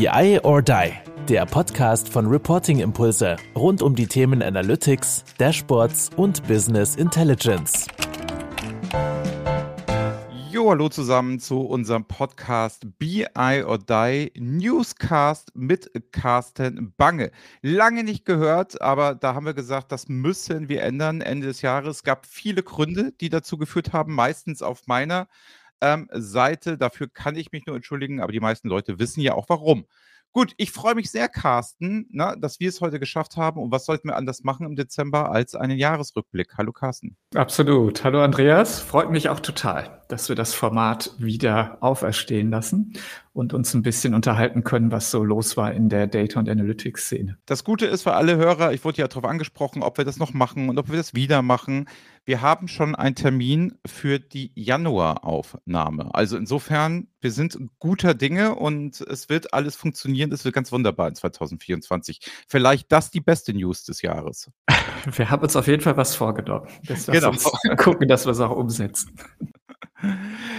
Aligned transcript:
BI 0.00 0.40
or 0.44 0.62
Die, 0.62 0.92
der 1.28 1.44
Podcast 1.44 2.08
von 2.08 2.24
Reporting 2.24 2.80
Impulse 2.80 3.36
rund 3.54 3.82
um 3.82 3.94
die 3.94 4.06
Themen 4.06 4.42
Analytics, 4.42 5.24
Dashboards 5.36 6.08
und 6.16 6.42
Business 6.48 6.96
Intelligence. 6.96 7.86
Jo, 10.50 10.70
hallo 10.70 10.88
zusammen 10.88 11.38
zu 11.38 11.60
unserem 11.60 12.06
Podcast 12.06 12.86
BI 12.98 13.26
or 13.62 13.76
Die 13.76 14.32
Newscast 14.38 15.54
mit 15.54 15.90
Carsten 16.12 16.94
Bange. 16.96 17.30
Lange 17.60 18.02
nicht 18.02 18.24
gehört, 18.24 18.80
aber 18.80 19.14
da 19.14 19.34
haben 19.34 19.44
wir 19.44 19.52
gesagt, 19.52 19.92
das 19.92 20.08
müssen 20.08 20.70
wir 20.70 20.82
ändern 20.82 21.20
Ende 21.20 21.48
des 21.48 21.60
Jahres. 21.60 21.96
Es 21.98 22.04
gab 22.04 22.24
viele 22.24 22.62
Gründe, 22.62 23.12
die 23.20 23.28
dazu 23.28 23.58
geführt 23.58 23.92
haben, 23.92 24.14
meistens 24.14 24.62
auf 24.62 24.86
meiner 24.86 25.28
ähm, 25.80 26.08
Seite. 26.12 26.78
Dafür 26.78 27.08
kann 27.08 27.36
ich 27.36 27.52
mich 27.52 27.66
nur 27.66 27.76
entschuldigen, 27.76 28.20
aber 28.20 28.32
die 28.32 28.40
meisten 28.40 28.68
Leute 28.68 28.98
wissen 28.98 29.20
ja 29.20 29.34
auch 29.34 29.48
warum. 29.48 29.86
Gut, 30.32 30.54
ich 30.58 30.70
freue 30.70 30.94
mich 30.94 31.10
sehr, 31.10 31.28
Carsten, 31.28 32.06
na, 32.08 32.36
dass 32.36 32.60
wir 32.60 32.68
es 32.68 32.80
heute 32.80 33.00
geschafft 33.00 33.36
haben. 33.36 33.60
Und 33.60 33.72
was 33.72 33.84
sollten 33.84 34.08
wir 34.08 34.16
anders 34.16 34.44
machen 34.44 34.64
im 34.64 34.76
Dezember 34.76 35.32
als 35.32 35.56
einen 35.56 35.76
Jahresrückblick? 35.76 36.56
Hallo, 36.56 36.70
Carsten. 36.70 37.16
Absolut. 37.34 38.04
Hallo, 38.04 38.22
Andreas. 38.22 38.78
Freut 38.80 39.10
mich 39.10 39.28
auch 39.28 39.40
total, 39.40 40.02
dass 40.06 40.28
wir 40.28 40.36
das 40.36 40.54
Format 40.54 41.10
wieder 41.18 41.78
auferstehen 41.80 42.48
lassen 42.48 42.92
und 43.32 43.54
uns 43.54 43.74
ein 43.74 43.82
bisschen 43.82 44.14
unterhalten 44.14 44.62
können, 44.62 44.92
was 44.92 45.10
so 45.10 45.24
los 45.24 45.56
war 45.56 45.72
in 45.72 45.88
der 45.88 46.06
Data- 46.06 46.38
und 46.38 46.48
Analytics-Szene. 46.48 47.36
Das 47.46 47.64
Gute 47.64 47.86
ist 47.86 48.04
für 48.04 48.14
alle 48.14 48.36
Hörer, 48.36 48.72
ich 48.72 48.84
wurde 48.84 48.98
ja 48.98 49.08
darauf 49.08 49.24
angesprochen, 49.24 49.82
ob 49.82 49.98
wir 49.98 50.04
das 50.04 50.18
noch 50.18 50.32
machen 50.32 50.68
und 50.68 50.78
ob 50.78 50.90
wir 50.90 50.96
das 50.96 51.12
wieder 51.12 51.42
machen. 51.42 51.88
Wir 52.30 52.42
haben 52.42 52.68
schon 52.68 52.94
einen 52.94 53.16
Termin 53.16 53.74
für 53.84 54.20
die 54.20 54.52
Januaraufnahme. 54.54 56.14
Also 56.14 56.36
insofern, 56.36 57.08
wir 57.20 57.32
sind 57.32 57.58
guter 57.80 58.14
Dinge 58.14 58.54
und 58.54 59.00
es 59.00 59.28
wird 59.28 59.52
alles 59.52 59.74
funktionieren. 59.74 60.30
Es 60.30 60.44
wird 60.44 60.54
ganz 60.54 60.70
wunderbar 60.70 61.08
in 61.08 61.16
2024. 61.16 62.20
Vielleicht 62.46 62.92
das 62.92 63.10
die 63.10 63.20
beste 63.20 63.52
News 63.52 63.82
des 63.82 64.02
Jahres. 64.02 64.48
Wir 65.16 65.28
haben 65.28 65.42
uns 65.42 65.56
auf 65.56 65.66
jeden 65.66 65.82
Fall 65.82 65.96
was 65.96 66.14
vorgenommen. 66.14 66.68
Das 66.86 67.06
genau. 67.06 67.32
gucken, 67.76 68.06
dass 68.06 68.26
wir 68.26 68.32
es 68.32 68.38
auch 68.38 68.54
umsetzen. 68.54 69.12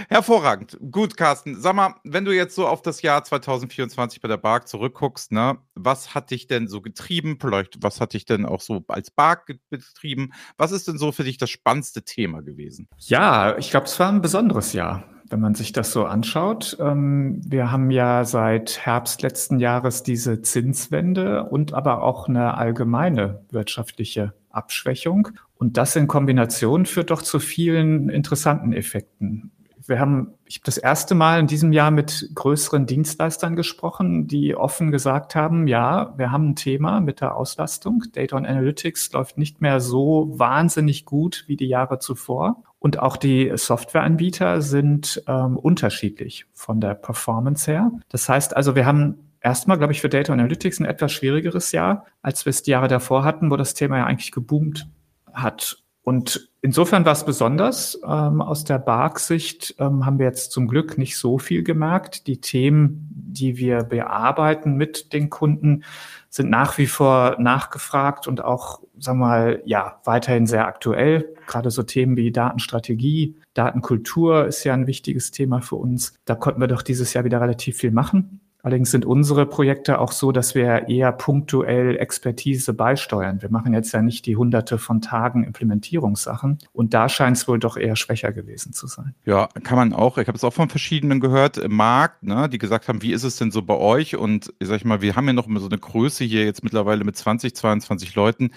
Hervorragend. 0.08 0.78
Gut, 0.90 1.16
Carsten. 1.16 1.60
Sag 1.60 1.74
mal, 1.74 1.94
wenn 2.04 2.24
du 2.24 2.32
jetzt 2.32 2.54
so 2.54 2.66
auf 2.66 2.82
das 2.82 3.02
Jahr 3.02 3.24
2024 3.24 4.20
bei 4.20 4.28
der 4.28 4.36
BARC 4.36 4.68
zurückguckst, 4.68 5.32
ne, 5.32 5.58
was 5.74 6.14
hat 6.14 6.30
dich 6.30 6.46
denn 6.46 6.68
so 6.68 6.80
getrieben? 6.80 7.38
Vielleicht, 7.40 7.82
was 7.82 8.00
hat 8.00 8.14
dich 8.14 8.24
denn 8.24 8.46
auch 8.46 8.60
so 8.60 8.84
als 8.88 9.10
BARC 9.10 9.58
betrieben? 9.70 10.32
Was 10.56 10.72
ist 10.72 10.88
denn 10.88 10.98
so 10.98 11.12
für 11.12 11.24
dich 11.24 11.38
das 11.38 11.50
spannendste 11.50 12.02
Thema 12.02 12.42
gewesen? 12.42 12.88
Ja, 12.98 13.56
ich 13.58 13.70
glaube, 13.70 13.86
es 13.86 13.98
war 13.98 14.08
ein 14.08 14.22
besonderes 14.22 14.72
Jahr 14.72 15.04
wenn 15.32 15.40
man 15.40 15.54
sich 15.54 15.72
das 15.72 15.92
so 15.92 16.04
anschaut. 16.04 16.76
Ähm, 16.78 17.40
wir 17.44 17.72
haben 17.72 17.90
ja 17.90 18.24
seit 18.24 18.78
Herbst 18.84 19.22
letzten 19.22 19.58
Jahres 19.58 20.02
diese 20.02 20.42
Zinswende 20.42 21.44
und 21.44 21.72
aber 21.72 22.02
auch 22.02 22.28
eine 22.28 22.56
allgemeine 22.58 23.40
wirtschaftliche 23.50 24.34
Abschwächung. 24.50 25.28
Und 25.56 25.76
das 25.76 25.96
in 25.96 26.06
Kombination 26.06 26.86
führt 26.86 27.10
doch 27.10 27.22
zu 27.22 27.40
vielen 27.40 28.10
interessanten 28.10 28.72
Effekten. 28.72 29.50
Wir 29.86 29.98
haben, 29.98 30.34
ich 30.44 30.56
habe 30.56 30.66
das 30.66 30.78
erste 30.78 31.14
Mal 31.14 31.40
in 31.40 31.46
diesem 31.48 31.72
Jahr 31.72 31.90
mit 31.90 32.30
größeren 32.34 32.86
Dienstleistern 32.86 33.56
gesprochen, 33.56 34.28
die 34.28 34.54
offen 34.54 34.92
gesagt 34.92 35.34
haben, 35.34 35.66
ja, 35.66 36.14
wir 36.16 36.30
haben 36.30 36.50
ein 36.50 36.56
Thema 36.56 37.00
mit 37.00 37.20
der 37.20 37.36
Auslastung. 37.36 38.04
Data 38.12 38.36
und 38.36 38.46
Analytics 38.46 39.12
läuft 39.12 39.38
nicht 39.38 39.60
mehr 39.60 39.80
so 39.80 40.30
wahnsinnig 40.34 41.04
gut 41.04 41.44
wie 41.46 41.56
die 41.56 41.66
Jahre 41.66 41.98
zuvor. 41.98 42.62
Und 42.82 42.98
auch 42.98 43.16
die 43.16 43.52
Softwareanbieter 43.54 44.60
sind 44.60 45.22
ähm, 45.28 45.56
unterschiedlich 45.56 46.46
von 46.52 46.80
der 46.80 46.94
Performance 46.94 47.70
her. 47.70 47.92
Das 48.08 48.28
heißt 48.28 48.56
also, 48.56 48.74
wir 48.74 48.86
haben 48.86 49.30
erstmal, 49.40 49.78
glaube 49.78 49.92
ich, 49.92 50.00
für 50.00 50.08
Data 50.08 50.32
Analytics 50.32 50.80
ein 50.80 50.86
etwas 50.86 51.12
schwierigeres 51.12 51.70
Jahr, 51.70 52.06
als 52.22 52.44
wir 52.44 52.50
es 52.50 52.64
die 52.64 52.72
Jahre 52.72 52.88
davor 52.88 53.22
hatten, 53.22 53.52
wo 53.52 53.56
das 53.56 53.74
Thema 53.74 53.98
ja 53.98 54.06
eigentlich 54.06 54.32
geboomt 54.32 54.88
hat. 55.32 55.80
Und 56.02 56.50
insofern 56.60 57.04
war 57.04 57.12
es 57.12 57.24
besonders. 57.24 58.00
Ähm, 58.04 58.42
aus 58.42 58.64
der 58.64 58.80
BARC-Sicht 58.80 59.76
ähm, 59.78 60.04
haben 60.04 60.18
wir 60.18 60.26
jetzt 60.26 60.50
zum 60.50 60.66
Glück 60.66 60.98
nicht 60.98 61.16
so 61.16 61.38
viel 61.38 61.62
gemerkt. 61.62 62.26
Die 62.26 62.40
Themen, 62.40 63.08
die 63.14 63.58
wir 63.58 63.84
bearbeiten 63.84 64.74
mit 64.74 65.12
den 65.12 65.30
Kunden, 65.30 65.84
sind 66.32 66.48
nach 66.48 66.78
wie 66.78 66.86
vor 66.86 67.36
nachgefragt 67.38 68.26
und 68.26 68.42
auch, 68.42 68.80
sagen 68.98 69.18
wir 69.18 69.26
mal, 69.26 69.62
ja, 69.66 70.00
weiterhin 70.04 70.46
sehr 70.46 70.66
aktuell. 70.66 71.34
Gerade 71.46 71.70
so 71.70 71.82
Themen 71.82 72.16
wie 72.16 72.32
Datenstrategie, 72.32 73.36
Datenkultur 73.52 74.46
ist 74.46 74.64
ja 74.64 74.72
ein 74.72 74.86
wichtiges 74.86 75.30
Thema 75.30 75.60
für 75.60 75.76
uns. 75.76 76.14
Da 76.24 76.34
konnten 76.34 76.62
wir 76.62 76.68
doch 76.68 76.80
dieses 76.80 77.12
Jahr 77.12 77.24
wieder 77.24 77.42
relativ 77.42 77.76
viel 77.76 77.90
machen. 77.90 78.40
Allerdings 78.64 78.92
sind 78.92 79.04
unsere 79.04 79.44
Projekte 79.44 79.98
auch 79.98 80.12
so, 80.12 80.30
dass 80.30 80.54
wir 80.54 80.88
eher 80.88 81.10
punktuell 81.10 81.96
Expertise 81.96 82.72
beisteuern. 82.72 83.42
Wir 83.42 83.50
machen 83.50 83.74
jetzt 83.74 83.90
ja 83.92 84.02
nicht 84.02 84.24
die 84.24 84.36
hunderte 84.36 84.78
von 84.78 85.00
Tagen 85.00 85.42
Implementierungssachen. 85.42 86.58
Und 86.72 86.94
da 86.94 87.08
scheint 87.08 87.36
es 87.36 87.48
wohl 87.48 87.58
doch 87.58 87.76
eher 87.76 87.96
schwächer 87.96 88.30
gewesen 88.32 88.72
zu 88.72 88.86
sein. 88.86 89.14
Ja, 89.24 89.48
kann 89.64 89.76
man 89.76 89.92
auch. 89.92 90.16
Ich 90.16 90.28
habe 90.28 90.36
es 90.36 90.44
auch 90.44 90.52
von 90.52 90.68
verschiedenen 90.68 91.18
gehört 91.18 91.58
im 91.58 91.74
Markt, 91.74 92.22
ne, 92.22 92.48
die 92.48 92.58
gesagt 92.58 92.86
haben, 92.86 93.02
wie 93.02 93.12
ist 93.12 93.24
es 93.24 93.36
denn 93.36 93.50
so 93.50 93.62
bei 93.62 93.76
euch? 93.76 94.14
Und 94.16 94.54
ich 94.60 94.68
sag 94.68 94.84
mal, 94.84 95.02
wir 95.02 95.16
haben 95.16 95.26
ja 95.26 95.32
noch 95.32 95.48
so 95.56 95.66
eine 95.66 95.78
Größe 95.78 96.22
hier 96.22 96.44
jetzt 96.44 96.62
mittlerweile 96.62 97.02
mit 97.02 97.16
20, 97.16 97.56
22 97.56 98.14
Leuten. 98.14 98.50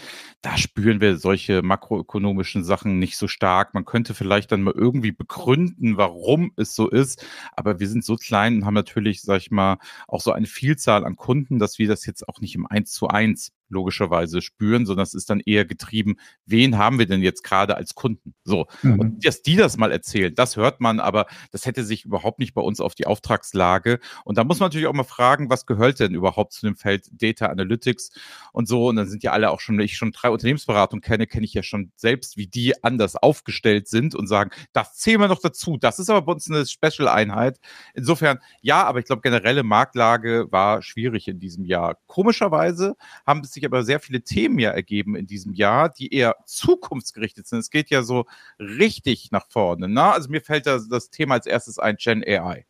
Da 0.44 0.55
spüren 0.57 1.01
wir 1.01 1.17
solche 1.17 1.63
makroökonomischen 1.63 2.63
Sachen 2.63 2.99
nicht 2.99 3.17
so 3.17 3.27
stark. 3.27 3.73
Man 3.73 3.85
könnte 3.85 4.13
vielleicht 4.13 4.51
dann 4.51 4.61
mal 4.61 4.73
irgendwie 4.75 5.11
begründen, 5.11 5.97
warum 5.97 6.51
es 6.57 6.75
so 6.75 6.89
ist. 6.89 7.25
Aber 7.55 7.79
wir 7.79 7.88
sind 7.88 8.05
so 8.05 8.17
klein 8.17 8.57
und 8.57 8.65
haben 8.65 8.75
natürlich, 8.75 9.23
sag 9.23 9.38
ich 9.38 9.49
mal, 9.49 9.77
auch 10.07 10.22
so 10.22 10.31
eine 10.31 10.47
Vielzahl 10.47 11.06
an 11.06 11.16
Kunden, 11.16 11.59
dass 11.59 11.79
wir 11.79 11.88
das 11.88 12.06
jetzt 12.06 12.28
auch 12.28 12.41
nicht 12.41 12.56
im 12.56 12.66
Eins 12.66 12.91
zu 12.91 13.07
eins 13.07 13.51
logischerweise 13.69 14.41
spüren, 14.41 14.85
sondern 14.85 15.03
es 15.03 15.13
ist 15.13 15.29
dann 15.29 15.39
eher 15.39 15.65
getrieben, 15.65 16.15
wen 16.45 16.77
haben 16.77 16.99
wir 16.99 17.05
denn 17.05 17.21
jetzt 17.21 17.43
gerade 17.43 17.75
als 17.75 17.95
Kunden? 17.95 18.33
So. 18.43 18.67
Mhm. 18.81 18.99
Und 18.99 19.25
dass 19.25 19.41
die 19.41 19.55
das 19.55 19.77
mal 19.77 19.91
erzählen, 19.91 20.33
das 20.35 20.55
hört 20.55 20.81
man, 20.81 20.99
aber 20.99 21.25
das 21.51 21.65
hätte 21.65 21.83
sich 21.83 22.05
überhaupt 22.05 22.39
nicht 22.39 22.53
bei 22.53 22.61
uns 22.61 22.79
auf 22.79 22.95
die 22.95 23.07
Auftragslage. 23.07 23.99
Und 24.23 24.37
da 24.37 24.43
muss 24.43 24.59
man 24.59 24.67
natürlich 24.67 24.87
auch 24.87 24.93
mal 24.93 25.03
fragen, 25.03 25.49
was 25.49 25.65
gehört 25.65 25.99
denn 25.99 26.13
überhaupt 26.13 26.53
zu 26.53 26.65
dem 26.65 26.75
Feld 26.75 27.09
Data 27.11 27.47
Analytics 27.47 28.11
und 28.51 28.67
so. 28.67 28.87
Und 28.87 28.97
dann 28.97 29.07
sind 29.07 29.23
ja 29.23 29.31
alle 29.31 29.51
auch 29.51 29.59
schon, 29.59 29.77
wenn 29.77 29.85
ich 29.85 29.97
schon 29.97 30.11
drei 30.11 30.29
Unternehmensberatungen 30.29 31.01
kenne, 31.01 31.27
kenne 31.27 31.45
ich 31.45 31.53
ja 31.53 31.63
schon 31.63 31.91
selbst, 31.95 32.37
wie 32.37 32.47
die 32.47 32.83
anders 32.83 33.15
aufgestellt 33.15 33.87
sind 33.87 34.15
und 34.15 34.27
sagen, 34.27 34.51
das 34.73 34.95
zählen 34.95 35.19
wir 35.19 35.27
noch 35.27 35.41
dazu. 35.41 35.77
Das 35.77 35.99
ist 35.99 36.09
aber 36.09 36.21
bei 36.21 36.31
uns 36.33 36.49
eine 36.49 36.65
Special-Einheit. 36.65 37.59
Insofern, 37.93 38.39
ja, 38.61 38.83
aber 38.83 38.99
ich 38.99 39.05
glaube, 39.05 39.21
generelle 39.21 39.63
Marktlage 39.63 40.47
war 40.51 40.81
schwierig 40.81 41.27
in 41.27 41.39
diesem 41.39 41.65
Jahr. 41.65 41.97
Komischerweise 42.07 42.95
haben 43.25 43.41
es 43.41 43.54
sich 43.55 43.66
aber 43.66 43.83
sehr 43.83 43.99
viele 43.99 44.21
Themen 44.21 44.59
ja 44.59 44.69
ergeben 44.71 45.16
in 45.16 45.27
diesem 45.27 45.53
Jahr, 45.53 45.89
die 45.89 46.13
eher 46.13 46.35
zukunftsgerichtet 46.45 47.47
sind. 47.47 47.59
Es 47.59 47.71
geht 47.71 47.89
ja 47.89 48.03
so 48.03 48.25
richtig 48.59 49.31
nach 49.31 49.47
vorne. 49.49 49.89
Ne? 49.89 50.03
Also 50.03 50.29
mir 50.29 50.41
fällt 50.41 50.67
das, 50.67 50.88
das 50.88 51.09
Thema 51.09 51.35
als 51.35 51.47
erstes 51.47 51.79
ein, 51.79 51.97
Gen 51.97 52.23
AI. 52.23 52.65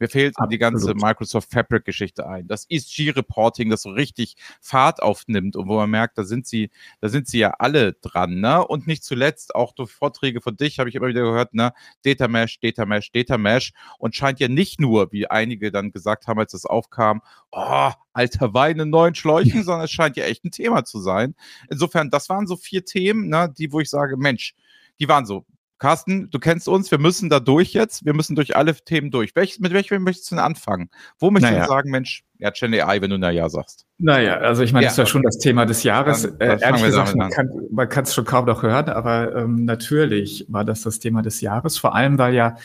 Mir 0.00 0.08
fehlt 0.08 0.34
Absolut. 0.36 0.52
die 0.52 0.58
ganze 0.58 0.94
Microsoft 0.94 1.52
Fabric-Geschichte 1.52 2.26
ein. 2.26 2.48
Das 2.48 2.64
ESG-Reporting, 2.70 3.68
das 3.68 3.82
so 3.82 3.90
richtig 3.90 4.34
Fahrt 4.60 5.02
aufnimmt 5.02 5.56
und 5.56 5.68
wo 5.68 5.76
man 5.76 5.90
merkt, 5.90 6.16
da 6.16 6.24
sind 6.24 6.46
sie, 6.46 6.70
da 7.00 7.08
sind 7.08 7.28
sie 7.28 7.38
ja 7.38 7.50
alle 7.58 7.92
dran, 7.92 8.40
ne? 8.40 8.66
Und 8.66 8.86
nicht 8.86 9.04
zuletzt 9.04 9.54
auch 9.54 9.74
durch 9.74 9.92
Vorträge 9.92 10.40
von 10.40 10.56
dich 10.56 10.78
habe 10.78 10.88
ich 10.88 10.94
immer 10.94 11.08
wieder 11.08 11.20
gehört, 11.20 11.52
ne? 11.52 11.74
Data 12.02 12.28
Mesh, 12.28 12.58
Data 12.60 12.86
Mesh, 12.86 13.12
Data 13.12 13.36
Mesh 13.36 13.72
und 13.98 14.16
scheint 14.16 14.40
ja 14.40 14.48
nicht 14.48 14.80
nur, 14.80 15.12
wie 15.12 15.28
einige 15.28 15.70
dann 15.70 15.92
gesagt 15.92 16.26
haben, 16.26 16.40
als 16.40 16.52
das 16.52 16.64
aufkam, 16.64 17.20
oh, 17.52 17.90
alter 18.14 18.54
Wein 18.54 18.80
in 18.80 18.88
neuen 18.88 19.14
Schläuchen, 19.14 19.62
sondern 19.64 19.84
es 19.84 19.90
scheint 19.90 20.16
ja 20.16 20.24
echt 20.24 20.44
ein 20.46 20.50
Thema 20.50 20.84
zu 20.84 20.98
sein. 20.98 21.34
Insofern, 21.68 22.08
das 22.08 22.30
waren 22.30 22.46
so 22.46 22.56
vier 22.56 22.86
Themen, 22.86 23.28
ne, 23.28 23.52
die, 23.56 23.70
wo 23.70 23.80
ich 23.80 23.90
sage, 23.90 24.16
Mensch, 24.16 24.54
die 24.98 25.08
waren 25.08 25.26
so 25.26 25.44
Carsten, 25.80 26.28
du 26.30 26.38
kennst 26.38 26.68
uns, 26.68 26.90
wir 26.90 26.98
müssen 26.98 27.30
da 27.30 27.40
durch 27.40 27.72
jetzt, 27.72 28.04
wir 28.04 28.12
müssen 28.12 28.36
durch 28.36 28.54
alle 28.54 28.74
Themen 28.74 29.10
durch. 29.10 29.34
Welch, 29.34 29.58
mit 29.60 29.72
welchem 29.72 30.02
möchtest 30.02 30.30
du 30.30 30.36
denn 30.36 30.44
anfangen? 30.44 30.90
Wo 31.18 31.30
möchtest 31.30 31.54
naja. 31.54 31.64
du 31.64 31.70
sagen, 31.70 31.90
Mensch, 31.90 32.22
ja, 32.38 32.50
Gen 32.50 32.74
AI, 32.74 33.00
wenn 33.00 33.08
du 33.08 33.18
na 33.18 33.30
ja 33.30 33.48
sagst? 33.48 33.86
Naja, 33.96 34.36
also 34.36 34.62
ich 34.62 34.74
meine, 34.74 34.84
ja, 34.84 34.88
das 34.90 34.94
ist 34.94 34.98
ja 34.98 35.06
schon 35.06 35.22
das 35.22 35.38
Thema 35.38 35.64
des 35.64 35.82
Jahres. 35.82 36.22
Dann, 36.22 36.38
dann 36.38 36.58
äh, 36.58 36.62
ehrlich 36.62 36.84
gesagt, 36.84 37.16
man 37.16 37.88
kann 37.88 38.04
es 38.04 38.14
schon 38.14 38.26
kaum 38.26 38.44
noch 38.44 38.62
hören, 38.62 38.90
aber 38.90 39.34
ähm, 39.34 39.64
natürlich 39.64 40.44
war 40.48 40.66
das 40.66 40.82
das 40.82 40.98
Thema 40.98 41.22
des 41.22 41.40
Jahres, 41.40 41.78
vor 41.78 41.94
allem 41.94 42.18
weil 42.18 42.34
ja 42.34 42.56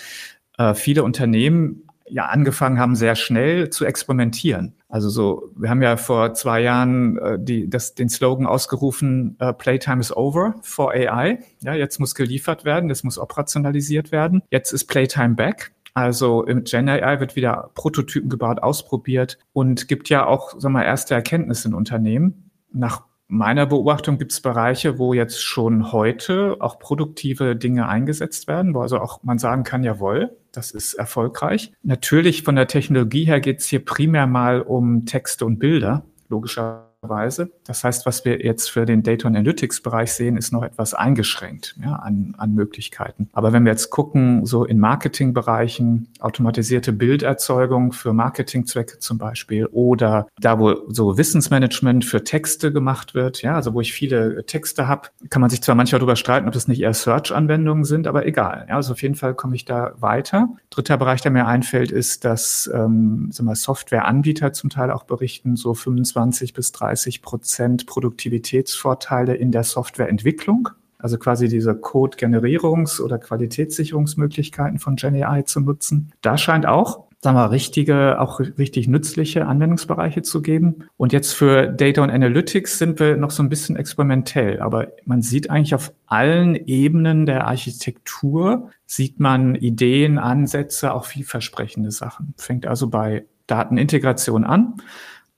äh, 0.58 0.74
viele 0.74 1.04
Unternehmen 1.04 1.85
ja 2.08 2.26
angefangen 2.26 2.80
haben, 2.80 2.96
sehr 2.96 3.16
schnell 3.16 3.70
zu 3.70 3.86
experimentieren. 3.86 4.76
Also 4.90 5.10
so, 5.10 5.52
wir 5.56 5.70
haben 5.70 5.82
ja 5.82 5.98
vor 5.98 6.34
zwei 6.34 6.62
Jahren 6.62 7.18
äh, 7.18 7.38
die, 7.40 7.70
das, 7.70 7.96
den 7.96 8.10
Slogan 8.10 8.46
ausgerufen, 8.46 9.38
uh, 9.42 9.54
Playtime 9.54 10.00
is 10.00 10.16
over 10.16 10.56
for 10.62 10.92
AI. 10.92 11.40
Ja, 11.62 11.74
jetzt 11.74 12.00
muss 12.00 12.16
geliefert 12.16 12.64
werden, 12.64 12.90
das 12.90 13.04
muss 13.04 13.18
operationalisiert 13.18 14.12
werden. 14.12 14.44
Jetzt 14.52 14.72
ist 14.72 14.86
Playtime 14.86 15.36
back. 15.36 15.72
Also 15.94 16.44
im 16.44 16.66
Gen 16.66 16.90
AI 16.90 17.20
wird 17.20 17.36
wieder 17.36 17.72
Prototypen 17.74 18.30
gebaut, 18.30 18.62
ausprobiert 18.62 19.38
und 19.54 19.88
gibt 19.88 20.10
ja 20.10 20.26
auch, 20.26 20.60
sagen 20.60 20.74
wir, 20.74 20.84
erste 20.84 21.16
Erkenntnisse 21.16 21.70
in 21.70 21.74
Unternehmen. 21.74 22.52
Nach 22.72 23.04
meiner 23.28 23.66
Beobachtung 23.66 24.18
gibt 24.18 24.32
es 24.34 24.42
Bereiche, 24.42 25.00
wo 25.00 25.14
jetzt 25.14 25.42
schon 25.42 25.92
heute 25.92 26.58
auch 26.60 26.80
produktive 26.80 27.56
Dinge 27.56 27.88
eingesetzt 27.88 28.48
werden, 28.48 28.76
wo 28.76 28.82
also 28.82 29.00
auch 29.00 29.24
man 29.24 29.40
sagen 29.40 29.64
kann, 29.64 29.84
jawohl, 29.84 30.36
Das 30.56 30.72
ist 30.72 30.94
erfolgreich. 30.94 31.74
Natürlich 31.84 32.44
von 32.44 32.56
der 32.56 32.68
Technologie 32.68 33.26
her 33.26 33.42
geht 33.42 33.60
es 33.60 33.68
hier 33.68 33.84
primär 33.84 34.26
mal 34.26 34.62
um 34.62 35.06
Texte 35.06 35.46
und 35.46 35.60
Bilder, 35.60 36.06
logischerweise. 36.30 36.95
Weise. 37.10 37.52
Das 37.66 37.84
heißt, 37.84 38.06
was 38.06 38.26
wir 38.26 38.44
jetzt 38.44 38.70
für 38.70 38.86
den 38.86 39.04
Data 39.04 39.28
Analytics 39.28 39.82
Bereich 39.82 40.14
sehen, 40.14 40.38
ist 40.38 40.52
noch 40.52 40.64
etwas 40.64 40.94
eingeschränkt 40.94 41.76
ja, 41.84 41.96
an, 41.96 42.36
an 42.38 42.54
Möglichkeiten. 42.54 43.30
Aber 43.34 43.54
wenn 43.54 43.64
wir 43.66 43.72
jetzt 43.72 43.90
gucken, 43.90 44.46
so 44.46 44.66
in 44.66 44.80
Marketingbereichen, 44.80 46.10
automatisierte 46.20 46.94
Bilderzeugung 46.94 47.92
für 47.92 48.14
Marketingzwecke 48.14 49.00
zum 49.00 49.18
Beispiel 49.18 49.66
oder 49.68 50.28
da, 50.40 50.60
wo 50.60 50.90
so 50.92 51.18
Wissensmanagement 51.18 52.06
für 52.06 52.24
Texte 52.24 52.72
gemacht 52.72 53.16
wird, 53.16 53.42
ja, 53.42 53.56
also 53.56 53.74
wo 53.74 53.82
ich 53.82 53.94
viele 53.94 54.46
Texte 54.46 54.88
habe, 54.88 55.10
kann 55.30 55.42
man 55.42 55.50
sich 55.50 55.62
zwar 55.62 55.76
manchmal 55.76 56.00
darüber 56.00 56.16
streiten, 56.16 56.48
ob 56.48 56.54
das 56.54 56.68
nicht 56.68 56.82
eher 56.82 56.94
Search-Anwendungen 56.94 57.84
sind, 57.84 58.08
aber 58.08 58.26
egal. 58.26 58.66
Ja, 58.70 58.76
also 58.76 58.94
auf 58.94 59.02
jeden 59.02 59.16
Fall 59.16 59.34
komme 59.34 59.56
ich 59.56 59.66
da 59.66 59.94
weiter. 59.98 60.50
Dritter 60.70 60.98
Bereich, 60.98 61.22
der 61.22 61.32
mir 61.32 61.48
einfällt, 61.48 61.92
ist, 61.92 62.26
dass 62.26 62.70
ähm, 62.74 63.30
Softwareanbieter 63.32 64.54
zum 64.54 64.70
Teil 64.70 64.92
auch 64.92 65.04
berichten, 65.04 65.56
so 65.56 65.74
25 65.74 66.54
bis 66.54 66.72
30 66.72 66.95
30 66.96 67.22
Prozent 67.22 67.86
Produktivitätsvorteile 67.88 69.36
in 69.36 69.52
der 69.52 69.64
Softwareentwicklung. 69.64 70.70
Also 70.98 71.18
quasi 71.18 71.50
diese 71.50 71.72
Code-Generierungs- 71.72 73.02
oder 73.02 73.20
Qualitätssicherungsmöglichkeiten 73.20 74.80
von 74.80 74.96
GenAI 74.96 75.44
zu 75.44 75.60
nutzen. 75.60 76.12
Da 76.22 76.38
scheint 76.38 76.66
auch 76.66 77.06
sagen 77.22 77.38
wir, 77.38 77.50
richtige, 77.50 78.22
auch 78.22 78.40
richtig 78.40 78.88
nützliche 78.88 79.48
Anwendungsbereiche 79.48 80.22
zu 80.22 80.44
geben. 80.44 80.86
Und 80.96 81.12
jetzt 81.12 81.34
für 81.34 81.66
Data 81.68 82.04
und 82.04 82.12
Analytics 82.12 82.78
sind 82.78 83.00
wir 83.00 83.18
noch 83.18 83.32
so 83.32 83.42
ein 83.42 83.50
bisschen 83.50 83.76
experimentell. 83.78 84.60
Aber 84.60 84.90
man 85.06 85.24
sieht 85.24 85.50
eigentlich 85.50 85.74
auf 85.74 85.92
allen 86.06 86.56
Ebenen 86.56 87.26
der 87.26 87.48
Architektur, 87.48 88.70
sieht 88.86 89.20
man 89.20 89.56
Ideen, 89.56 90.20
Ansätze, 90.20 90.94
auch 90.94 91.06
vielversprechende 91.06 91.90
Sachen. 91.90 92.36
Fängt 92.38 92.68
also 92.68 92.90
bei 92.90 93.26
Datenintegration 93.48 94.44
an 94.44 94.76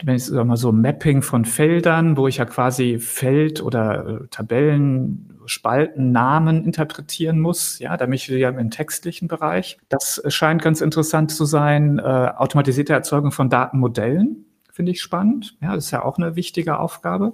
wenn 0.04 0.16
ich 0.16 0.26
sag 0.26 0.46
mal 0.46 0.58
so 0.58 0.72
Mapping 0.72 1.22
von 1.22 1.46
Feldern, 1.46 2.18
wo 2.18 2.28
ich 2.28 2.38
ja 2.38 2.46
quasi 2.46 3.00
Feld 3.00 3.62
oder 3.62 4.08
äh, 4.08 4.28
Tabellen, 4.30 5.34
Spalten, 5.48 6.12
Namen 6.12 6.66
interpretieren 6.66 7.40
muss, 7.40 7.80
ja, 7.80 7.98
damit 7.98 8.20
ich 8.20 8.28
ja 8.28 8.50
im 8.50 8.70
textlichen 8.70 9.28
Bereich. 9.28 9.78
Das 9.90 10.22
scheint 10.28 10.62
ganz 10.62 10.82
interessant 10.82 11.32
zu 11.32 11.46
sein. 11.46 12.00
Äh, 12.00 12.04
automatisierte 12.04 12.94
Erzeugung 12.94 13.32
von 13.32 13.50
Datenmodellen 13.50 14.46
finde 14.78 14.92
ich 14.92 15.02
spannend. 15.02 15.58
Ja, 15.60 15.74
das 15.74 15.86
ist 15.86 15.92
ja 15.92 16.06
auch 16.06 16.20
eine 16.20 16.36
wichtige 16.36 16.78
Aufgabe. 16.78 17.34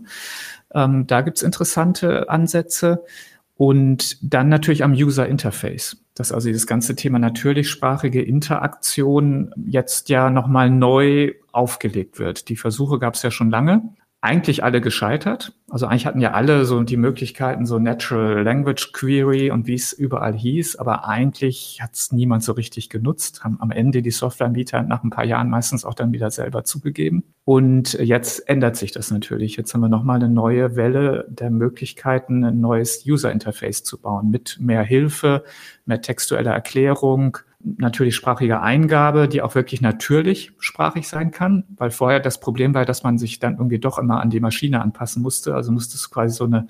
Ähm, 0.74 1.06
da 1.08 1.20
gibt's 1.20 1.42
interessante 1.42 2.30
Ansätze. 2.30 3.04
Und 3.56 4.18
dann 4.22 4.50
natürlich 4.50 4.84
am 4.84 4.94
User 4.94 5.28
Interface 5.28 5.98
dass 6.16 6.32
also 6.32 6.48
dieses 6.48 6.68
ganze 6.68 6.96
Thema 6.96 7.20
natürlichsprachige 7.20 8.22
Interaktion 8.22 9.52
jetzt 9.66 10.10
ja 10.10 10.30
nochmal 10.30 10.70
neu 10.70 11.34
aufgelegt 11.52 12.20
wird. 12.20 12.50
Die 12.50 12.56
Versuche 12.56 13.00
gab 13.00 13.16
es 13.16 13.24
ja 13.24 13.32
schon 13.32 13.50
lange, 13.50 13.82
eigentlich 14.24 14.64
alle 14.64 14.80
gescheitert. 14.80 15.52
Also 15.70 15.86
eigentlich 15.86 16.06
hatten 16.06 16.22
ja 16.22 16.32
alle 16.32 16.64
so 16.64 16.82
die 16.84 16.96
Möglichkeiten, 16.96 17.66
so 17.66 17.78
Natural 17.78 18.42
Language 18.42 18.94
Query 18.94 19.52
und 19.52 19.68
wie 19.68 19.74
es 19.74 19.92
überall 19.92 20.34
hieß, 20.34 20.78
aber 20.78 21.10
eigentlich 21.10 21.80
hat 21.82 21.94
es 21.94 22.14
niemand 22.14 22.42
so 22.42 22.54
richtig 22.54 22.90
genutzt, 22.90 23.44
haben 23.44 23.58
am 23.60 23.70
Ende 23.70 24.02
die 24.02 24.12
Softwareanbieter 24.12 24.82
nach 24.84 25.04
ein 25.04 25.10
paar 25.10 25.26
Jahren 25.26 25.50
meistens 25.50 25.84
auch 25.84 25.94
dann 25.94 26.14
wieder 26.14 26.32
selber 26.32 26.64
zugegeben. 26.64 27.26
Und 27.44 27.94
jetzt 27.94 28.48
ändert 28.48 28.78
sich 28.78 28.94
das 28.94 29.12
natürlich. 29.12 29.58
Jetzt 29.58 29.74
haben 29.74 29.82
wir 29.82 29.90
nochmal 29.90 30.24
eine 30.24 30.30
neue 30.30 30.78
Welle 30.78 31.26
der 31.28 31.50
Möglichkeiten, 31.50 32.46
ein 32.46 32.62
neues 32.62 33.06
User 33.06 33.30
Interface 33.30 33.84
zu 33.84 34.00
bauen 34.00 34.30
mit 34.30 34.58
mehr 34.62 34.84
Hilfe, 34.84 35.44
mehr 35.86 36.02
textueller 36.02 36.54
Erklärung, 36.54 37.40
natürlich 37.64 38.16
sprachige 38.16 38.62
Eingabe, 38.62 39.28
die 39.28 39.42
auch 39.42 39.56
wirklich 39.56 39.82
natürlich 39.82 40.52
sprachig 40.60 41.08
sein 41.08 41.32
kann, 41.32 41.64
weil 41.78 41.92
vorher 41.92 42.20
das 42.20 42.40
Problem 42.40 42.74
war, 42.74 42.86
dass 42.86 43.04
man 43.04 43.18
sich 43.18 43.40
dann 43.40 43.54
irgendwie 43.54 43.80
doch 43.80 43.98
immer 43.98 44.22
an 44.22 44.30
die 44.30 44.40
Maschine 44.40 44.82
anpassen 44.82 45.22
musste. 45.22 45.56
Also 45.56 45.72
musste 45.72 45.96
es 45.96 46.10
quasi 46.10 46.36
so 46.36 46.46
eine 46.46 46.68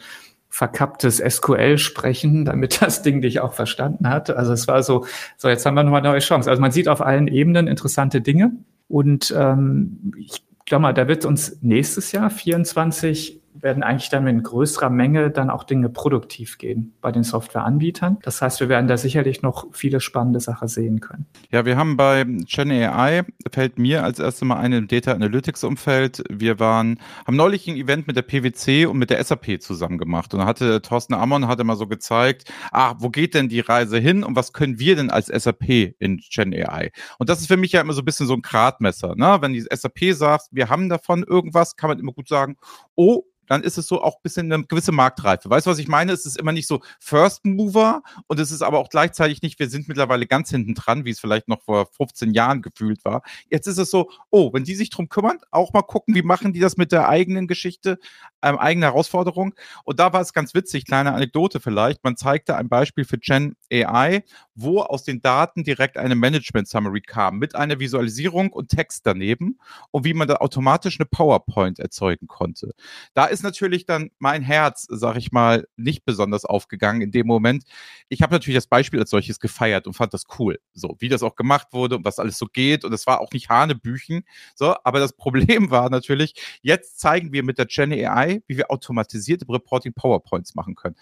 verkapptes 0.49 1.17
SQL 1.17 1.77
sprechen, 1.79 2.45
damit 2.45 2.81
das 2.81 3.01
Ding 3.01 3.21
dich 3.21 3.39
auch 3.39 3.53
verstanden 3.53 4.07
hat. 4.09 4.29
Also 4.29 4.53
es 4.53 4.67
war 4.67 4.83
so, 4.83 5.05
so 5.37 5.49
jetzt 5.49 5.65
haben 5.65 5.75
wir 5.75 5.83
nochmal 5.83 6.01
eine 6.01 6.09
neue 6.09 6.19
Chance. 6.19 6.49
Also 6.49 6.61
man 6.61 6.71
sieht 6.71 6.87
auf 6.87 7.01
allen 7.01 7.27
Ebenen 7.27 7.67
interessante 7.67 8.21
Dinge 8.21 8.51
und 8.87 9.33
ähm, 9.35 10.13
ich 10.17 10.43
glaube 10.65 10.83
mal, 10.83 10.93
da 10.93 11.07
wird 11.07 11.25
uns 11.25 11.57
nächstes 11.61 12.11
Jahr 12.11 12.29
24 12.29 13.42
werden 13.59 13.83
eigentlich 13.83 14.09
dann 14.09 14.27
in 14.27 14.43
größerer 14.43 14.89
Menge 14.89 15.29
dann 15.29 15.49
auch 15.49 15.63
Dinge 15.63 15.89
produktiv 15.89 16.57
gehen 16.57 16.93
bei 17.01 17.11
den 17.11 17.23
Softwareanbietern. 17.23 18.17
Das 18.23 18.41
heißt, 18.41 18.59
wir 18.59 18.69
werden 18.69 18.87
da 18.87 18.97
sicherlich 18.97 19.41
noch 19.41 19.67
viele 19.71 19.99
spannende 19.99 20.39
Sachen 20.39 20.67
sehen 20.67 20.99
können. 20.99 21.25
Ja, 21.51 21.65
wir 21.65 21.77
haben 21.77 21.97
bei 21.97 22.23
Gen 22.23 22.71
AI, 22.71 23.23
fällt 23.51 23.77
mir 23.77 24.03
als 24.03 24.19
erstes 24.19 24.47
mal 24.47 24.57
ein 24.57 24.73
im 24.73 24.87
Data 24.87 25.13
Analytics 25.13 25.63
Umfeld. 25.63 26.23
Wir 26.29 26.59
waren, 26.59 26.99
haben 27.25 27.35
neulich 27.35 27.67
ein 27.67 27.75
Event 27.75 28.07
mit 28.07 28.15
der 28.15 28.23
PwC 28.23 28.85
und 28.85 28.97
mit 28.97 29.09
der 29.09 29.23
SAP 29.23 29.61
zusammen 29.61 29.97
gemacht. 29.97 30.33
Und 30.33 30.41
da 30.41 30.45
hatte 30.45 30.81
Thorsten 30.81 31.13
Ammon 31.13 31.47
hatte 31.47 31.63
mal 31.63 31.75
so 31.75 31.87
gezeigt, 31.87 32.51
ah, 32.71 32.95
wo 32.97 33.09
geht 33.09 33.33
denn 33.33 33.49
die 33.49 33.59
Reise 33.59 33.97
hin 33.97 34.23
und 34.23 34.35
was 34.35 34.53
können 34.53 34.79
wir 34.79 34.95
denn 34.95 35.09
als 35.09 35.27
SAP 35.27 35.95
in 35.99 36.17
Gen 36.17 36.53
AI? 36.53 36.91
Und 37.19 37.29
das 37.29 37.39
ist 37.39 37.47
für 37.47 37.57
mich 37.57 37.71
ja 37.71 37.81
immer 37.81 37.93
so 37.93 38.01
ein 38.01 38.05
bisschen 38.05 38.27
so 38.27 38.33
ein 38.33 38.41
Gradmesser. 38.41 39.15
Ne? 39.15 39.37
Wenn 39.41 39.53
die 39.53 39.61
SAP 39.61 40.13
sagt, 40.13 40.47
wir 40.51 40.69
haben 40.69 40.89
davon 40.89 41.23
irgendwas, 41.23 41.75
kann 41.75 41.89
man 41.89 41.99
immer 41.99 42.13
gut 42.13 42.27
sagen, 42.27 42.57
oh, 42.95 43.23
dann 43.47 43.63
ist 43.63 43.77
es 43.77 43.87
so 43.87 44.01
auch 44.01 44.15
ein 44.15 44.21
bisschen 44.23 44.51
eine 44.51 44.63
gewisse 44.65 44.91
Marktreife. 44.91 45.49
Weißt 45.49 45.65
du, 45.65 45.71
was 45.71 45.79
ich 45.79 45.87
meine? 45.87 46.11
Es 46.11 46.25
ist 46.25 46.37
immer 46.37 46.51
nicht 46.51 46.67
so 46.67 46.81
First 46.99 47.45
Mover 47.45 48.01
und 48.27 48.39
es 48.39 48.51
ist 48.51 48.61
aber 48.61 48.79
auch 48.79 48.89
gleichzeitig 48.89 49.41
nicht, 49.41 49.59
wir 49.59 49.69
sind 49.69 49.87
mittlerweile 49.87 50.27
ganz 50.27 50.49
hinten 50.49 50.75
dran, 50.75 51.05
wie 51.05 51.11
es 51.11 51.19
vielleicht 51.19 51.47
noch 51.47 51.61
vor 51.61 51.87
15 51.97 52.31
Jahren 52.31 52.61
gefühlt 52.61 53.03
war. 53.05 53.21
Jetzt 53.49 53.67
ist 53.67 53.77
es 53.77 53.89
so, 53.89 54.09
oh, 54.29 54.53
wenn 54.53 54.63
die 54.63 54.75
sich 54.75 54.89
drum 54.89 55.09
kümmern, 55.09 55.37
auch 55.51 55.73
mal 55.73 55.81
gucken, 55.81 56.15
wie 56.15 56.21
machen 56.21 56.53
die 56.53 56.59
das 56.59 56.77
mit 56.77 56.91
der 56.91 57.09
eigenen 57.09 57.47
Geschichte, 57.47 57.99
ähm, 58.41 58.57
eigene 58.57 58.87
Herausforderung. 58.87 59.53
Und 59.83 59.99
da 59.99 60.13
war 60.13 60.21
es 60.21 60.33
ganz 60.33 60.53
witzig, 60.53 60.85
kleine 60.85 61.13
Anekdote 61.13 61.59
vielleicht. 61.59 62.03
Man 62.03 62.17
zeigte 62.17 62.55
ein 62.55 62.69
Beispiel 62.69 63.05
für 63.05 63.17
Gen 63.17 63.55
AI, 63.73 64.23
wo 64.55 64.81
aus 64.81 65.03
den 65.03 65.21
Daten 65.21 65.63
direkt 65.63 65.97
eine 65.97 66.15
Management 66.15 66.67
Summary 66.67 67.01
kam 67.01 67.39
mit 67.39 67.55
einer 67.55 67.79
Visualisierung 67.79 68.51
und 68.51 68.69
Text 68.69 69.05
daneben 69.05 69.59
und 69.91 70.05
wie 70.05 70.13
man 70.13 70.27
da 70.27 70.35
automatisch 70.35 70.99
eine 70.99 71.05
PowerPoint 71.05 71.79
erzeugen 71.79 72.27
konnte. 72.27 72.73
Da 73.13 73.25
ist 73.25 73.43
natürlich 73.43 73.85
dann 73.85 74.11
mein 74.19 74.41
Herz, 74.43 74.85
sag 74.89 75.17
ich 75.17 75.31
mal, 75.31 75.67
nicht 75.75 76.05
besonders 76.05 76.45
aufgegangen 76.45 77.01
in 77.01 77.11
dem 77.11 77.27
Moment. 77.27 77.63
Ich 78.09 78.21
habe 78.21 78.33
natürlich 78.33 78.57
das 78.57 78.67
Beispiel 78.67 78.99
als 78.99 79.09
solches 79.09 79.39
gefeiert 79.39 79.87
und 79.87 79.93
fand 79.93 80.13
das 80.13 80.25
cool, 80.37 80.59
so 80.73 80.95
wie 80.99 81.09
das 81.09 81.23
auch 81.23 81.35
gemacht 81.35 81.67
wurde 81.71 81.97
und 81.97 82.05
was 82.05 82.19
alles 82.19 82.37
so 82.37 82.45
geht 82.45 82.85
und 82.85 82.93
es 82.93 83.07
war 83.07 83.21
auch 83.21 83.31
nicht 83.31 83.49
Hanebüchen, 83.49 84.23
so, 84.55 84.75
aber 84.83 84.99
das 84.99 85.13
Problem 85.17 85.71
war 85.71 85.89
natürlich, 85.89 86.35
jetzt 86.61 86.99
zeigen 86.99 87.31
wir 87.33 87.43
mit 87.43 87.57
der 87.57 87.65
Gen 87.65 87.91
AI, 87.91 88.41
wie 88.47 88.57
wir 88.57 88.71
automatisierte 88.71 89.45
Reporting 89.49 89.93
PowerPoints 89.93 90.55
machen 90.55 90.75
können. 90.75 90.95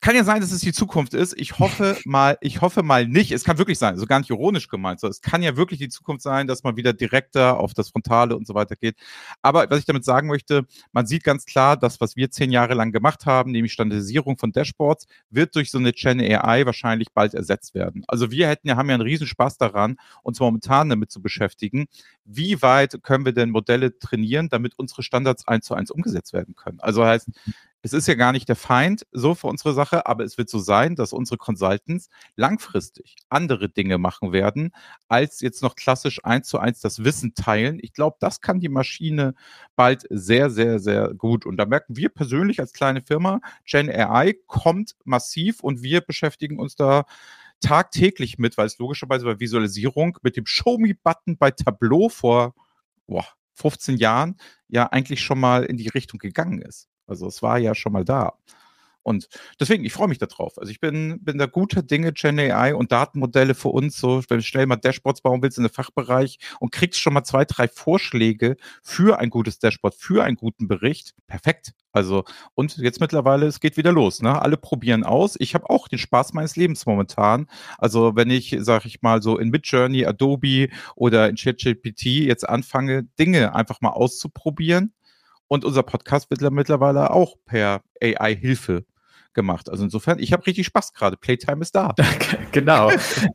Kann 0.00 0.14
ja 0.14 0.22
sein, 0.22 0.40
dass 0.40 0.52
es 0.52 0.60
die 0.60 0.72
Zukunft 0.72 1.12
ist. 1.12 1.34
Ich 1.38 1.58
hoffe 1.58 1.96
mal, 2.04 2.38
ich 2.40 2.60
hoffe 2.60 2.84
mal 2.84 3.06
nicht. 3.08 3.32
Es 3.32 3.42
kann 3.42 3.58
wirklich 3.58 3.78
sein, 3.78 3.98
so 3.98 4.06
gar 4.06 4.20
nicht 4.20 4.30
ironisch 4.30 4.68
gemeint. 4.68 5.00
So, 5.00 5.08
es 5.08 5.20
kann 5.20 5.42
ja 5.42 5.56
wirklich 5.56 5.80
die 5.80 5.88
Zukunft 5.88 6.22
sein, 6.22 6.46
dass 6.46 6.62
man 6.62 6.76
wieder 6.76 6.92
direkter 6.92 7.58
auf 7.58 7.74
das 7.74 7.90
Frontale 7.90 8.36
und 8.36 8.46
so 8.46 8.54
weiter 8.54 8.76
geht. 8.76 8.96
Aber 9.42 9.68
was 9.70 9.80
ich 9.80 9.86
damit 9.86 10.04
sagen 10.04 10.28
möchte, 10.28 10.66
man 10.92 11.06
sieht 11.06 11.24
ganz 11.24 11.46
klar, 11.46 11.76
dass 11.76 12.00
was 12.00 12.14
wir 12.14 12.30
zehn 12.30 12.52
Jahre 12.52 12.74
lang 12.74 12.92
gemacht 12.92 13.26
haben, 13.26 13.50
nämlich 13.50 13.72
Standardisierung 13.72 14.38
von 14.38 14.52
Dashboards, 14.52 15.06
wird 15.30 15.56
durch 15.56 15.70
so 15.72 15.78
eine 15.78 15.92
Gen 15.92 16.20
AI 16.20 16.64
wahrscheinlich 16.64 17.08
bald 17.12 17.34
ersetzt 17.34 17.74
werden. 17.74 18.04
Also 18.06 18.30
wir 18.30 18.48
hätten 18.48 18.68
ja, 18.68 18.76
haben 18.76 18.88
ja 18.88 18.94
einen 18.94 19.02
riesen 19.02 19.26
Spaß 19.26 19.58
daran, 19.58 19.96
uns 20.22 20.38
momentan 20.38 20.88
damit 20.88 21.10
zu 21.10 21.20
beschäftigen. 21.20 21.86
Wie 22.24 22.62
weit 22.62 23.02
können 23.02 23.24
wir 23.24 23.32
denn 23.32 23.50
Modelle 23.50 23.98
trainieren, 23.98 24.48
damit 24.48 24.78
unsere 24.78 25.02
Standards 25.02 25.48
eins 25.48 25.66
zu 25.66 25.74
eins 25.74 25.90
umgesetzt 25.90 26.32
werden 26.32 26.54
können? 26.54 26.78
Also 26.80 27.04
heißt, 27.04 27.28
es 27.82 27.92
ist 27.92 28.08
ja 28.08 28.14
gar 28.14 28.32
nicht 28.32 28.48
der 28.48 28.56
Feind 28.56 29.06
so 29.12 29.34
für 29.34 29.46
unsere 29.46 29.72
Sache, 29.72 30.06
aber 30.06 30.24
es 30.24 30.36
wird 30.36 30.50
so 30.50 30.58
sein, 30.58 30.96
dass 30.96 31.12
unsere 31.12 31.38
Consultants 31.38 32.08
langfristig 32.36 33.14
andere 33.28 33.68
Dinge 33.68 33.98
machen 33.98 34.32
werden, 34.32 34.72
als 35.08 35.40
jetzt 35.40 35.62
noch 35.62 35.76
klassisch 35.76 36.24
eins 36.24 36.48
zu 36.48 36.58
eins 36.58 36.80
das 36.80 37.04
Wissen 37.04 37.34
teilen. 37.34 37.78
Ich 37.80 37.92
glaube, 37.92 38.16
das 38.20 38.40
kann 38.40 38.60
die 38.60 38.68
Maschine 38.68 39.34
bald 39.76 40.06
sehr, 40.10 40.50
sehr, 40.50 40.80
sehr 40.80 41.14
gut. 41.14 41.46
Und 41.46 41.56
da 41.56 41.66
merken 41.66 41.96
wir 41.96 42.08
persönlich 42.08 42.58
als 42.60 42.72
kleine 42.72 43.00
Firma, 43.00 43.40
Gen 43.64 43.88
AI 43.88 44.34
kommt 44.46 44.96
massiv 45.04 45.60
und 45.60 45.82
wir 45.82 46.00
beschäftigen 46.00 46.58
uns 46.58 46.74
da 46.74 47.04
tagtäglich 47.60 48.38
mit, 48.38 48.56
weil 48.56 48.66
es 48.66 48.78
logischerweise 48.78 49.24
bei 49.24 49.40
Visualisierung 49.40 50.18
mit 50.22 50.36
dem 50.36 50.46
Show 50.46 50.78
Me 50.78 50.94
Button 50.94 51.38
bei 51.38 51.50
Tableau 51.50 52.08
vor 52.08 52.54
boah, 53.06 53.26
15 53.54 53.96
Jahren 53.96 54.36
ja 54.68 54.86
eigentlich 54.86 55.20
schon 55.22 55.40
mal 55.40 55.64
in 55.64 55.76
die 55.76 55.88
Richtung 55.88 56.18
gegangen 56.18 56.62
ist. 56.62 56.88
Also 57.08 57.26
es 57.26 57.42
war 57.42 57.58
ja 57.58 57.74
schon 57.74 57.92
mal 57.92 58.04
da. 58.04 58.34
Und 59.08 59.28
deswegen, 59.58 59.86
ich 59.86 59.94
freue 59.94 60.08
mich 60.08 60.18
darauf. 60.18 60.58
Also 60.58 60.70
ich 60.70 60.80
bin, 60.80 61.24
bin 61.24 61.38
da 61.38 61.46
guter 61.46 61.82
Dinge, 61.82 62.12
Gen 62.12 62.38
AI 62.38 62.74
und 62.74 62.92
Datenmodelle 62.92 63.54
für 63.54 63.68
uns, 63.68 63.98
so, 63.98 64.22
wenn 64.28 64.36
du 64.36 64.42
schnell 64.42 64.66
mal 64.66 64.76
Dashboards 64.76 65.22
bauen 65.22 65.40
willst 65.40 65.56
in 65.56 65.64
den 65.64 65.72
Fachbereich 65.72 66.38
und 66.60 66.72
kriegst 66.72 67.00
schon 67.00 67.14
mal 67.14 67.24
zwei, 67.24 67.46
drei 67.46 67.68
Vorschläge 67.68 68.56
für 68.82 69.18
ein 69.18 69.30
gutes 69.30 69.60
Dashboard, 69.60 69.94
für 69.94 70.24
einen 70.24 70.36
guten 70.36 70.68
Bericht. 70.68 71.14
Perfekt. 71.26 71.72
Also, 71.90 72.24
und 72.54 72.76
jetzt 72.76 73.00
mittlerweile, 73.00 73.46
es 73.46 73.60
geht 73.60 73.78
wieder 73.78 73.92
los. 73.92 74.20
Ne? 74.20 74.40
Alle 74.42 74.58
probieren 74.58 75.04
aus. 75.04 75.36
Ich 75.38 75.54
habe 75.54 75.70
auch 75.70 75.88
den 75.88 75.98
Spaß 75.98 76.34
meines 76.34 76.56
Lebens 76.56 76.84
momentan. 76.84 77.46
Also, 77.78 78.14
wenn 78.14 78.28
ich, 78.28 78.56
sag 78.60 78.84
ich 78.84 79.00
mal, 79.00 79.22
so 79.22 79.38
in 79.38 79.48
Midjourney, 79.48 80.04
Adobe 80.04 80.68
oder 80.96 81.30
in 81.30 81.36
ChatGPT 81.36 82.04
jetzt 82.26 82.46
anfange, 82.46 83.04
Dinge 83.18 83.54
einfach 83.54 83.80
mal 83.80 83.90
auszuprobieren. 83.90 84.92
Und 85.48 85.64
unser 85.64 85.82
Podcast 85.82 86.30
wird 86.30 86.40
mittlerweile 86.52 87.10
auch 87.10 87.36
per 87.46 87.80
AI-Hilfe 88.02 88.84
gemacht. 89.34 89.70
Also 89.70 89.84
insofern, 89.84 90.18
ich 90.18 90.32
habe 90.32 90.46
richtig 90.46 90.66
Spaß 90.66 90.92
gerade. 90.94 91.16
Playtime 91.16 91.60
ist 91.60 91.74
da. 91.74 91.94
genau. 92.52 92.90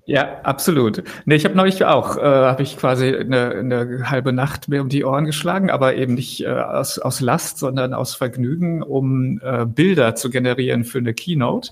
ja, 0.05 0.41
absolut. 0.41 1.03
Nee, 1.25 1.35
ich 1.35 1.45
habe 1.45 1.55
neulich 1.55 1.85
auch, 1.85 2.17
äh, 2.17 2.21
habe 2.21 2.61
ich 2.61 2.77
quasi 2.77 3.15
eine, 3.15 3.51
eine 3.51 4.09
halbe 4.09 4.33
Nacht 4.33 4.67
mir 4.67 4.81
um 4.81 4.89
die 4.89 5.05
Ohren 5.05 5.25
geschlagen, 5.25 5.69
aber 5.69 5.95
eben 5.95 6.15
nicht 6.15 6.41
äh, 6.41 6.49
aus, 6.49 6.99
aus 6.99 7.21
Last, 7.21 7.57
sondern 7.57 7.93
aus 7.93 8.15
Vergnügen, 8.15 8.83
um 8.83 9.39
äh, 9.41 9.65
Bilder 9.65 10.15
zu 10.15 10.29
generieren 10.29 10.83
für 10.83 10.97
eine 10.97 11.13
Keynote 11.13 11.71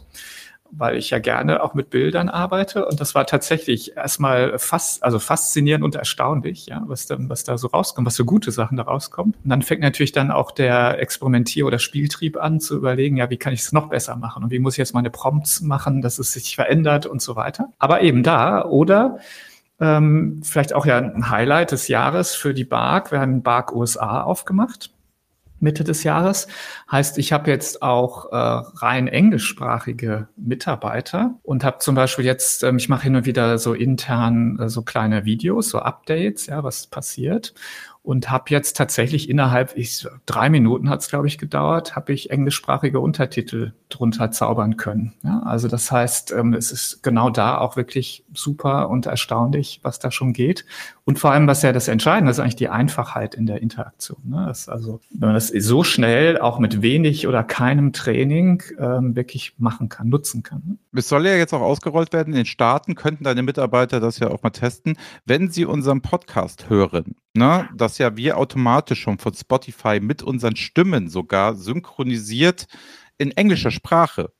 weil 0.71 0.97
ich 0.97 1.09
ja 1.09 1.19
gerne 1.19 1.61
auch 1.63 1.73
mit 1.73 1.89
Bildern 1.89 2.29
arbeite. 2.29 2.85
Und 2.85 2.99
das 2.99 3.13
war 3.13 3.25
tatsächlich 3.25 3.97
erstmal 3.97 4.57
fast, 4.57 5.03
also 5.03 5.19
faszinierend 5.19 5.83
und 5.83 5.95
erstaunlich, 5.95 6.67
ja, 6.67 6.81
was 6.85 7.07
dann, 7.07 7.29
was 7.29 7.43
da 7.43 7.57
so 7.57 7.67
rauskommt, 7.67 8.07
was 8.07 8.17
für 8.17 8.25
gute 8.25 8.51
Sachen 8.51 8.77
da 8.77 8.83
rauskommt. 8.83 9.35
Und 9.43 9.49
dann 9.49 9.61
fängt 9.61 9.81
natürlich 9.81 10.11
dann 10.11 10.31
auch 10.31 10.51
der 10.51 10.99
Experimentier- 10.99 11.65
oder 11.65 11.79
Spieltrieb 11.79 12.37
an 12.37 12.59
zu 12.59 12.77
überlegen, 12.77 13.17
ja, 13.17 13.29
wie 13.29 13.37
kann 13.37 13.53
ich 13.53 13.61
es 13.61 13.71
noch 13.71 13.89
besser 13.89 14.15
machen? 14.15 14.43
Und 14.43 14.51
wie 14.51 14.59
muss 14.59 14.73
ich 14.73 14.79
jetzt 14.79 14.93
meine 14.93 15.09
Prompts 15.09 15.61
machen, 15.61 16.01
dass 16.01 16.19
es 16.19 16.33
sich 16.33 16.55
verändert 16.55 17.05
und 17.05 17.21
so 17.21 17.35
weiter. 17.35 17.69
Aber 17.79 18.01
eben 18.01 18.23
da 18.23 18.65
oder 18.65 19.19
ähm, 19.79 20.41
vielleicht 20.43 20.73
auch 20.73 20.85
ja 20.85 20.97
ein 20.97 21.29
Highlight 21.29 21.71
des 21.71 21.87
Jahres 21.87 22.35
für 22.35 22.53
die 22.53 22.65
BARC. 22.65 23.11
Wir 23.11 23.19
haben 23.19 23.41
BARC 23.41 23.73
USA 23.75 24.21
aufgemacht 24.21 24.91
Mitte 25.61 25.83
des 25.83 26.03
Jahres. 26.03 26.47
Heißt, 26.91 27.17
ich 27.17 27.31
habe 27.31 27.49
jetzt 27.49 27.81
auch 27.81 28.31
äh, 28.31 28.35
rein 28.35 29.07
englischsprachige 29.07 30.27
Mitarbeiter 30.35 31.39
und 31.43 31.63
habe 31.63 31.77
zum 31.79 31.95
Beispiel 31.95 32.25
jetzt, 32.25 32.63
ähm, 32.63 32.77
ich 32.77 32.89
mache 32.89 33.03
hin 33.03 33.15
und 33.15 33.25
wieder 33.25 33.57
so 33.57 33.73
intern 33.73 34.59
äh, 34.59 34.69
so 34.69 34.81
kleine 34.81 35.25
Videos, 35.25 35.69
so 35.69 35.79
Updates, 35.79 36.47
ja, 36.47 36.63
was 36.63 36.87
passiert 36.87 37.53
und 38.03 38.31
habe 38.31 38.45
jetzt 38.47 38.77
tatsächlich 38.77 39.29
innerhalb, 39.29 39.77
ich, 39.77 40.07
drei 40.25 40.49
Minuten 40.49 40.89
hat 40.89 41.01
es, 41.01 41.09
glaube 41.09 41.27
ich, 41.27 41.37
gedauert, 41.37 41.95
habe 41.95 42.13
ich 42.13 42.31
englischsprachige 42.31 42.99
Untertitel 42.99 43.73
drunter 43.89 44.31
zaubern 44.31 44.77
können. 44.77 45.13
Ja, 45.23 45.41
also 45.43 45.67
das 45.67 45.91
heißt, 45.91 46.31
ähm, 46.31 46.53
es 46.53 46.71
ist 46.71 47.03
genau 47.03 47.29
da 47.29 47.59
auch 47.59 47.75
wirklich 47.75 48.25
super 48.33 48.89
und 48.89 49.05
erstaunlich, 49.05 49.81
was 49.83 49.99
da 49.99 50.09
schon 50.09 50.33
geht. 50.33 50.65
Und 51.03 51.19
vor 51.19 51.31
allem, 51.31 51.45
was 51.45 51.61
ja 51.61 51.73
das 51.73 51.87
Entscheidende 51.87 52.31
ist, 52.31 52.39
eigentlich 52.39 52.55
die 52.55 52.69
Einfachheit 52.69 53.35
in 53.35 53.45
der 53.45 53.61
Interaktion. 53.61 54.21
Ne? 54.23 54.45
Das 54.47 54.67
also, 54.67 54.99
wenn 55.11 55.29
man 55.29 55.33
das 55.35 55.49
so 55.49 55.83
schnell, 55.83 56.39
auch 56.39 56.57
mit 56.57 56.81
wenig 56.81 57.27
oder 57.27 57.43
keinem 57.43 57.93
Training 57.93 58.63
ähm, 58.79 59.15
wirklich 59.15 59.55
machen 59.57 59.89
kann, 59.89 60.09
nutzen 60.09 60.41
kann. 60.41 60.61
Ne? 60.65 60.77
Es 60.95 61.09
soll 61.09 61.25
ja 61.25 61.35
jetzt 61.35 61.53
auch 61.53 61.61
ausgerollt 61.61 62.13
werden. 62.13 62.33
In 62.33 62.37
den 62.37 62.45
Staaten 62.45 62.95
könnten 62.95 63.25
deine 63.25 63.43
Mitarbeiter 63.43 63.99
das 63.99 64.19
ja 64.19 64.29
auch 64.29 64.41
mal 64.41 64.49
testen, 64.49 64.97
wenn 65.25 65.51
sie 65.51 65.65
unseren 65.65 66.01
Podcast 66.01 66.69
hören. 66.69 67.15
Ne? 67.33 67.69
Dass 67.75 67.97
ja 67.97 68.17
wir 68.17 68.37
automatisch 68.37 69.01
schon 69.01 69.17
von 69.17 69.33
Spotify 69.33 69.99
mit 70.01 70.21
unseren 70.21 70.55
Stimmen 70.55 71.09
sogar 71.09 71.55
synchronisiert 71.55 72.67
in 73.17 73.31
englischer 73.31 73.71
Sprache 73.71 74.33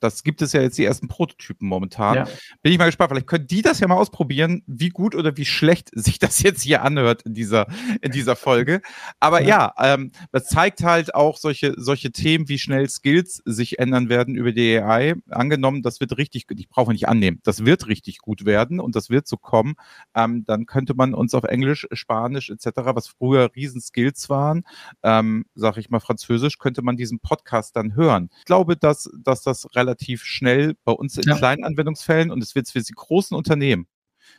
das 0.00 0.22
gibt 0.22 0.42
es 0.42 0.52
ja 0.52 0.62
jetzt 0.62 0.78
die 0.78 0.84
ersten 0.84 1.08
Prototypen 1.08 1.68
momentan. 1.68 2.16
Ja. 2.16 2.24
Bin 2.62 2.72
ich 2.72 2.78
mal 2.78 2.86
gespannt. 2.86 3.10
Vielleicht 3.10 3.26
können 3.26 3.46
die 3.46 3.62
das 3.62 3.80
ja 3.80 3.88
mal 3.88 3.96
ausprobieren, 3.96 4.62
wie 4.66 4.88
gut 4.90 5.14
oder 5.14 5.36
wie 5.36 5.44
schlecht 5.44 5.90
sich 5.94 6.18
das 6.18 6.42
jetzt 6.42 6.62
hier 6.62 6.82
anhört 6.82 7.22
in 7.22 7.34
dieser, 7.34 7.66
in 8.00 8.12
dieser 8.12 8.36
Folge. 8.36 8.80
Aber 9.20 9.42
ja, 9.42 9.72
ja 9.78 9.94
ähm, 9.94 10.12
das 10.32 10.46
zeigt 10.46 10.82
halt 10.82 11.14
auch 11.14 11.36
solche, 11.36 11.74
solche 11.76 12.12
Themen, 12.12 12.48
wie 12.48 12.58
schnell 12.58 12.88
Skills 12.88 13.42
sich 13.44 13.78
ändern 13.78 14.08
werden 14.08 14.34
über 14.34 14.52
die 14.52 14.78
AI. 14.78 15.14
Angenommen, 15.28 15.82
das 15.82 16.00
wird 16.00 16.16
richtig, 16.16 16.46
ich 16.56 16.68
brauche 16.68 16.92
nicht 16.92 17.08
annehmen, 17.08 17.40
das 17.44 17.64
wird 17.64 17.86
richtig 17.88 18.18
gut 18.18 18.44
werden 18.44 18.80
und 18.80 18.96
das 18.96 19.10
wird 19.10 19.26
so 19.26 19.36
kommen. 19.36 19.74
Ähm, 20.14 20.44
dann 20.46 20.66
könnte 20.66 20.94
man 20.94 21.14
uns 21.14 21.34
auf 21.34 21.44
Englisch, 21.44 21.86
Spanisch 21.92 22.50
etc., 22.50 22.70
was 22.94 23.08
früher 23.08 23.50
Riesenskills 23.54 24.28
waren, 24.28 24.64
ähm, 25.02 25.44
sage 25.54 25.80
ich 25.80 25.90
mal 25.90 26.00
Französisch, 26.00 26.58
könnte 26.58 26.82
man 26.82 26.96
diesen 26.96 27.20
Podcast 27.20 27.76
dann 27.76 27.94
hören. 27.94 28.30
Ich 28.38 28.44
glaube, 28.44 28.76
dass, 28.76 29.10
dass 29.22 29.42
das 29.42 29.74
relativ 29.74 29.87
relativ 29.88 30.24
schnell 30.24 30.74
bei 30.84 30.92
uns 30.92 31.16
in 31.16 31.24
ja. 31.24 31.36
kleinen 31.36 31.64
Anwendungsfällen 31.64 32.30
und 32.30 32.42
es 32.42 32.54
wird 32.54 32.68
für 32.68 32.80
die 32.80 32.92
großen 32.92 33.36
Unternehmen 33.36 33.86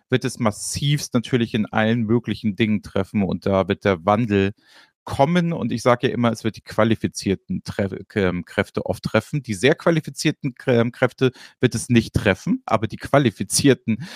wird 0.09 0.23
es 0.23 0.37
massivst 0.39 1.13
natürlich 1.13 1.53
in 1.53 1.65
allen 1.65 2.03
möglichen 2.03 2.55
Dingen 2.55 2.83
treffen 2.83 3.23
und 3.23 3.45
da 3.45 3.67
wird 3.67 3.85
der 3.85 4.05
Wandel 4.05 4.53
kommen 5.03 5.53
und 5.53 5.71
ich 5.71 5.81
sage 5.81 6.07
ja 6.07 6.13
immer, 6.13 6.31
es 6.31 6.43
wird 6.43 6.57
die 6.57 6.61
qualifizierten 6.61 7.63
Tre 7.63 8.05
ähm, 8.13 8.45
Kräfte 8.45 8.85
oft 8.85 9.03
treffen. 9.03 9.41
Die 9.41 9.55
sehr 9.55 9.73
qualifizierten 9.73 10.53
ähm, 10.67 10.91
Kräfte 10.91 11.31
wird 11.59 11.73
es 11.73 11.89
nicht 11.89 12.13
treffen, 12.13 12.61
aber 12.65 12.85
die 12.85 12.97
qualifizierten, 12.97 14.07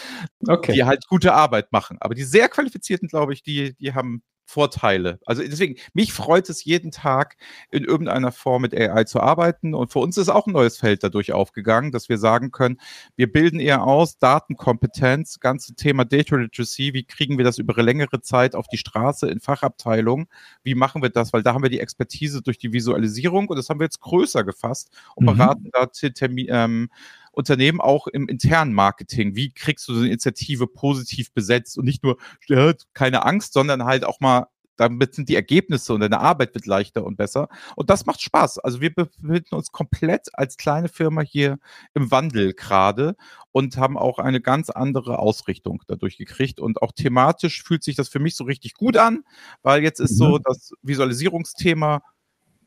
okay. 0.47 0.73
die 0.73 0.83
halt 0.83 1.07
gute 1.07 1.33
Arbeit 1.33 1.71
machen. 1.71 1.97
Aber 1.99 2.13
die 2.13 2.23
sehr 2.23 2.47
qualifizierten, 2.47 3.07
glaube 3.07 3.33
ich, 3.33 3.41
die, 3.41 3.73
die 3.75 3.93
haben 3.95 4.21
Vorteile. 4.45 5.19
Also 5.25 5.41
deswegen, 5.41 5.75
mich 5.93 6.13
freut 6.13 6.49
es 6.49 6.63
jeden 6.63 6.91
Tag 6.91 7.37
in 7.71 7.83
irgendeiner 7.83 8.31
Form 8.31 8.63
mit 8.63 8.75
AI 8.75 9.05
zu 9.05 9.19
arbeiten. 9.19 9.73
Und 9.73 9.91
für 9.91 9.99
uns 9.99 10.17
ist 10.17 10.29
auch 10.29 10.47
ein 10.47 10.53
neues 10.53 10.77
Feld 10.77 11.03
dadurch 11.03 11.31
aufgegangen, 11.31 11.91
dass 11.91 12.09
wir 12.09 12.17
sagen 12.17 12.51
können, 12.51 12.79
wir 13.15 13.31
bilden 13.31 13.59
eher 13.59 13.83
aus 13.83 14.19
Datenkompetenz, 14.19 15.39
ganze 15.39 15.75
Thema 15.75 16.05
Data 16.05 16.35
Literacy, 16.35 16.93
wie 16.93 17.03
kriegen 17.03 17.37
wir 17.37 17.45
das 17.45 17.57
über 17.57 17.81
längere 17.81 18.21
Zeit 18.21 18.55
auf 18.55 18.67
die 18.67 18.77
Straße 18.77 19.27
in 19.27 19.39
Fachabteilungen, 19.39 20.27
wie 20.63 20.75
machen 20.75 21.01
wir 21.01 21.09
das, 21.09 21.33
weil 21.33 21.43
da 21.43 21.53
haben 21.53 21.63
wir 21.63 21.69
die 21.69 21.79
Expertise 21.79 22.41
durch 22.41 22.57
die 22.57 22.73
Visualisierung 22.73 23.47
und 23.47 23.57
das 23.57 23.69
haben 23.69 23.79
wir 23.79 23.85
jetzt 23.85 24.01
größer 24.01 24.43
gefasst 24.43 24.89
und 25.15 25.25
mhm. 25.25 25.37
beraten 25.37 25.69
da 25.71 25.85
Termin, 25.87 26.47
ähm, 26.49 26.89
Unternehmen 27.33 27.81
auch 27.81 28.07
im 28.07 28.27
internen 28.27 28.73
Marketing. 28.73 29.35
Wie 29.35 29.51
kriegst 29.51 29.87
du 29.87 29.93
so 29.93 29.99
eine 29.99 30.07
Initiative 30.09 30.67
positiv 30.67 31.33
besetzt 31.33 31.77
und 31.77 31.85
nicht 31.85 32.03
nur 32.03 32.17
ja, 32.47 32.73
keine 32.93 33.25
Angst, 33.25 33.53
sondern 33.53 33.83
halt 33.83 34.05
auch 34.05 34.19
mal 34.19 34.47
damit 34.75 35.13
sind 35.13 35.29
die 35.29 35.35
Ergebnisse 35.35 35.93
und 35.93 36.01
deine 36.01 36.19
Arbeit 36.19 36.53
wird 36.55 36.65
leichter 36.65 37.03
und 37.03 37.15
besser. 37.15 37.47
Und 37.75 37.89
das 37.89 38.05
macht 38.05 38.21
Spaß. 38.21 38.59
Also 38.59 38.81
wir 38.81 38.93
befinden 38.93 39.55
uns 39.55 39.71
komplett 39.71 40.27
als 40.33 40.57
kleine 40.57 40.89
Firma 40.89 41.21
hier 41.21 41.59
im 41.93 42.11
Wandel 42.11 42.53
gerade 42.53 43.15
und 43.51 43.77
haben 43.77 43.97
auch 43.97 44.19
eine 44.19 44.41
ganz 44.41 44.69
andere 44.69 45.19
Ausrichtung 45.19 45.83
dadurch 45.87 46.17
gekriegt. 46.17 46.59
Und 46.59 46.81
auch 46.81 46.91
thematisch 46.91 47.63
fühlt 47.63 47.83
sich 47.83 47.95
das 47.95 48.09
für 48.09 48.19
mich 48.19 48.35
so 48.35 48.45
richtig 48.45 48.73
gut 48.73 48.97
an, 48.97 49.23
weil 49.61 49.83
jetzt 49.83 49.99
ist 49.99 50.17
so 50.17 50.37
mhm. 50.37 50.41
das 50.43 50.73
Visualisierungsthema 50.81 52.01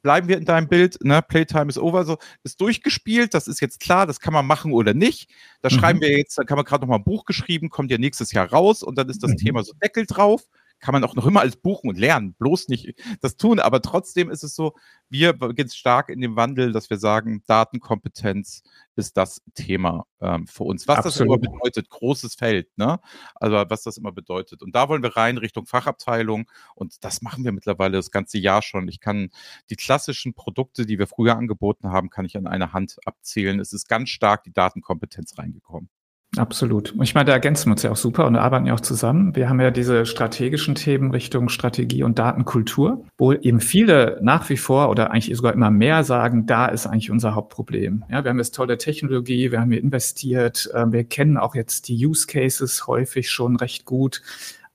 bleiben 0.06 0.28
wir 0.28 0.38
in 0.38 0.44
deinem 0.44 0.68
Bild, 0.68 1.02
ne, 1.02 1.20
Playtime 1.20 1.66
is 1.66 1.76
over, 1.76 2.04
so, 2.04 2.16
ist 2.44 2.60
durchgespielt, 2.60 3.34
das 3.34 3.48
ist 3.48 3.60
jetzt 3.60 3.80
klar, 3.80 4.06
das 4.06 4.20
kann 4.20 4.32
man 4.32 4.46
machen 4.46 4.72
oder 4.72 4.94
nicht. 4.94 5.28
Da 5.62 5.68
mhm. 5.68 5.80
schreiben 5.80 6.00
wir 6.00 6.16
jetzt, 6.16 6.38
da 6.38 6.44
kann 6.44 6.54
man 6.54 6.64
gerade 6.64 6.82
noch 6.82 6.88
mal 6.90 6.98
ein 6.98 7.02
Buch 7.02 7.24
geschrieben, 7.24 7.70
kommt 7.70 7.90
ja 7.90 7.98
nächstes 7.98 8.30
Jahr 8.30 8.48
raus 8.48 8.84
und 8.84 8.96
dann 8.96 9.08
ist 9.08 9.24
das 9.24 9.32
mhm. 9.32 9.38
Thema 9.38 9.64
so 9.64 9.72
Deckel 9.82 10.06
drauf 10.06 10.44
kann 10.80 10.92
man 10.92 11.04
auch 11.04 11.14
noch 11.14 11.26
immer 11.26 11.40
als 11.40 11.56
buchen 11.56 11.88
und 11.90 11.98
lernen, 11.98 12.34
bloß 12.34 12.68
nicht 12.68 12.94
das 13.20 13.36
tun. 13.36 13.60
Aber 13.60 13.82
trotzdem 13.82 14.30
ist 14.30 14.44
es 14.44 14.54
so, 14.54 14.74
wir 15.08 15.34
gehen 15.34 15.68
stark 15.68 16.08
in 16.08 16.20
dem 16.20 16.36
Wandel, 16.36 16.72
dass 16.72 16.90
wir 16.90 16.98
sagen, 16.98 17.42
Datenkompetenz 17.46 18.62
ist 18.96 19.16
das 19.16 19.42
Thema 19.54 20.06
ähm, 20.20 20.46
für 20.46 20.64
uns. 20.64 20.88
Was 20.88 20.98
Absolut. 20.98 21.14
das 21.14 21.20
immer 21.20 21.38
bedeutet, 21.38 21.88
großes 21.90 22.34
Feld, 22.34 22.76
ne? 22.76 22.98
Also 23.34 23.56
was 23.68 23.82
das 23.82 23.98
immer 23.98 24.12
bedeutet. 24.12 24.62
Und 24.62 24.74
da 24.74 24.88
wollen 24.88 25.02
wir 25.02 25.16
rein 25.16 25.38
Richtung 25.38 25.66
Fachabteilung 25.66 26.50
und 26.74 27.04
das 27.04 27.22
machen 27.22 27.44
wir 27.44 27.52
mittlerweile 27.52 27.96
das 27.96 28.10
ganze 28.10 28.38
Jahr 28.38 28.62
schon. 28.62 28.88
Ich 28.88 29.00
kann 29.00 29.30
die 29.70 29.76
klassischen 29.76 30.34
Produkte, 30.34 30.86
die 30.86 30.98
wir 30.98 31.06
früher 31.06 31.36
angeboten 31.36 31.88
haben, 31.90 32.10
kann 32.10 32.24
ich 32.24 32.36
an 32.36 32.46
einer 32.46 32.72
Hand 32.72 32.96
abzählen. 33.04 33.60
Es 33.60 33.72
ist 33.72 33.88
ganz 33.88 34.08
stark 34.10 34.44
die 34.44 34.52
Datenkompetenz 34.52 35.38
reingekommen. 35.38 35.90
Absolut. 36.36 36.94
Ich 37.02 37.14
meine, 37.14 37.26
da 37.26 37.32
ergänzen 37.32 37.66
wir 37.66 37.72
uns 37.72 37.82
ja 37.82 37.90
auch 37.90 37.96
super 37.96 38.26
und 38.26 38.36
arbeiten 38.36 38.66
ja 38.66 38.74
auch 38.74 38.80
zusammen. 38.80 39.34
Wir 39.34 39.48
haben 39.48 39.60
ja 39.60 39.70
diese 39.70 40.06
strategischen 40.06 40.74
Themen 40.74 41.10
Richtung 41.10 41.48
Strategie 41.48 42.02
und 42.02 42.18
Datenkultur, 42.18 43.04
wo 43.16 43.32
eben 43.32 43.60
viele 43.60 44.18
nach 44.22 44.48
wie 44.50 44.56
vor 44.56 44.90
oder 44.90 45.10
eigentlich 45.10 45.34
sogar 45.36 45.52
immer 45.52 45.70
mehr 45.70 46.04
sagen, 46.04 46.46
da 46.46 46.66
ist 46.66 46.86
eigentlich 46.86 47.10
unser 47.10 47.34
Hauptproblem. 47.34 48.04
Ja, 48.10 48.22
wir 48.24 48.30
haben 48.30 48.38
jetzt 48.38 48.54
tolle 48.54 48.78
Technologie, 48.78 49.50
wir 49.50 49.60
haben 49.60 49.70
hier 49.70 49.80
investiert, 49.80 50.70
äh, 50.74 50.84
wir 50.90 51.04
kennen 51.04 51.36
auch 51.36 51.54
jetzt 51.54 51.88
die 51.88 52.06
Use 52.06 52.26
Cases 52.26 52.86
häufig 52.86 53.30
schon 53.30 53.56
recht 53.56 53.84
gut. 53.84 54.22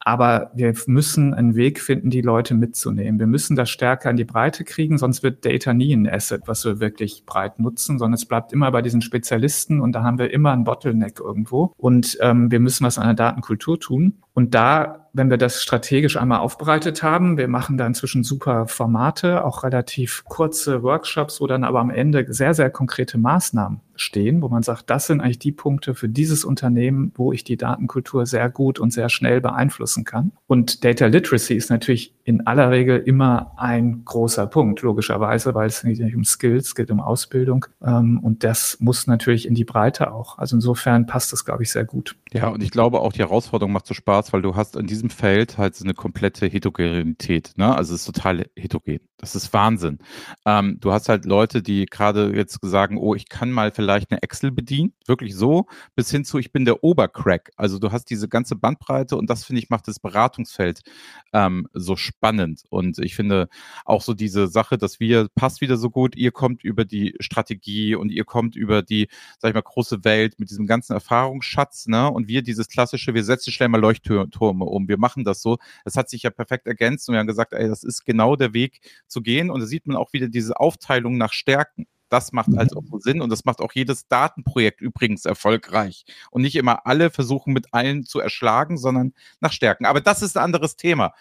Aber 0.03 0.51
wir 0.55 0.73
müssen 0.87 1.33
einen 1.33 1.55
Weg 1.55 1.79
finden, 1.79 2.09
die 2.09 2.21
Leute 2.21 2.55
mitzunehmen. 2.55 3.19
Wir 3.19 3.27
müssen 3.27 3.55
das 3.55 3.69
stärker 3.69 4.09
in 4.09 4.17
die 4.17 4.25
Breite 4.25 4.63
kriegen, 4.63 4.97
sonst 4.97 5.21
wird 5.21 5.45
Data 5.45 5.73
nie 5.73 5.93
ein 5.93 6.09
Asset, 6.09 6.43
was 6.47 6.65
wir 6.65 6.79
wirklich 6.79 7.23
breit 7.25 7.59
nutzen, 7.59 7.99
sondern 7.99 8.15
es 8.15 8.25
bleibt 8.25 8.51
immer 8.51 8.71
bei 8.71 8.81
diesen 8.81 9.01
Spezialisten 9.01 9.79
und 9.79 9.93
da 9.93 10.03
haben 10.03 10.17
wir 10.17 10.31
immer 10.31 10.51
einen 10.51 10.63
Bottleneck 10.63 11.19
irgendwo. 11.19 11.73
Und 11.77 12.17
ähm, 12.21 12.49
wir 12.49 12.59
müssen 12.59 12.85
was 12.85 12.97
an 12.97 13.05
der 13.05 13.13
Datenkultur 13.13 13.79
tun. 13.79 14.17
Und 14.33 14.55
da, 14.55 15.09
wenn 15.13 15.29
wir 15.29 15.37
das 15.37 15.61
strategisch 15.61 16.15
einmal 16.15 16.39
aufbereitet 16.39 17.03
haben, 17.03 17.37
wir 17.37 17.49
machen 17.49 17.77
da 17.77 17.85
inzwischen 17.85 18.23
super 18.23 18.65
Formate, 18.67 19.43
auch 19.43 19.63
relativ 19.63 20.23
kurze 20.25 20.83
Workshops, 20.83 21.41
wo 21.41 21.47
dann 21.47 21.65
aber 21.65 21.79
am 21.81 21.89
Ende 21.89 22.25
sehr, 22.29 22.53
sehr 22.53 22.69
konkrete 22.69 23.17
Maßnahmen 23.17 23.81
stehen, 23.95 24.41
wo 24.41 24.47
man 24.47 24.63
sagt, 24.63 24.89
das 24.89 25.07
sind 25.07 25.19
eigentlich 25.19 25.39
die 25.39 25.51
Punkte 25.51 25.95
für 25.95 26.07
dieses 26.07 26.45
Unternehmen, 26.45 27.11
wo 27.15 27.33
ich 27.33 27.43
die 27.43 27.57
Datenkultur 27.57 28.25
sehr 28.25 28.49
gut 28.49 28.79
und 28.79 28.91
sehr 28.91 29.09
schnell 29.09 29.41
beeinflussen 29.41 30.05
kann. 30.05 30.31
Und 30.47 30.85
Data 30.85 31.07
Literacy 31.07 31.55
ist 31.55 31.69
natürlich 31.69 32.13
in 32.23 32.45
aller 32.45 32.71
Regel 32.71 32.99
immer 32.99 33.53
ein 33.57 34.03
großer 34.05 34.47
Punkt, 34.47 34.81
logischerweise, 34.81 35.55
weil 35.55 35.67
es 35.67 35.83
nicht 35.83 36.01
um 36.15 36.23
Skills, 36.23 36.67
es 36.67 36.75
geht 36.75 36.91
um 36.91 36.99
Ausbildung. 36.99 37.65
Ähm, 37.83 38.19
und 38.21 38.43
das 38.43 38.77
muss 38.79 39.07
natürlich 39.07 39.47
in 39.47 39.55
die 39.55 39.65
Breite 39.65 40.11
auch. 40.11 40.37
Also 40.37 40.55
insofern 40.55 41.05
passt 41.07 41.33
das, 41.33 41.45
glaube 41.45 41.63
ich, 41.63 41.71
sehr 41.71 41.85
gut. 41.85 42.15
Ja, 42.31 42.49
und 42.49 42.61
ich 42.63 42.71
glaube 42.71 42.99
auch 42.99 43.13
die 43.13 43.19
Herausforderung 43.19 43.73
macht 43.73 43.87
so 43.87 43.93
Spaß, 43.93 44.33
weil 44.33 44.41
du 44.41 44.55
hast 44.55 44.75
in 44.75 44.87
diesem 44.87 45.09
Feld 45.09 45.57
halt 45.57 45.75
so 45.75 45.83
eine 45.83 45.93
komplette 45.93 46.47
Heterogenität. 46.47 47.53
Ne? 47.55 47.75
Also 47.75 47.93
es 47.93 48.01
ist 48.01 48.13
total 48.13 48.45
heterogen. 48.55 48.99
Das 49.17 49.35
ist 49.35 49.53
Wahnsinn. 49.53 49.99
Ähm, 50.45 50.77
du 50.79 50.91
hast 50.91 51.07
halt 51.07 51.25
Leute, 51.25 51.61
die 51.61 51.85
gerade 51.85 52.35
jetzt 52.35 52.57
sagen, 52.63 52.97
oh, 52.97 53.13
ich 53.13 53.29
kann 53.29 53.51
mal 53.51 53.71
vielleicht 53.71 54.11
eine 54.11 54.21
Excel 54.23 54.51
bedienen, 54.51 54.93
wirklich 55.05 55.35
so, 55.35 55.67
bis 55.95 56.09
hin 56.09 56.25
zu, 56.25 56.39
ich 56.39 56.51
bin 56.51 56.65
der 56.65 56.83
Obercrack. 56.83 57.51
Also 57.55 57.77
du 57.77 57.91
hast 57.91 58.05
diese 58.05 58.27
ganze 58.27 58.55
Bandbreite 58.55 59.15
und 59.15 59.29
das 59.29 59.43
finde 59.43 59.61
ich 59.61 59.69
macht 59.69 59.87
das 59.87 59.99
Beratungsfeld 59.99 60.81
ähm, 61.33 61.67
so 61.73 61.95
spannend. 61.95 62.10
Und 62.69 62.99
ich 62.99 63.15
finde 63.15 63.49
auch 63.85 64.01
so 64.01 64.13
diese 64.13 64.47
Sache, 64.47 64.77
dass 64.77 64.99
wir 64.99 65.27
passt 65.35 65.61
wieder 65.61 65.77
so 65.77 65.89
gut. 65.89 66.15
Ihr 66.15 66.31
kommt 66.31 66.63
über 66.63 66.85
die 66.85 67.15
Strategie 67.19 67.95
und 67.95 68.09
ihr 68.09 68.25
kommt 68.25 68.55
über 68.55 68.81
die, 68.81 69.07
sag 69.39 69.49
ich 69.49 69.55
mal, 69.55 69.61
große 69.61 70.03
Welt 70.03 70.39
mit 70.39 70.49
diesem 70.49 70.67
ganzen 70.67 70.93
Erfahrungsschatz, 70.93 71.87
ne? 71.87 72.09
Und 72.09 72.27
wir 72.27 72.41
dieses 72.41 72.67
klassische, 72.67 73.13
wir 73.13 73.23
setzen 73.23 73.51
schnell 73.51 73.69
mal 73.69 73.81
Leuchttürme 73.81 74.65
um, 74.65 74.87
wir 74.87 74.97
machen 74.97 75.23
das 75.23 75.41
so. 75.41 75.57
Es 75.85 75.95
hat 75.95 76.09
sich 76.09 76.23
ja 76.23 76.29
perfekt 76.29 76.67
ergänzt 76.67 77.07
und 77.07 77.13
wir 77.13 77.19
haben 77.19 77.27
gesagt, 77.27 77.53
ey, 77.53 77.67
das 77.67 77.83
ist 77.83 78.05
genau 78.05 78.35
der 78.35 78.53
Weg 78.53 78.81
zu 79.07 79.21
gehen. 79.21 79.49
Und 79.49 79.59
da 79.61 79.65
sieht 79.65 79.87
man 79.87 79.97
auch 79.97 80.13
wieder 80.13 80.27
diese 80.27 80.59
Aufteilung 80.59 81.17
nach 81.17 81.33
Stärken. 81.33 81.87
Das 82.11 82.33
macht 82.33 82.49
also 82.57 82.79
auch 82.79 82.99
Sinn 82.99 83.21
und 83.21 83.29
das 83.29 83.45
macht 83.45 83.61
auch 83.61 83.71
jedes 83.71 84.05
Datenprojekt 84.09 84.81
übrigens 84.81 85.23
erfolgreich. 85.23 86.03
Und 86.29 86.41
nicht 86.41 86.57
immer 86.57 86.85
alle 86.85 87.09
versuchen 87.09 87.53
mit 87.53 87.73
allen 87.73 88.03
zu 88.03 88.19
erschlagen, 88.19 88.77
sondern 88.77 89.13
nach 89.39 89.53
Stärken. 89.53 89.85
Aber 89.85 90.01
das 90.01 90.21
ist 90.21 90.35
ein 90.35 90.43
anderes 90.43 90.75
Thema. 90.75 91.13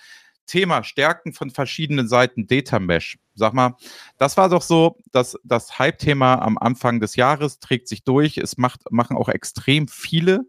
Thema 0.51 0.83
Stärken 0.83 1.33
von 1.33 1.51
verschiedenen 1.51 2.09
Seiten, 2.09 2.49
Data 2.49 2.81
Mesh. 2.81 3.19
Sag 3.37 3.55
mal, 3.55 3.77
das 4.19 4.37
war 4.37 4.49
doch 4.49 4.63
so, 4.63 4.97
dass 5.13 5.39
das 5.45 5.79
Hype-Thema 5.79 6.43
am 6.43 6.59
Anfang 6.59 6.99
des 6.99 7.15
Jahres 7.15 7.61
trägt 7.61 7.87
sich 7.87 8.03
durch. 8.03 8.37
Es 8.37 8.59
macht, 8.59 8.91
machen 8.91 9.17
auch 9.17 9.29
extrem 9.29 9.87
viele 9.87 10.45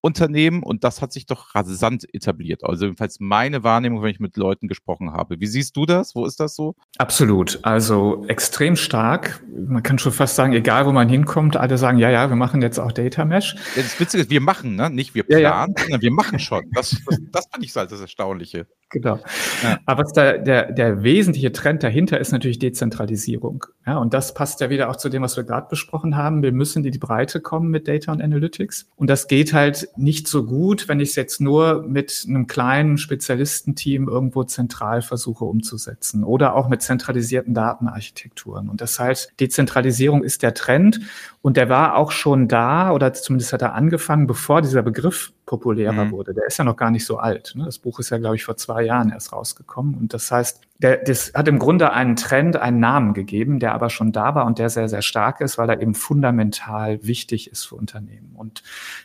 Unternehmen 0.00 0.64
und 0.64 0.82
das 0.82 1.00
hat 1.00 1.12
sich 1.12 1.24
doch 1.24 1.54
rasant 1.54 2.12
etabliert. 2.12 2.64
Also 2.64 2.84
jedenfalls 2.84 3.20
meine 3.20 3.62
Wahrnehmung, 3.62 4.02
wenn 4.02 4.10
ich 4.10 4.20
mit 4.20 4.36
Leuten 4.36 4.66
gesprochen 4.66 5.12
habe. 5.12 5.38
Wie 5.38 5.46
siehst 5.46 5.76
du 5.76 5.86
das? 5.86 6.16
Wo 6.16 6.26
ist 6.26 6.40
das 6.40 6.56
so? 6.56 6.74
Absolut. 6.98 7.60
Also 7.62 8.24
extrem 8.26 8.74
stark. 8.74 9.42
Man 9.56 9.82
kann 9.84 9.98
schon 9.98 10.12
fast 10.12 10.34
sagen, 10.34 10.52
egal 10.52 10.84
wo 10.84 10.92
man 10.92 11.08
hinkommt, 11.08 11.56
alle 11.56 11.78
sagen, 11.78 11.96
ja, 11.98 12.10
ja, 12.10 12.28
wir 12.28 12.36
machen 12.36 12.60
jetzt 12.60 12.78
auch 12.78 12.92
Data 12.92 13.24
Mesh. 13.24 13.54
Ja, 13.76 13.82
das 13.82 13.98
Witzige 13.98 14.24
ist, 14.24 14.30
wir 14.30 14.42
machen, 14.42 14.74
ne? 14.74 14.90
nicht 14.90 15.14
wir 15.14 15.22
planen, 15.22 15.42
ja, 15.42 15.66
ja. 15.66 15.66
sondern 15.78 16.02
wir 16.02 16.12
machen 16.12 16.38
schon. 16.40 16.70
Das, 16.72 16.90
das, 17.06 17.18
das 17.30 17.46
fand 17.46 17.64
ich 17.64 17.72
so 17.72 17.80
als 17.80 17.90
das 17.90 18.00
Erstaunliche. 18.00 18.66
Genau. 18.90 19.18
Ja. 19.62 19.78
Aber 19.86 20.04
der, 20.04 20.38
der, 20.38 20.72
der 20.72 21.02
wesentliche 21.02 21.50
Trend 21.52 21.82
dahinter 21.82 22.20
ist 22.20 22.32
natürlich 22.32 22.58
Dezentralisierung. 22.58 23.64
Ja, 23.86 23.98
und 23.98 24.14
das 24.14 24.34
passt 24.34 24.60
ja 24.60 24.70
wieder 24.70 24.88
auch 24.88 24.96
zu 24.96 25.08
dem, 25.08 25.22
was 25.22 25.36
wir 25.36 25.44
gerade 25.44 25.66
besprochen 25.68 26.16
haben. 26.16 26.42
Wir 26.42 26.52
müssen 26.52 26.84
in 26.84 26.92
die 26.92 26.98
Breite 26.98 27.40
kommen 27.40 27.70
mit 27.70 27.88
Data 27.88 28.12
und 28.12 28.22
Analytics. 28.22 28.86
Und 28.96 29.10
das 29.10 29.26
geht 29.26 29.52
halt 29.52 29.88
nicht 29.96 30.28
so 30.28 30.44
gut, 30.44 30.88
wenn 30.88 31.00
ich 31.00 31.10
es 31.10 31.16
jetzt 31.16 31.40
nur 31.40 31.82
mit 31.82 32.24
einem 32.28 32.46
kleinen 32.46 32.96
Spezialistenteam 32.96 34.08
irgendwo 34.08 34.44
zentral 34.44 35.02
versuche 35.02 35.44
umzusetzen 35.44 36.22
oder 36.22 36.54
auch 36.54 36.68
mit 36.68 36.80
zentralisierten 36.82 37.52
Datenarchitekturen. 37.52 38.68
Und 38.68 38.80
das 38.80 38.98
heißt, 38.98 39.32
Dezentralisierung 39.40 40.22
ist 40.22 40.42
der 40.42 40.54
Trend 40.54 41.00
und 41.42 41.56
der 41.56 41.68
war 41.68 41.96
auch 41.96 42.10
schon 42.10 42.48
da 42.48 42.92
oder 42.92 43.12
zumindest 43.12 43.52
hat 43.52 43.62
er 43.62 43.74
angefangen, 43.74 44.26
bevor 44.26 44.62
dieser 44.62 44.82
Begriff 44.82 45.32
populärer 45.46 46.06
mhm. 46.06 46.10
wurde. 46.10 46.34
Der 46.34 46.46
ist 46.46 46.58
ja 46.58 46.64
noch 46.64 46.76
gar 46.76 46.90
nicht 46.90 47.04
so 47.04 47.18
alt. 47.18 47.52
Ne? 47.54 47.64
Das 47.64 47.78
Buch 47.78 47.98
ist 47.98 48.10
ja, 48.10 48.18
glaube 48.18 48.36
ich, 48.36 48.44
vor 48.44 48.56
zwei 48.56 48.82
Jahren 48.82 49.10
erst 49.10 49.32
rausgekommen. 49.32 49.94
Und 49.94 50.14
das 50.14 50.30
heißt, 50.30 50.60
der, 50.78 50.98
das 50.98 51.32
hat 51.34 51.46
im 51.48 51.58
Grunde 51.58 51.92
einen 51.92 52.16
Trend, 52.16 52.56
einen 52.56 52.80
Namen 52.80 53.14
gegeben, 53.14 53.60
der 53.60 53.74
aber 53.74 53.90
schon 53.90 54.12
da 54.12 54.34
war 54.34 54.46
und 54.46 54.58
der 54.58 54.70
sehr, 54.70 54.88
sehr 54.88 55.02
stark 55.02 55.40
ist, 55.40 55.56
weil 55.58 55.68
er 55.70 55.80
eben 55.80 55.94
fundamental 55.94 57.04
wichtig 57.04 57.50
ist 57.50 57.64
für 57.64 57.76
Unternehmen. 57.76 58.32
Und 58.34 58.62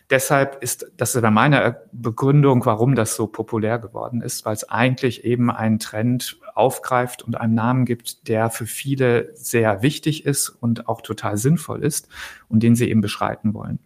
deshalb 0.10 0.62
ist, 0.64 0.92
das 0.98 1.16
ist 1.16 1.22
meine 1.30 1.82
Begründung, 1.92 2.66
warum 2.66 2.96
das 2.96 3.16
so 3.16 3.28
populär 3.28 3.78
geworden 3.78 4.22
ist, 4.22 4.46
weil 4.46 4.54
es 4.54 4.68
eigentlich 4.70 5.26
eben 5.26 5.52
einen 5.52 5.80
Trend 5.80 6.38
aufgreift 6.60 7.24
und 7.24 7.40
einen 7.40 7.56
Namen 7.56 7.86
gibt, 7.86 8.28
der 8.28 8.50
für 8.50 8.66
viele 8.66 9.32
sehr 9.36 9.82
wichtig 9.82 10.26
ist 10.26 10.50
und 10.50 10.88
auch 10.88 11.02
total 11.02 11.38
sinnvoll 11.38 11.84
ist 11.84 12.10
und 12.50 12.62
den 12.62 12.76
sie 12.76 12.90
eben 12.90 13.02
beschreiten 13.02 13.54
wollen. 13.54 13.80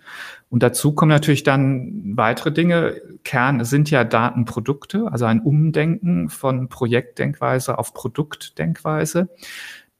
Und 0.49 0.63
dazu 0.63 0.93
kommen 0.93 1.09
natürlich 1.09 1.43
dann 1.43 2.17
weitere 2.17 2.51
Dinge. 2.51 3.01
Kern 3.23 3.63
sind 3.63 3.89
ja 3.89 4.03
Datenprodukte, 4.03 5.07
also 5.11 5.25
ein 5.25 5.41
Umdenken 5.41 6.29
von 6.29 6.67
Projektdenkweise 6.67 7.77
auf 7.77 7.93
Produktdenkweise, 7.93 9.29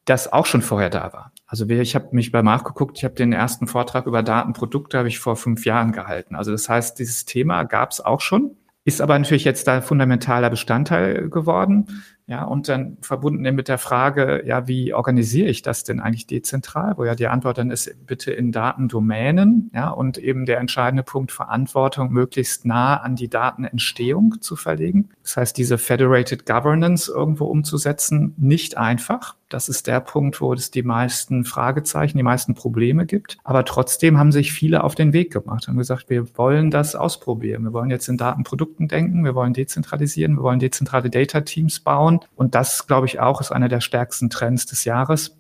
das 0.06 0.32
auch 0.34 0.46
schon 0.46 0.62
vorher 0.62 0.90
da 0.90 1.14
war. 1.14 1.32
Also 1.46 1.70
ich 1.70 1.96
habe 1.96 2.10
mich 2.12 2.32
beim 2.32 2.46
nachgeguckt, 2.46 2.98
ich 2.98 3.04
habe 3.04 3.16
den 3.16 3.32
ersten 3.32 3.68
Vortrag 3.68 4.08
über 4.08 4.24
Datenprodukte 4.24 4.98
habe 4.98 5.08
ich 5.08 5.20
vor 5.20 5.36
fünf 5.36 5.66
Jahren 5.66 5.92
gehalten. 5.92 6.36
Also 6.36 6.52
das 6.52 6.68
heißt, 6.68 6.98
dieses 7.00 7.26
Thema 7.26 7.64
gab 7.64 7.92
es 7.92 8.02
auch 8.02 8.22
schon, 8.22 8.58
ist 8.86 9.02
aber 9.02 9.18
natürlich 9.18 9.46
jetzt 9.46 9.68
da 9.68 9.82
fundamentaler 9.82 10.50
Bestandteil 10.50 11.30
geworden. 11.30 12.04
Ja, 12.26 12.46
und 12.46 12.70
dann 12.70 12.98
verbunden 13.02 13.54
mit 13.54 13.68
der 13.68 13.78
Frage, 13.78 14.44
ja, 14.46 14.66
wie 14.66 14.94
organisiere 14.94 15.50
ich 15.50 15.62
das 15.62 15.84
denn 15.84 16.00
eigentlich 16.00 16.26
dezentral? 16.26 16.94
Wo 16.96 17.04
ja 17.04 17.16
die 17.16 17.28
Antwort 17.28 17.58
dann 17.58 17.70
ist, 17.70 17.94
bitte 18.08 18.32
in 18.32 18.54
Datendomänen, 18.54 19.70
ja, 19.74 19.90
und 19.90 20.18
eben 20.18 20.46
der 20.46 20.60
entscheidende 20.60 21.04
Punkt 21.04 21.34
Verantwortung 21.34 22.12
möglichst 22.12 22.66
nah 22.66 22.96
an 22.98 23.18
die 23.18 23.30
Datenentstehung 23.30 24.40
zu 24.40 24.56
verlegen. 24.56 25.10
Das 25.22 25.36
heißt, 25.36 25.58
diese 25.58 25.78
Federated 25.78 26.46
Governance 26.46 27.12
irgendwo 27.12 27.46
umzusetzen, 27.46 28.34
nicht 28.38 28.78
einfach. 28.78 29.36
Das 29.54 29.70
ist 29.70 29.86
der 29.86 30.00
Punkt, 30.00 30.42
wo 30.42 30.52
es 30.52 30.72
die 30.72 30.82
meisten 30.82 31.46
Fragezeichen, 31.46 32.18
die 32.18 32.24
meisten 32.24 32.56
Probleme 32.56 33.06
gibt. 33.06 33.38
Aber 33.44 33.64
trotzdem 33.66 34.18
haben 34.18 34.32
sich 34.32 34.52
viele 34.52 34.84
auf 34.84 34.96
den 34.96 35.14
Weg 35.14 35.32
gemacht 35.32 35.68
und 35.68 35.78
gesagt, 35.78 36.10
wir 36.10 36.26
wollen 36.36 36.72
das 36.72 36.96
ausprobieren. 36.96 37.64
Wir 37.64 37.72
wollen 37.72 37.92
jetzt 37.92 38.08
in 38.10 38.18
Datenprodukten 38.18 38.88
denken. 38.88 39.24
Wir 39.24 39.36
wollen 39.36 39.54
dezentralisieren. 39.54 40.38
Wir 40.38 40.42
wollen 40.42 40.58
dezentrale 40.58 41.12
Data 41.12 41.42
Teams 41.42 41.82
bauen. 41.82 42.20
Und 42.36 42.56
das, 42.56 42.88
glaube 42.88 43.06
ich, 43.06 43.20
auch 43.20 43.42
ist 43.42 43.52
einer 43.52 43.70
der 43.70 43.80
stärksten 43.82 44.32
Trends 44.32 44.66
des 44.66 44.86
Jahres 44.86 45.38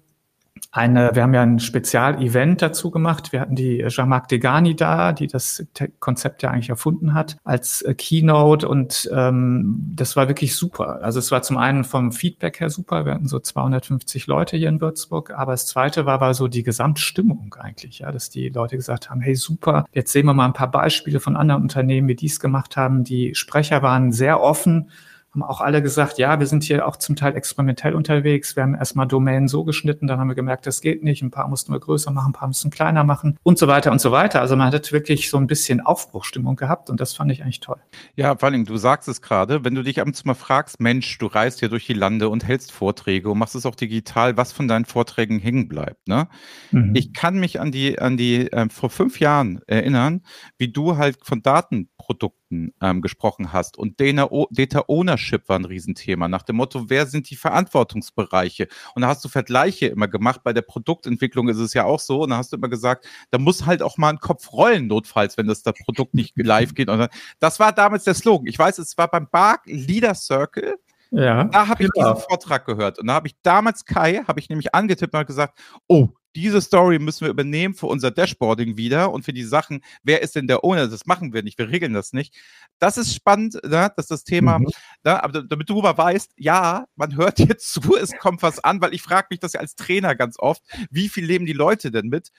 eine, 0.75 1.11
wir 1.13 1.21
haben 1.21 1.35
ja 1.35 1.43
ein 1.43 1.59
Spezialevent 1.59 2.63
dazu 2.63 2.89
gemacht. 2.89 3.31
Wir 3.31 3.41
hatten 3.41 3.55
die 3.55 3.85
Jean-Marc 3.89 4.27
Degani 4.27 4.75
da, 4.75 5.11
die 5.13 5.27
das 5.27 5.63
Konzept 5.99 6.41
ja 6.41 6.49
eigentlich 6.49 6.69
erfunden 6.69 7.13
hat, 7.13 7.37
als 7.43 7.83
äh, 7.83 7.93
Keynote 7.93 8.67
und 8.67 9.07
ähm, 9.13 9.93
das 9.95 10.15
war 10.15 10.27
wirklich 10.27 10.55
super. 10.55 11.03
Also 11.03 11.19
es 11.19 11.29
war 11.29 11.43
zum 11.43 11.57
einen 11.57 11.83
vom 11.83 12.11
Feedback 12.11 12.59
her 12.59 12.71
super. 12.71 13.05
Wir 13.05 13.13
hatten 13.13 13.27
so 13.27 13.39
250 13.39 14.25
Leute 14.25 14.57
hier 14.57 14.69
in 14.69 14.81
Würzburg, 14.81 15.31
aber 15.37 15.51
das 15.51 15.67
zweite 15.67 16.07
war, 16.07 16.19
war 16.19 16.33
so 16.33 16.47
die 16.47 16.63
Gesamtstimmung 16.63 17.55
eigentlich, 17.59 17.99
ja, 17.99 18.11
dass 18.11 18.31
die 18.31 18.49
Leute 18.49 18.75
gesagt 18.75 19.11
haben, 19.11 19.21
hey 19.21 19.35
super, 19.35 19.85
jetzt 19.91 20.11
sehen 20.11 20.25
wir 20.25 20.33
mal 20.33 20.45
ein 20.45 20.53
paar 20.53 20.71
Beispiele 20.71 21.19
von 21.19 21.35
anderen 21.35 21.61
Unternehmen, 21.61 22.07
wie 22.07 22.15
die 22.15 22.25
es 22.25 22.39
gemacht 22.39 22.77
haben. 22.77 23.03
Die 23.03 23.35
Sprecher 23.35 23.83
waren 23.83 24.11
sehr 24.11 24.41
offen 24.41 24.89
haben 25.33 25.43
auch 25.43 25.61
alle 25.61 25.81
gesagt, 25.81 26.19
ja, 26.19 26.39
wir 26.39 26.45
sind 26.45 26.63
hier 26.63 26.87
auch 26.87 26.95
zum 26.95 27.15
Teil 27.15 27.35
experimentell 27.35 27.95
unterwegs. 27.95 28.55
Wir 28.55 28.63
haben 28.63 28.75
erstmal 28.75 29.07
Domänen 29.07 29.47
so 29.47 29.63
geschnitten, 29.63 30.05
dann 30.05 30.19
haben 30.19 30.27
wir 30.27 30.35
gemerkt, 30.35 30.67
das 30.67 30.79
geht 30.79 31.03
nicht. 31.03 31.23
Ein 31.23 31.31
paar 31.31 31.47
mussten 31.47 31.73
wir 31.73 31.79
größer 31.79 32.11
machen, 32.11 32.29
ein 32.29 32.33
paar 32.33 32.47
mussten 32.47 32.69
kleiner 32.69 33.03
machen 33.03 33.39
und 33.41 33.57
so 33.57 33.67
weiter 33.67 33.91
und 33.91 33.99
so 33.99 34.11
weiter. 34.11 34.41
Also 34.41 34.55
man 34.55 34.71
hat 34.71 34.91
wirklich 34.91 35.31
so 35.31 35.37
ein 35.37 35.47
bisschen 35.47 35.81
Aufbruchstimmung 35.81 36.55
gehabt 36.55 36.91
und 36.91 37.01
das 37.01 37.13
fand 37.13 37.31
ich 37.31 37.41
eigentlich 37.41 37.61
toll. 37.61 37.79
Ja, 38.15 38.35
vor 38.37 38.49
allem, 38.49 38.65
du 38.65 38.77
sagst 38.77 39.07
es 39.07 39.21
gerade, 39.23 39.65
wenn 39.65 39.73
du 39.73 39.81
dich 39.81 39.99
ab 39.99 40.05
und 40.05 40.13
zu 40.13 40.27
mal 40.27 40.35
fragst, 40.35 40.79
Mensch, 40.79 41.17
du 41.17 41.25
reist 41.25 41.59
hier 41.59 41.69
durch 41.69 41.87
die 41.87 41.93
Lande 41.93 42.29
und 42.29 42.45
hältst 42.45 42.71
Vorträge 42.71 43.31
und 43.31 43.39
machst 43.39 43.55
es 43.55 43.65
auch 43.65 43.75
digital, 43.75 44.37
was 44.37 44.51
von 44.51 44.67
deinen 44.67 44.85
Vorträgen 44.85 45.39
hängen 45.39 45.67
bleibt. 45.67 46.07
Ne? 46.07 46.27
Mhm. 46.69 46.91
Ich 46.95 47.13
kann 47.13 47.39
mich 47.39 47.59
an 47.59 47.71
die, 47.71 47.97
an 47.97 48.17
die 48.17 48.51
äh, 48.51 48.69
vor 48.69 48.91
fünf 48.91 49.19
Jahren 49.19 49.61
erinnern, 49.65 50.21
wie 50.59 50.71
du 50.71 50.97
halt 50.97 51.17
von 51.23 51.41
Datenprodukten 51.41 52.42
ähm, 52.81 53.01
gesprochen 53.01 53.53
hast 53.53 53.77
und 53.77 53.99
Data 53.99 54.83
Ownership 54.87 55.23
Ownership 55.23 55.49
war 55.49 55.59
ein 55.59 55.65
Riesenthema, 55.65 56.27
nach 56.27 56.43
dem 56.43 56.57
Motto, 56.57 56.89
wer 56.89 57.05
sind 57.05 57.29
die 57.29 57.35
Verantwortungsbereiche? 57.35 58.67
Und 58.95 59.01
da 59.01 59.07
hast 59.07 59.23
du 59.23 59.29
Vergleiche 59.29 59.87
immer 59.87 60.07
gemacht. 60.07 60.41
Bei 60.43 60.53
der 60.53 60.61
Produktentwicklung 60.61 61.49
ist 61.49 61.57
es 61.57 61.73
ja 61.73 61.85
auch 61.85 61.99
so. 61.99 62.23
Und 62.23 62.31
da 62.31 62.37
hast 62.37 62.51
du 62.51 62.57
immer 62.57 62.69
gesagt, 62.69 63.07
da 63.31 63.37
muss 63.37 63.65
halt 63.65 63.81
auch 63.81 63.97
mal 63.97 64.09
ein 64.09 64.19
Kopf 64.19 64.51
rollen, 64.53 64.87
notfalls, 64.87 65.37
wenn 65.37 65.47
das, 65.47 65.63
das 65.63 65.75
Produkt 65.83 66.13
nicht 66.13 66.37
live 66.37 66.73
geht. 66.73 66.89
Und 66.89 67.07
das 67.39 67.59
war 67.59 67.73
damals 67.73 68.03
der 68.03 68.13
Slogan. 68.13 68.47
Ich 68.47 68.57
weiß, 68.57 68.77
es 68.79 68.97
war 68.97 69.09
beim 69.09 69.27
Bark 69.29 69.61
Leader 69.65 70.15
Circle. 70.15 70.75
Ja, 71.11 71.43
da 71.43 71.67
habe 71.67 71.83
ich 71.83 71.91
genau. 71.91 72.13
diesen 72.13 72.27
Vortrag 72.27 72.65
gehört. 72.65 72.97
Und 72.99 73.07
da 73.07 73.13
habe 73.13 73.27
ich 73.27 73.35
damals 73.43 73.85
Kai, 73.85 74.23
habe 74.27 74.39
ich 74.39 74.49
nämlich 74.49 74.73
angetippt 74.73 75.13
und 75.13 75.27
gesagt, 75.27 75.59
oh, 75.87 76.09
diese 76.35 76.61
Story 76.61 76.99
müssen 76.99 77.21
wir 77.21 77.29
übernehmen 77.29 77.73
für 77.73 77.87
unser 77.87 78.11
Dashboarding 78.11 78.77
wieder 78.77 79.11
und 79.11 79.23
für 79.23 79.33
die 79.33 79.43
Sachen, 79.43 79.83
wer 80.03 80.21
ist 80.21 80.35
denn 80.35 80.47
der 80.47 80.63
Owner? 80.63 80.87
Das 80.87 81.05
machen 81.05 81.33
wir 81.33 81.43
nicht, 81.43 81.57
wir 81.57 81.69
regeln 81.69 81.93
das 81.93 82.13
nicht. 82.13 82.35
Das 82.79 82.97
ist 82.97 83.13
spannend, 83.13 83.55
ne? 83.63 83.91
dass 83.95 84.07
das 84.07 84.23
Thema, 84.23 84.59
mhm. 84.59 84.67
ne? 85.03 85.23
aber 85.23 85.43
damit 85.43 85.69
du 85.69 85.81
mal 85.81 85.97
weißt, 85.97 86.33
ja, 86.37 86.85
man 86.95 87.15
hört 87.15 87.39
jetzt 87.39 87.73
zu, 87.73 87.95
es 87.95 88.11
kommt 88.17 88.41
was 88.41 88.63
an, 88.63 88.81
weil 88.81 88.93
ich 88.93 89.01
frage 89.01 89.27
mich 89.29 89.39
das 89.39 89.53
ja 89.53 89.59
als 89.59 89.75
Trainer 89.75 90.15
ganz 90.15 90.37
oft, 90.39 90.61
wie 90.89 91.09
viel 91.09 91.25
leben 91.25 91.45
die 91.45 91.53
Leute 91.53 91.91
denn 91.91 92.07
mit? 92.07 92.31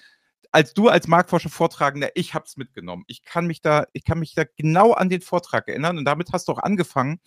als 0.52 0.72
du 0.72 0.88
als 0.88 1.08
Marktforscher 1.08 1.48
Vortragender, 1.48 2.10
ich 2.14 2.32
habe 2.32 2.44
es 2.46 2.56
mitgenommen. 2.56 3.02
Ich 3.08 3.24
kann 3.24 3.48
mich 3.48 3.60
da, 3.60 3.86
ich 3.92 4.04
kann 4.04 4.20
mich 4.20 4.34
da 4.34 4.44
genau 4.56 4.92
an 4.92 5.08
den 5.08 5.20
Vortrag 5.20 5.66
erinnern 5.66 5.98
und 5.98 6.04
damit 6.04 6.28
hast 6.32 6.46
du 6.46 6.52
auch 6.52 6.60
angefangen, 6.60 7.18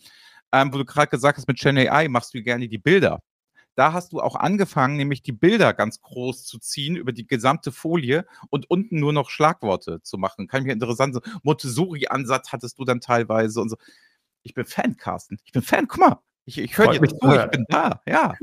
ähm, 0.53 0.73
wo 0.73 0.77
du 0.77 0.85
gerade 0.85 1.09
gesagt 1.09 1.37
hast, 1.37 1.45
mit 1.45 1.59
Gen 1.59 1.77
AI 1.77 2.07
machst 2.07 2.33
du 2.33 2.41
gerne 2.41 2.69
die 2.69 2.77
Bilder 2.77 3.21
da 3.77 3.93
hast 3.93 4.11
du 4.11 4.19
auch 4.19 4.35
angefangen, 4.35 4.97
nämlich 4.97 5.21
die 5.21 5.31
Bilder 5.31 5.71
ganz 5.71 6.01
groß 6.01 6.45
zu 6.45 6.57
ziehen 6.57 6.95
über 6.95 7.11
die 7.11 7.27
gesamte 7.27 7.71
Folie 7.71 8.25
und 8.49 8.69
unten 8.71 8.99
nur 8.99 9.13
noch 9.13 9.29
Schlagworte 9.29 10.01
zu 10.01 10.17
machen. 10.17 10.47
Kann 10.47 10.61
ich 10.61 10.67
mir 10.67 10.73
interessant 10.73 11.13
so 11.13 11.21
Montessori-Ansatz 11.43 12.51
hattest 12.51 12.79
du 12.79 12.85
dann 12.85 13.01
teilweise 13.01 13.61
und 13.61 13.69
so. 13.69 13.77
Ich 14.41 14.55
bin 14.55 14.65
Fan, 14.65 14.97
Carsten. 14.97 15.37
Ich 15.45 15.51
bin 15.51 15.61
Fan. 15.61 15.87
Guck 15.87 15.99
mal, 15.99 16.19
ich, 16.45 16.57
ich 16.57 16.75
höre 16.75 16.91
dir 16.91 17.07
zu. 17.07 17.17
Ich 17.21 17.51
bin 17.51 17.65
da. 17.69 18.01
Ja. 18.07 18.33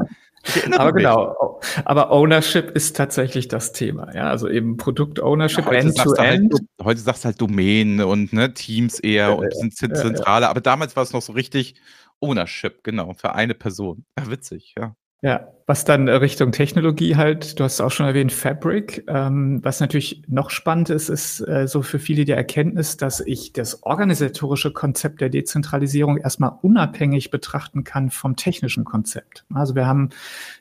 Aber 0.73 0.93
mich. 0.93 1.03
genau, 1.03 1.61
aber 1.87 2.13
Ownership 2.13 2.71
ist 2.73 2.95
tatsächlich 2.95 3.49
das 3.49 3.73
Thema. 3.73 4.15
Ja, 4.15 4.29
also 4.29 4.47
eben 4.47 4.77
Produkt-Ownership, 4.77 5.65
ja, 5.65 5.73
End-to-End. 5.73 6.53
Halt, 6.53 6.63
heute 6.83 7.01
sagst 7.01 7.25
du 7.25 7.27
halt 7.27 7.41
Domain 7.41 8.03
und 8.03 8.35
ne, 8.35 8.53
Teams 8.53 9.01
eher 9.01 9.31
äh, 9.31 9.33
und 9.33 9.75
sind 9.75 9.97
zentrale. 9.97 10.43
Ja, 10.43 10.49
ja. 10.49 10.51
Aber 10.51 10.61
damals 10.61 10.95
war 10.97 11.03
es 11.03 11.15
noch 11.15 11.23
so 11.23 11.33
richtig 11.33 11.81
Ownership, 12.21 12.85
genau, 12.85 13.15
für 13.15 13.35
eine 13.35 13.55
Person. 13.55 14.05
Ja, 14.19 14.31
witzig, 14.31 14.75
ja. 14.79 14.95
Ja, 15.25 15.54
was 15.67 15.87
dann 15.87 16.09
Richtung 16.09 16.53
Technologie 16.53 17.17
halt, 17.17 17.59
du 17.59 17.65
hast 17.65 17.75
es 17.75 17.81
auch 17.81 17.91
schon 17.91 18.05
erwähnt, 18.05 18.33
Fabric. 18.33 19.05
Ähm, 19.09 19.61
was 19.63 19.81
natürlich 19.81 20.23
noch 20.29 20.51
spannend 20.51 20.91
ist, 20.91 21.09
ist 21.09 21.41
äh, 21.41 21.67
so 21.67 21.81
für 21.81 21.99
viele 21.99 22.27
die 22.27 22.33
Erkenntnis, 22.33 22.99
dass 22.99 23.21
ich 23.21 23.55
das 23.55 23.83
organisatorische 23.83 24.73
Konzept 24.73 25.23
der 25.23 25.31
Dezentralisierung 25.31 26.19
erstmal 26.19 26.53
unabhängig 26.61 27.31
betrachten 27.31 27.83
kann 27.83 28.11
vom 28.11 28.37
technischen 28.37 28.85
Konzept. 28.85 29.47
Also 29.55 29.75
wir 29.75 29.87
haben, 29.87 30.11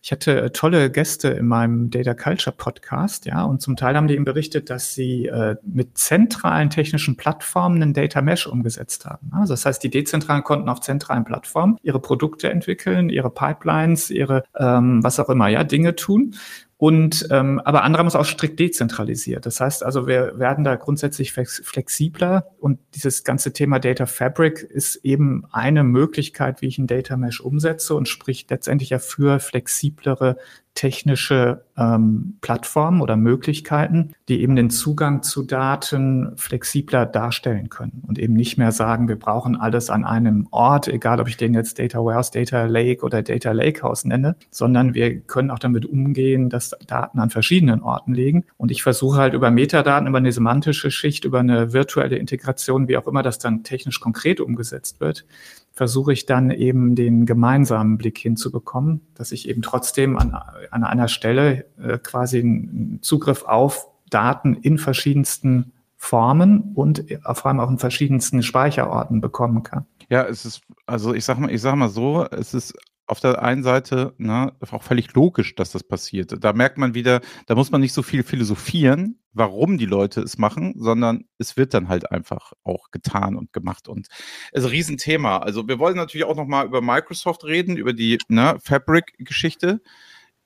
ich 0.02 0.14
hatte 0.14 0.54
tolle 0.54 0.90
Gäste 0.90 1.30
in 1.30 1.48
meinem 1.48 1.90
Data 1.90 2.14
Culture 2.14 2.56
Podcast, 2.56 3.26
ja, 3.26 3.44
und 3.44 3.62
zum 3.62 3.76
Teil 3.76 3.98
haben 3.98 4.08
die 4.08 4.14
eben 4.14 4.26
berichtet, 4.26 4.70
dass 4.70 4.94
sie 4.94 5.26
äh, 5.26 5.58
mit 5.64 5.98
zentralen 5.98 6.70
technischen 6.70 7.18
Plattformen 7.18 7.82
einen 7.82 7.94
Data 7.94 8.22
Mesh 8.22 8.48
umgesetzt 8.48 9.06
haben. 9.06 9.32
Also 9.34 9.54
das 9.54 9.66
heißt, 9.66 9.84
die 9.84 9.90
dezentralen 9.90 10.44
konnten 10.44 10.70
auf 10.70 10.80
zentralen 10.80 11.26
Plattformen 11.26 11.78
ihre 11.84 12.00
Produkte 12.00 12.50
entwickeln, 12.50 13.10
ihre 13.10 13.30
Pipelines, 13.30 14.10
ihre 14.10 14.44
ähm, 14.58 14.93
was 15.02 15.20
auch 15.20 15.30
immer, 15.30 15.48
ja, 15.48 15.64
Dinge 15.64 15.96
tun. 15.96 16.36
Und 16.78 17.28
ähm, 17.32 17.62
aber 17.64 17.84
andere 17.84 18.06
es 18.06 18.16
auch 18.16 18.26
strikt 18.26 18.60
dezentralisiert. 18.60 19.46
Das 19.46 19.62
heißt 19.62 19.84
also, 19.84 20.06
wir 20.06 20.38
werden 20.38 20.66
da 20.66 20.76
grundsätzlich 20.76 21.32
flexibler 21.32 22.48
und 22.60 22.78
dieses 22.94 23.24
ganze 23.24 23.54
Thema 23.54 23.80
Data 23.80 24.06
Fabric 24.06 24.62
ist 24.64 24.98
eben 24.98 25.46
eine 25.54 25.86
Möglichkeit, 25.86 26.62
wie 26.62 26.68
ich 26.68 26.78
ein 26.78 26.88
Data 26.88 27.16
Mesh 27.16 27.40
umsetze 27.40 27.96
und 27.96 28.10
spricht 28.10 28.50
letztendlich 28.50 28.90
ja 28.90 29.00
für 29.00 29.40
flexiblere 29.40 30.36
technische 30.76 31.66
ähm, 31.78 32.38
Plattformen 32.42 33.02
oder 33.02 33.16
Möglichkeiten, 33.16 34.14
die 34.28 34.42
eben 34.42 34.56
den 34.56 34.70
Zugang 34.70 35.22
zu 35.22 35.44
Daten 35.44 36.32
flexibler 36.36 37.06
darstellen 37.06 37.70
können 37.70 38.04
und 38.08 38.18
eben 38.18 38.34
nicht 38.34 38.58
mehr 38.58 38.72
sagen, 38.72 39.08
wir 39.08 39.18
brauchen 39.18 39.56
alles 39.56 39.90
an 39.90 40.04
einem 40.04 40.48
Ort, 40.52 40.88
egal 40.88 41.20
ob 41.20 41.28
ich 41.28 41.38
den 41.38 41.54
jetzt 41.54 41.78
Data 41.78 42.00
Warehouse, 42.00 42.32
Data 42.32 42.66
Lake 42.66 43.04
oder 43.06 43.22
Data 43.22 43.52
Lakehouse 43.52 44.06
nenne, 44.06 44.36
sondern 44.50 44.94
wir 44.96 45.20
können 45.22 45.52
auch 45.52 45.60
damit 45.60 45.86
umgehen, 45.86 46.50
dass 46.50 46.72
Daten 46.88 47.20
an 47.20 47.30
verschiedenen 47.30 47.82
Orten 47.82 48.14
liegen. 48.14 48.46
Und 48.58 48.72
ich 48.72 48.82
versuche 48.82 49.18
halt 49.18 49.34
über 49.34 49.52
Metadaten, 49.52 50.08
über 50.08 50.18
eine 50.18 50.32
semantische 50.32 50.90
Schicht, 50.90 51.24
über 51.24 51.40
eine 51.40 51.74
virtuelle 51.74 52.18
Integration, 52.18 52.88
wie 52.88 52.98
auch 52.98 53.08
immer 53.08 53.22
das 53.22 53.38
dann 53.38 53.64
technisch 53.64 54.00
konkret 54.00 54.40
umgesetzt 54.40 55.00
wird, 55.00 55.26
versuche 55.74 56.14
ich 56.14 56.26
dann 56.26 56.52
eben 56.52 56.96
den 56.96 57.26
gemeinsamen 57.26 57.98
Blick 57.98 58.20
hinzubekommen, 58.20 59.02
dass 59.16 59.32
ich 59.32 59.50
eben 59.50 59.64
trotzdem 59.64 60.18
an, 60.18 60.34
an 60.70 60.84
einer 60.84 61.08
Stelle 61.08 61.66
äh, 61.82 61.98
quasi 61.98 62.40
einen 62.40 63.00
Zugriff 63.02 63.44
auf 63.44 63.88
Daten 64.10 64.54
in 64.54 64.78
verschiedensten 64.78 65.74
Formen 65.98 66.74
und 66.76 67.06
vor 67.22 67.48
allem 67.48 67.60
auch 67.60 67.70
in 67.70 67.80
verschiedensten 67.80 68.44
Speicherorten 68.44 69.22
bekommen 69.22 69.64
kann. 69.64 69.86
Ja, 70.10 70.24
es 70.24 70.46
ist, 70.46 70.62
also 70.86 71.14
ich 71.14 71.26
sag 71.26 71.40
mal, 71.40 71.50
ich 71.50 71.62
sag 71.62 71.76
mal 71.76 71.90
so, 71.90 72.26
es 72.30 72.54
ist 72.54 72.76
auf 73.06 73.20
der 73.20 73.42
einen 73.42 73.64
Seite 73.64 74.14
ne, 74.18 74.54
auch 74.72 74.84
völlig 74.84 75.14
logisch, 75.14 75.56
dass 75.56 75.72
das 75.72 75.84
passiert. 75.84 76.44
Da 76.44 76.54
merkt 76.54 76.78
man 76.78 76.94
wieder, 76.94 77.22
da 77.48 77.56
muss 77.56 77.72
man 77.72 77.82
nicht 77.82 77.94
so 77.94 78.02
viel 78.02 78.24
philosophieren, 78.24 79.20
warum 79.34 79.78
die 79.78 79.86
Leute 79.86 80.22
es 80.22 80.38
machen, 80.38 80.74
sondern 80.78 81.26
es 81.38 81.58
wird 81.58 81.74
dann 81.74 81.90
halt 81.90 82.12
einfach 82.12 82.54
auch 82.64 82.92
getan 82.92 83.36
und 83.36 83.52
gemacht. 83.52 83.88
Und 83.88 84.08
es 84.52 84.62
ist 84.62 84.66
ein 84.66 84.72
Riesenthema. 84.72 85.40
Also 85.40 85.68
wir 85.68 85.80
wollen 85.80 85.98
natürlich 85.98 86.26
auch 86.26 86.36
noch 86.36 86.48
mal 86.48 86.66
über 86.66 86.82
Microsoft 86.82 87.44
reden, 87.44 87.78
über 87.78 87.94
die 87.94 88.20
ne, 88.30 88.58
Fabric-Geschichte 88.64 89.82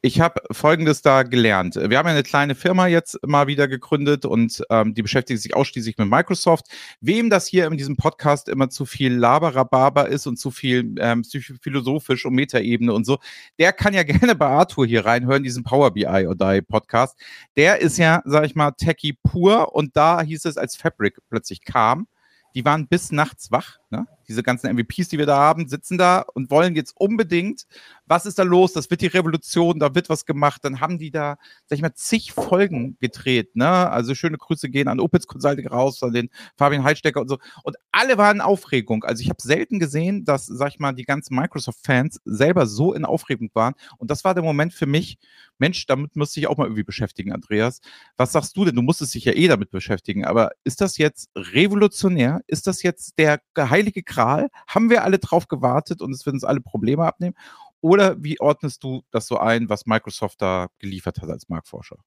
ich 0.01 0.21
habe 0.21 0.41
Folgendes 0.51 1.01
da 1.01 1.23
gelernt. 1.23 1.75
Wir 1.75 1.97
haben 1.97 2.05
ja 2.05 2.13
eine 2.13 2.23
kleine 2.23 2.53
Firma 2.53 2.86
jetzt 2.88 3.17
mal 3.25 3.47
wieder 3.47 3.67
gegründet 3.67 4.25
und 4.25 4.63
ähm, 4.69 4.93
die 4.93 5.01
beschäftigt 5.01 5.41
sich 5.41 5.55
ausschließlich 5.55 5.97
mit 5.97 6.07
Microsoft. 6.07 6.67
Wem 7.01 7.31
das 7.31 7.47
hier 7.47 7.65
in 7.65 7.77
diesem 7.77 7.97
Podcast 7.97 8.47
immer 8.47 8.69
zu 8.69 8.86
viel 8.86 9.13
Laberababer 9.13 10.07
ist 10.07 10.27
und 10.27 10.38
zu 10.38 10.51
viel 10.51 10.95
ähm, 10.99 11.23
philosophisch 11.62 12.25
und 12.25 12.36
Metaebene 12.36 12.93
und 12.93 13.05
so, 13.05 13.17
der 13.57 13.73
kann 13.73 13.95
ja 13.95 14.03
gerne 14.03 14.36
bei 14.36 14.45
Arthur 14.45 14.86
hier 14.86 15.03
reinhören, 15.03 15.43
diesen 15.43 15.63
Power 15.63 15.91
BI 15.91 16.27
oder 16.27 16.53
Die 16.53 16.62
Podcast. 16.62 17.17
Der 17.55 17.81
ist 17.81 17.97
ja, 17.97 18.21
sag 18.25 18.45
ich 18.45 18.55
mal, 18.55 18.71
Techie 18.71 19.13
pur 19.13 19.73
und 19.73 19.95
da 19.97 20.21
hieß 20.21 20.45
es, 20.45 20.57
als 20.57 20.75
Fabric 20.75 21.17
plötzlich 21.29 21.63
kam, 21.63 22.07
die 22.53 22.63
waren 22.63 22.88
bis 22.88 23.12
nachts 23.12 23.51
wach. 23.51 23.79
Ne? 23.89 24.05
Diese 24.27 24.43
ganzen 24.43 24.73
MVPs, 24.73 25.09
die 25.09 25.17
wir 25.17 25.25
da 25.25 25.37
haben, 25.37 25.67
sitzen 25.67 25.97
da 25.97 26.25
und 26.33 26.51
wollen 26.51 26.75
jetzt 26.75 26.93
unbedingt 26.97 27.65
was 28.07 28.25
ist 28.25 28.39
da 28.39 28.43
los? 28.43 28.73
Das 28.73 28.89
wird 28.89 29.01
die 29.01 29.07
Revolution, 29.07 29.79
da 29.79 29.93
wird 29.93 30.09
was 30.09 30.25
gemacht. 30.25 30.63
Dann 30.63 30.79
haben 30.79 30.97
die 30.97 31.11
da, 31.11 31.37
sag 31.65 31.75
ich 31.75 31.81
mal, 31.81 31.93
zig 31.93 32.31
Folgen 32.31 32.97
gedreht. 32.99 33.55
Ne? 33.55 33.67
Also 33.67 34.15
schöne 34.15 34.37
Grüße 34.37 34.69
gehen 34.69 34.87
an 34.87 34.99
Opitz 34.99 35.27
Consulting 35.27 35.67
raus, 35.67 36.01
an 36.01 36.13
den 36.13 36.29
Fabian 36.55 36.83
Heidstecker 36.83 37.21
und 37.21 37.27
so. 37.27 37.37
Und 37.63 37.75
alle 37.91 38.17
waren 38.17 38.37
in 38.37 38.41
Aufregung. 38.41 39.03
Also 39.03 39.21
ich 39.21 39.29
habe 39.29 39.41
selten 39.41 39.79
gesehen, 39.79 40.23
dass, 40.23 40.45
sag 40.45 40.69
ich 40.69 40.79
mal, 40.79 40.93
die 40.93 41.03
ganzen 41.03 41.35
Microsoft-Fans 41.35 42.21
selber 42.25 42.65
so 42.65 42.93
in 42.93 43.05
Aufregung 43.05 43.49
waren. 43.53 43.73
Und 43.97 44.09
das 44.09 44.23
war 44.23 44.33
der 44.33 44.43
Moment 44.43 44.73
für 44.73 44.85
mich, 44.85 45.17
Mensch, 45.59 45.85
damit 45.87 46.15
müsste 46.15 46.39
ich 46.39 46.47
auch 46.47 46.57
mal 46.57 46.65
irgendwie 46.65 46.83
beschäftigen, 46.83 47.33
Andreas. 47.33 47.81
Was 48.15 48.31
sagst 48.31 48.55
du 48.55 48.63
denn? 48.63 48.75
Du 48.75 48.83
musstest 48.83 49.15
dich 49.15 49.25
ja 49.25 49.33
eh 49.33 49.47
damit 49.47 49.71
beschäftigen. 49.71 50.23
Aber 50.23 50.51
ist 50.63 50.81
das 50.81 50.97
jetzt 50.97 51.29
revolutionär? 51.35 52.41
Ist 52.47 52.67
das 52.67 52.83
jetzt 52.83 53.17
der 53.17 53.41
heilige 53.57 54.03
Kral? 54.17 54.49
Haben 54.67 54.89
wir 54.89 55.03
alle 55.03 55.19
drauf 55.19 55.47
gewartet 55.47 56.01
und 56.01 56.12
es 56.12 56.25
wird 56.25 56.34
uns 56.34 56.43
alle 56.43 56.62
Probleme 56.62 57.06
abnehmen? 57.06 57.36
Oder 57.82 58.15
wie 58.21 58.39
ordnest 58.39 58.84
du 58.84 59.03
das 59.12 59.27
so 59.27 59.38
ein, 59.38 59.69
was 59.69 59.86
Microsoft 59.86 60.41
da 60.41 60.67
geliefert 60.80 61.21
hat 61.21 61.30
als 61.30 61.47
Marktforscher? 61.49 61.97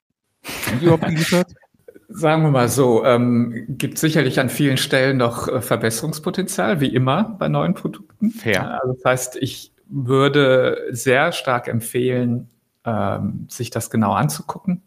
Haben 0.66 0.80
die 0.80 0.86
überhaupt 0.86 1.04
geliefert? 1.04 1.54
Sagen 2.08 2.42
wir 2.42 2.50
mal 2.50 2.68
so, 2.68 3.04
ähm, 3.04 3.66
gibt 3.68 3.98
sicherlich 3.98 4.40
an 4.40 4.48
vielen 4.48 4.76
Stellen 4.76 5.16
noch 5.16 5.46
äh, 5.46 5.62
Verbesserungspotenzial, 5.62 6.80
wie 6.80 6.92
immer 6.92 7.36
bei 7.38 7.48
neuen 7.48 7.74
Produkten. 7.74 8.30
Fair. 8.30 8.80
Also 8.80 8.94
das 8.94 9.04
heißt, 9.04 9.36
ich 9.36 9.72
würde 9.86 10.88
sehr 10.90 11.30
stark 11.30 11.68
empfehlen, 11.68 12.50
ähm, 12.84 13.46
sich 13.48 13.70
das 13.70 13.90
genau 13.90 14.12
anzugucken. 14.12 14.82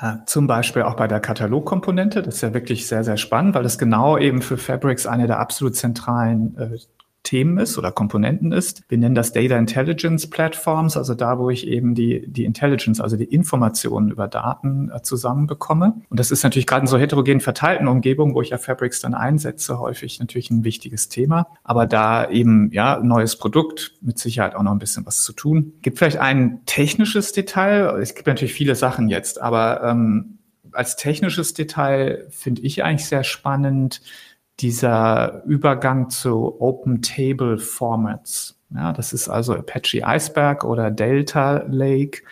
Äh, 0.00 0.16
zum 0.26 0.46
Beispiel 0.46 0.82
auch 0.82 0.96
bei 0.96 1.06
der 1.06 1.20
Katalogkomponente. 1.20 2.22
Das 2.22 2.36
ist 2.36 2.40
ja 2.40 2.52
wirklich 2.52 2.88
sehr, 2.88 3.04
sehr 3.04 3.16
spannend, 3.16 3.54
weil 3.54 3.62
das 3.62 3.78
genau 3.78 4.18
eben 4.18 4.42
für 4.42 4.56
Fabrics 4.56 5.06
eine 5.06 5.26
der 5.26 5.38
absolut 5.38 5.76
zentralen 5.76 6.56
äh, 6.56 6.78
Themen 7.24 7.58
ist 7.58 7.76
oder 7.78 7.90
Komponenten 7.90 8.52
ist. 8.52 8.82
Wir 8.88 8.98
nennen 8.98 9.14
das 9.14 9.32
Data 9.32 9.56
Intelligence 9.56 10.28
Platforms, 10.28 10.96
also 10.96 11.14
da, 11.14 11.38
wo 11.38 11.50
ich 11.50 11.66
eben 11.66 11.94
die, 11.94 12.24
die 12.28 12.44
Intelligence, 12.44 13.00
also 13.00 13.16
die 13.16 13.24
Informationen 13.24 14.10
über 14.10 14.28
Daten 14.28 14.90
äh, 14.94 15.02
zusammenbekomme. 15.02 16.02
Und 16.10 16.20
das 16.20 16.30
ist 16.30 16.44
natürlich 16.44 16.66
gerade 16.66 16.82
in 16.82 16.86
so 16.86 16.98
heterogen 16.98 17.40
verteilten 17.40 17.88
Umgebungen, 17.88 18.34
wo 18.34 18.42
ich 18.42 18.50
ja 18.50 18.58
Fabrics 18.58 19.00
dann 19.00 19.14
einsetze, 19.14 19.80
häufig 19.80 20.20
natürlich 20.20 20.50
ein 20.50 20.64
wichtiges 20.64 21.08
Thema. 21.08 21.48
Aber 21.64 21.86
da 21.86 22.30
eben, 22.30 22.70
ja, 22.72 23.00
neues 23.02 23.36
Produkt, 23.36 23.94
mit 24.02 24.18
Sicherheit 24.18 24.54
auch 24.54 24.62
noch 24.62 24.72
ein 24.72 24.78
bisschen 24.78 25.06
was 25.06 25.22
zu 25.22 25.32
tun. 25.32 25.72
Gibt 25.80 25.98
vielleicht 25.98 26.18
ein 26.18 26.60
technisches 26.66 27.32
Detail. 27.32 27.98
Es 28.00 28.14
gibt 28.14 28.26
natürlich 28.26 28.54
viele 28.54 28.74
Sachen 28.74 29.08
jetzt, 29.08 29.40
aber 29.40 29.82
ähm, 29.82 30.38
als 30.72 30.96
technisches 30.96 31.54
Detail 31.54 32.26
finde 32.30 32.62
ich 32.62 32.84
eigentlich 32.84 33.06
sehr 33.06 33.24
spannend, 33.24 34.02
dieser 34.60 35.42
Übergang 35.44 36.10
zu 36.10 36.60
Open 36.60 37.02
Table 37.02 37.58
Formats. 37.58 38.58
Ja, 38.74 38.92
das 38.92 39.12
ist 39.12 39.28
also 39.28 39.54
Apache 39.54 40.02
Iceberg 40.04 40.64
oder 40.64 40.90
Delta 40.90 41.64
Lake. 41.68 42.22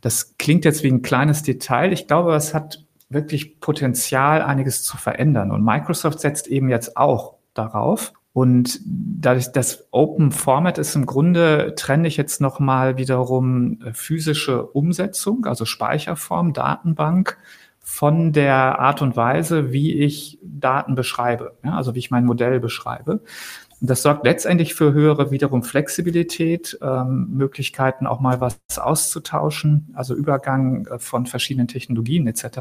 Das 0.00 0.36
klingt 0.38 0.64
jetzt 0.64 0.82
wie 0.82 0.90
ein 0.90 1.02
kleines 1.02 1.42
Detail. 1.42 1.92
Ich 1.92 2.06
glaube, 2.06 2.34
es 2.34 2.54
hat 2.54 2.84
wirklich 3.10 3.60
Potenzial, 3.60 4.40
einiges 4.40 4.82
zu 4.82 4.96
verändern. 4.96 5.50
Und 5.50 5.64
Microsoft 5.64 6.20
setzt 6.20 6.46
eben 6.46 6.70
jetzt 6.70 6.96
auch 6.96 7.34
darauf. 7.54 8.12
Und 8.32 8.80
dadurch, 8.84 9.50
das 9.50 9.88
Open 9.90 10.30
Format 10.30 10.78
ist 10.78 10.94
im 10.94 11.04
Grunde, 11.04 11.74
trenne 11.76 12.06
ich 12.06 12.16
jetzt 12.16 12.40
nochmal 12.40 12.96
wiederum 12.96 13.80
äh, 13.82 13.92
physische 13.92 14.64
Umsetzung, 14.64 15.46
also 15.46 15.64
Speicherform, 15.64 16.52
Datenbank, 16.52 17.36
von 17.82 18.32
der 18.32 18.78
Art 18.78 19.02
und 19.02 19.16
Weise, 19.16 19.72
wie 19.72 19.94
ich 19.94 20.38
Daten 20.42 20.94
beschreibe, 20.94 21.56
ja, 21.64 21.76
also 21.76 21.94
wie 21.94 21.98
ich 21.98 22.10
mein 22.10 22.24
Modell 22.24 22.60
beschreibe. 22.60 23.20
Das 23.80 24.02
sorgt 24.02 24.24
letztendlich 24.24 24.74
für 24.74 24.92
höhere 24.92 25.30
wiederum 25.30 25.62
Flexibilität, 25.62 26.78
ähm, 26.82 27.28
Möglichkeiten 27.30 28.06
auch 28.06 28.20
mal 28.20 28.40
was 28.40 28.58
auszutauschen, 28.76 29.88
also 29.94 30.14
Übergang 30.14 30.86
äh, 30.86 30.98
von 30.98 31.24
verschiedenen 31.24 31.66
Technologien 31.66 32.26
etc. 32.26 32.60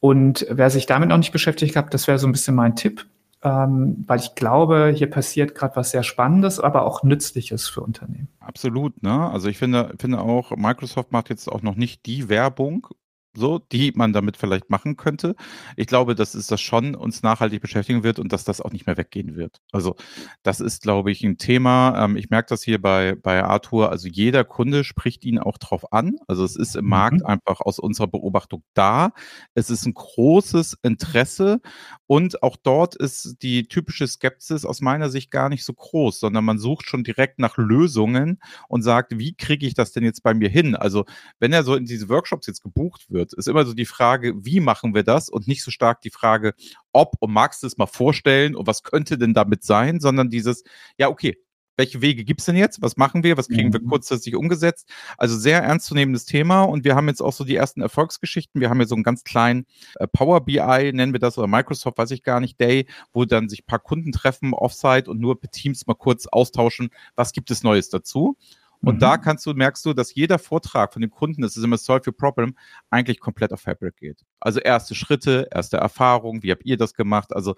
Und 0.00 0.46
wer 0.50 0.70
sich 0.70 0.86
damit 0.86 1.10
noch 1.10 1.18
nicht 1.18 1.32
beschäftigt 1.32 1.76
hat, 1.76 1.92
das 1.92 2.08
wäre 2.08 2.18
so 2.18 2.26
ein 2.26 2.32
bisschen 2.32 2.54
mein 2.54 2.74
Tipp, 2.74 3.06
ähm, 3.42 4.02
weil 4.06 4.18
ich 4.18 4.34
glaube, 4.34 4.94
hier 4.96 5.10
passiert 5.10 5.54
gerade 5.54 5.76
was 5.76 5.90
sehr 5.90 6.02
Spannendes, 6.02 6.58
aber 6.58 6.86
auch 6.86 7.02
Nützliches 7.02 7.68
für 7.68 7.82
Unternehmen. 7.82 8.28
Absolut, 8.40 9.02
ne? 9.02 9.30
Also 9.30 9.48
ich 9.48 9.58
finde, 9.58 9.94
finde 10.00 10.20
auch, 10.20 10.56
Microsoft 10.56 11.12
macht 11.12 11.28
jetzt 11.28 11.48
auch 11.52 11.60
noch 11.60 11.76
nicht 11.76 12.06
die 12.06 12.30
Werbung 12.30 12.88
so, 13.36 13.58
die 13.58 13.92
man 13.94 14.12
damit 14.12 14.36
vielleicht 14.36 14.70
machen 14.70 14.96
könnte. 14.96 15.34
Ich 15.76 15.86
glaube, 15.86 16.14
dass 16.14 16.34
es 16.34 16.46
das 16.46 16.60
schon 16.60 16.94
uns 16.94 17.22
nachhaltig 17.22 17.60
beschäftigen 17.60 18.02
wird 18.02 18.18
und 18.18 18.32
dass 18.32 18.44
das 18.44 18.60
auch 18.60 18.70
nicht 18.70 18.86
mehr 18.86 18.96
weggehen 18.96 19.36
wird. 19.36 19.60
Also 19.72 19.96
das 20.42 20.60
ist, 20.60 20.82
glaube 20.82 21.10
ich, 21.10 21.22
ein 21.22 21.38
Thema. 21.38 22.04
Ähm, 22.04 22.16
ich 22.16 22.30
merke 22.30 22.48
das 22.48 22.62
hier 22.62 22.80
bei, 22.80 23.14
bei 23.14 23.42
Arthur. 23.42 23.90
Also 23.90 24.08
jeder 24.08 24.44
Kunde 24.44 24.84
spricht 24.84 25.24
ihn 25.24 25.38
auch 25.38 25.58
drauf 25.58 25.92
an. 25.92 26.16
Also 26.26 26.44
es 26.44 26.56
ist 26.56 26.76
im 26.76 26.84
mhm. 26.84 26.90
Markt 26.90 27.26
einfach 27.26 27.60
aus 27.60 27.78
unserer 27.78 28.06
Beobachtung 28.06 28.62
da. 28.74 29.12
Es 29.54 29.70
ist 29.70 29.86
ein 29.86 29.94
großes 29.94 30.78
Interesse 30.82 31.60
und 32.06 32.42
auch 32.42 32.56
dort 32.56 32.96
ist 32.96 33.36
die 33.42 33.66
typische 33.66 34.06
Skepsis 34.06 34.64
aus 34.64 34.80
meiner 34.80 35.08
Sicht 35.08 35.30
gar 35.30 35.48
nicht 35.48 35.64
so 35.64 35.72
groß, 35.72 36.20
sondern 36.20 36.44
man 36.44 36.58
sucht 36.58 36.86
schon 36.86 37.04
direkt 37.04 37.38
nach 37.38 37.56
Lösungen 37.56 38.40
und 38.68 38.82
sagt, 38.82 39.18
wie 39.18 39.34
kriege 39.34 39.66
ich 39.66 39.74
das 39.74 39.92
denn 39.92 40.04
jetzt 40.04 40.22
bei 40.22 40.34
mir 40.34 40.48
hin? 40.48 40.74
Also 40.76 41.04
wenn 41.38 41.52
er 41.52 41.64
so 41.64 41.74
in 41.74 41.86
diese 41.86 42.08
Workshops 42.08 42.46
jetzt 42.46 42.62
gebucht 42.62 43.10
wird, 43.10 43.23
wird. 43.24 43.32
Ist 43.32 43.48
immer 43.48 43.64
so 43.64 43.74
die 43.74 43.86
Frage, 43.86 44.34
wie 44.44 44.60
machen 44.60 44.94
wir 44.94 45.02
das 45.02 45.28
und 45.28 45.48
nicht 45.48 45.62
so 45.62 45.70
stark 45.70 46.00
die 46.02 46.10
Frage, 46.10 46.54
ob 46.92 47.14
und 47.20 47.32
magst 47.32 47.62
du 47.62 47.66
es 47.66 47.76
mal 47.76 47.86
vorstellen 47.86 48.54
und 48.54 48.66
was 48.66 48.82
könnte 48.82 49.18
denn 49.18 49.34
damit 49.34 49.64
sein, 49.64 50.00
sondern 50.00 50.30
dieses, 50.30 50.64
ja, 50.98 51.08
okay, 51.08 51.38
welche 51.76 52.00
Wege 52.02 52.24
gibt 52.24 52.40
es 52.40 52.46
denn 52.46 52.54
jetzt? 52.54 52.82
Was 52.82 52.96
machen 52.96 53.24
wir? 53.24 53.36
Was 53.36 53.48
kriegen 53.48 53.72
wir 53.72 53.80
mhm. 53.80 53.88
kurzfristig 53.88 54.36
umgesetzt? 54.36 54.88
Also 55.18 55.36
sehr 55.36 55.60
ernstzunehmendes 55.60 56.24
Thema 56.24 56.62
und 56.62 56.84
wir 56.84 56.94
haben 56.94 57.08
jetzt 57.08 57.20
auch 57.20 57.32
so 57.32 57.42
die 57.42 57.56
ersten 57.56 57.80
Erfolgsgeschichten. 57.80 58.60
Wir 58.60 58.70
haben 58.70 58.78
ja 58.80 58.86
so 58.86 58.94
einen 58.94 59.02
ganz 59.02 59.24
kleinen 59.24 59.66
äh, 59.96 60.06
Power 60.06 60.44
BI, 60.44 60.92
nennen 60.92 61.12
wir 61.12 61.18
das, 61.18 61.36
oder 61.36 61.48
Microsoft, 61.48 61.98
weiß 61.98 62.12
ich 62.12 62.22
gar 62.22 62.38
nicht, 62.38 62.60
Day, 62.60 62.86
wo 63.12 63.24
dann 63.24 63.48
sich 63.48 63.62
ein 63.62 63.66
paar 63.66 63.80
Kunden 63.80 64.12
treffen, 64.12 64.54
Offsite 64.54 65.10
und 65.10 65.18
nur 65.18 65.40
per 65.40 65.50
Teams 65.50 65.86
mal 65.86 65.94
kurz 65.94 66.26
austauschen, 66.26 66.90
was 67.16 67.32
gibt 67.32 67.50
es 67.50 67.64
Neues 67.64 67.88
dazu. 67.88 68.36
Und 68.84 68.96
mhm. 68.96 68.98
da 68.98 69.16
kannst 69.16 69.46
du, 69.46 69.54
merkst 69.54 69.84
du, 69.86 69.94
dass 69.94 70.14
jeder 70.14 70.38
Vortrag 70.38 70.92
von 70.92 71.00
dem 71.00 71.10
Kunden, 71.10 71.42
das 71.42 71.56
ist 71.56 71.64
immer 71.64 71.78
Solve 71.78 72.08
Your 72.08 72.16
Problem, 72.16 72.56
eigentlich 72.90 73.18
komplett 73.20 73.52
auf 73.52 73.60
Fabric 73.60 73.96
geht. 73.96 74.20
Also 74.40 74.60
erste 74.60 74.94
Schritte, 74.94 75.48
erste 75.50 75.78
Erfahrungen, 75.78 76.42
wie 76.42 76.50
habt 76.50 76.66
ihr 76.66 76.76
das 76.76 76.94
gemacht? 76.94 77.34
Also 77.34 77.54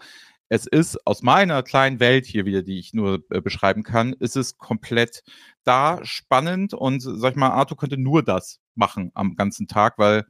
es 0.48 0.66
ist 0.66 1.04
aus 1.06 1.22
meiner 1.22 1.62
kleinen 1.62 1.98
Welt 1.98 2.26
hier 2.26 2.44
wieder, 2.44 2.62
die 2.62 2.78
ich 2.78 2.94
nur 2.94 3.24
äh, 3.30 3.40
beschreiben 3.40 3.82
kann, 3.82 4.12
ist 4.12 4.36
es 4.36 4.58
komplett 4.58 5.24
da 5.64 5.98
spannend 6.04 6.72
und 6.72 7.00
sag 7.00 7.32
ich 7.32 7.36
mal, 7.36 7.50
Arthur 7.50 7.76
könnte 7.76 7.96
nur 7.96 8.22
das 8.22 8.60
machen 8.76 9.10
am 9.14 9.34
ganzen 9.34 9.66
Tag, 9.66 9.98
weil 9.98 10.24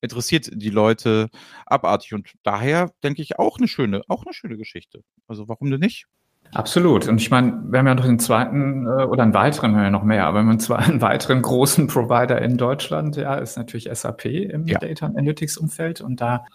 interessiert 0.00 0.50
die 0.52 0.70
Leute 0.70 1.30
abartig 1.66 2.12
und 2.14 2.34
daher 2.42 2.92
denke 3.02 3.22
ich 3.22 3.38
auch 3.38 3.58
eine 3.58 3.68
schöne, 3.68 4.02
auch 4.08 4.24
eine 4.24 4.34
schöne 4.34 4.56
Geschichte. 4.56 5.02
Also 5.28 5.48
warum 5.48 5.70
denn 5.70 5.80
nicht? 5.80 6.06
Absolut. 6.54 7.08
Und 7.08 7.20
ich 7.20 7.30
meine, 7.30 7.60
wir 7.66 7.80
haben 7.80 7.86
ja 7.86 7.94
noch 7.94 8.04
den 8.04 8.20
zweiten 8.20 8.86
äh, 8.86 9.04
oder 9.04 9.24
einen 9.24 9.34
weiteren, 9.34 9.72
wir 9.72 9.78
haben 9.78 9.84
ja 9.84 9.90
noch 9.90 10.04
mehr, 10.04 10.26
aber 10.26 10.42
wir 10.42 10.50
haben 10.50 10.60
zwar 10.60 10.78
einen 10.86 11.00
weiteren 11.00 11.42
großen 11.42 11.88
Provider 11.88 12.40
in 12.40 12.56
Deutschland, 12.56 13.16
ja, 13.16 13.34
ist 13.34 13.56
natürlich 13.56 13.88
SAP 13.92 14.26
im 14.26 14.66
ja. 14.66 14.78
Data 14.78 15.06
Analytics 15.06 15.56
Umfeld. 15.56 16.00
Und 16.00 16.20
da 16.20 16.46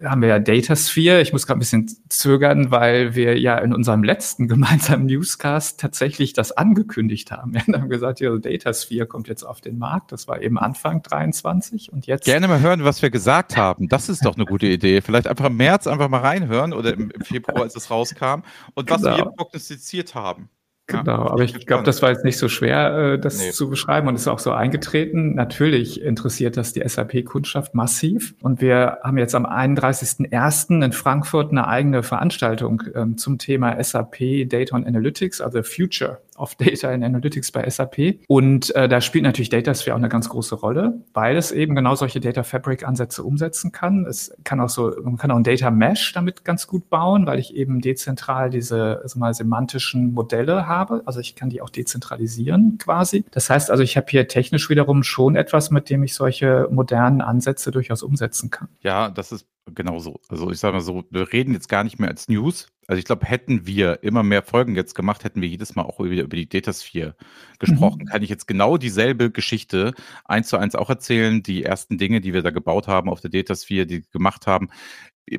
äh, 0.00 0.06
haben 0.06 0.22
wir 0.22 0.28
ja 0.28 0.38
Datasphere. 0.38 1.20
Ich 1.20 1.32
muss 1.32 1.46
gerade 1.46 1.58
ein 1.58 1.60
bisschen 1.60 1.90
zögern, 2.08 2.70
weil 2.70 3.16
wir 3.16 3.38
ja 3.38 3.58
in 3.58 3.74
unserem 3.74 4.04
letzten 4.04 4.46
gemeinsamen 4.48 5.06
Newscast 5.06 5.80
tatsächlich 5.80 6.32
das 6.32 6.52
angekündigt 6.52 7.32
haben. 7.32 7.54
Wir 7.68 7.80
haben 7.80 7.88
gesagt, 7.88 8.20
ja, 8.20 8.34
Datasphere 8.36 9.06
kommt 9.06 9.28
jetzt 9.28 9.42
auf 9.42 9.60
den 9.60 9.78
Markt. 9.78 10.12
Das 10.12 10.26
war 10.26 10.40
eben 10.40 10.58
Anfang 10.58 11.02
23 11.02 11.92
und 11.92 12.06
jetzt. 12.06 12.24
Gerne 12.24 12.48
mal 12.48 12.60
hören, 12.60 12.84
was 12.84 13.02
wir 13.02 13.10
gesagt 13.10 13.56
haben. 13.56 13.88
Das 13.88 14.08
ist 14.08 14.24
doch 14.24 14.36
eine 14.36 14.46
gute 14.46 14.66
Idee. 14.66 15.00
Vielleicht 15.00 15.26
einfach 15.26 15.46
im 15.46 15.56
März 15.56 15.86
einfach 15.86 16.08
mal 16.08 16.20
reinhören 16.20 16.72
oder 16.72 16.94
im, 16.94 17.10
im 17.10 17.20
Februar, 17.22 17.62
als 17.62 17.76
es 17.76 17.90
rauskam. 17.90 18.42
Und 18.74 18.90
was 18.90 19.02
genau. 19.02 19.16
wir 19.16 19.32
prognostiziert 19.38 20.14
haben. 20.14 20.50
Genau, 20.88 21.28
aber 21.28 21.44
ich 21.44 21.66
glaube, 21.66 21.84
das 21.84 22.00
war 22.00 22.10
jetzt 22.10 22.24
nicht 22.24 22.38
so 22.38 22.48
schwer, 22.48 22.96
äh, 22.96 23.18
das 23.18 23.38
nee. 23.38 23.50
zu 23.50 23.68
beschreiben 23.68 24.08
und 24.08 24.14
ist 24.14 24.26
auch 24.26 24.38
so 24.38 24.52
eingetreten. 24.52 25.34
Natürlich 25.34 26.00
interessiert 26.00 26.56
das 26.56 26.72
die 26.72 26.80
SAP-Kundschaft 26.86 27.74
massiv 27.74 28.34
und 28.40 28.62
wir 28.62 28.98
haben 29.02 29.18
jetzt 29.18 29.34
am 29.34 29.44
31.01. 29.44 30.82
in 30.82 30.92
Frankfurt 30.92 31.50
eine 31.50 31.68
eigene 31.68 32.02
Veranstaltung 32.02 32.84
ähm, 32.94 33.18
zum 33.18 33.36
Thema 33.36 33.82
SAP 33.84 34.48
Data 34.48 34.76
and 34.76 34.86
Analytics, 34.86 35.42
also 35.42 35.62
Future 35.62 36.22
of 36.38 36.54
Data 36.54 36.90
and 36.90 37.04
Analytics 37.04 37.52
bei 37.52 37.68
SAP. 37.68 38.20
Und 38.28 38.74
äh, 38.74 38.88
da 38.88 39.00
spielt 39.00 39.24
natürlich 39.24 39.48
Datasphere 39.48 39.94
auch 39.94 39.98
eine 39.98 40.08
ganz 40.08 40.28
große 40.28 40.54
Rolle, 40.54 41.02
weil 41.14 41.36
es 41.36 41.52
eben 41.52 41.74
genau 41.74 41.94
solche 41.94 42.20
Data 42.20 42.42
Fabric 42.42 42.86
Ansätze 42.86 43.22
umsetzen 43.22 43.72
kann. 43.72 44.06
Es 44.06 44.34
kann 44.44 44.60
auch 44.60 44.68
so, 44.68 44.92
man 45.02 45.16
kann 45.16 45.30
auch 45.30 45.36
ein 45.36 45.44
Data 45.44 45.70
Mesh 45.70 46.12
damit 46.12 46.44
ganz 46.44 46.66
gut 46.66 46.88
bauen, 46.90 47.26
weil 47.26 47.38
ich 47.38 47.54
eben 47.54 47.80
dezentral 47.80 48.50
diese 48.50 49.00
also 49.02 49.18
mal 49.18 49.34
semantischen 49.34 50.12
Modelle 50.12 50.66
habe. 50.66 51.02
Also 51.06 51.20
ich 51.20 51.34
kann 51.34 51.50
die 51.50 51.60
auch 51.60 51.70
dezentralisieren 51.70 52.78
quasi. 52.78 53.24
Das 53.30 53.50
heißt 53.50 53.70
also, 53.70 53.82
ich 53.82 53.96
habe 53.96 54.06
hier 54.08 54.28
technisch 54.28 54.70
wiederum 54.70 55.02
schon 55.02 55.36
etwas, 55.36 55.70
mit 55.70 55.90
dem 55.90 56.02
ich 56.02 56.14
solche 56.14 56.68
modernen 56.70 57.20
Ansätze 57.20 57.70
durchaus 57.70 58.02
umsetzen 58.02 58.50
kann. 58.50 58.68
Ja, 58.82 59.10
das 59.10 59.32
ist 59.32 59.46
genau 59.74 59.98
so. 59.98 60.20
Also 60.28 60.50
ich 60.50 60.58
sage 60.58 60.74
mal 60.74 60.80
so, 60.80 61.04
wir 61.10 61.32
reden 61.32 61.52
jetzt 61.52 61.68
gar 61.68 61.84
nicht 61.84 61.98
mehr 61.98 62.08
als 62.08 62.28
News, 62.28 62.68
also 62.88 62.98
ich 62.98 63.04
glaube, 63.04 63.26
hätten 63.26 63.66
wir 63.66 64.02
immer 64.02 64.22
mehr 64.22 64.42
Folgen 64.42 64.74
jetzt 64.74 64.94
gemacht, 64.94 65.22
hätten 65.22 65.42
wir 65.42 65.48
jedes 65.48 65.76
Mal 65.76 65.82
auch 65.82 66.00
wieder 66.00 66.22
über 66.22 66.36
die 66.36 66.48
Datasphere 66.48 67.14
gesprochen. 67.58 68.00
Mhm. 68.04 68.06
Kann 68.06 68.22
ich 68.22 68.30
jetzt 68.30 68.48
genau 68.48 68.78
dieselbe 68.78 69.30
Geschichte 69.30 69.92
eins 70.24 70.48
zu 70.48 70.56
eins 70.56 70.74
auch 70.74 70.88
erzählen, 70.88 71.42
die 71.42 71.64
ersten 71.64 71.98
Dinge, 71.98 72.22
die 72.22 72.32
wir 72.32 72.40
da 72.40 72.50
gebaut 72.50 72.88
haben 72.88 73.10
auf 73.10 73.20
der 73.20 73.30
Datasphere, 73.30 73.84
die 73.86 74.04
gemacht 74.10 74.46
haben. 74.46 74.70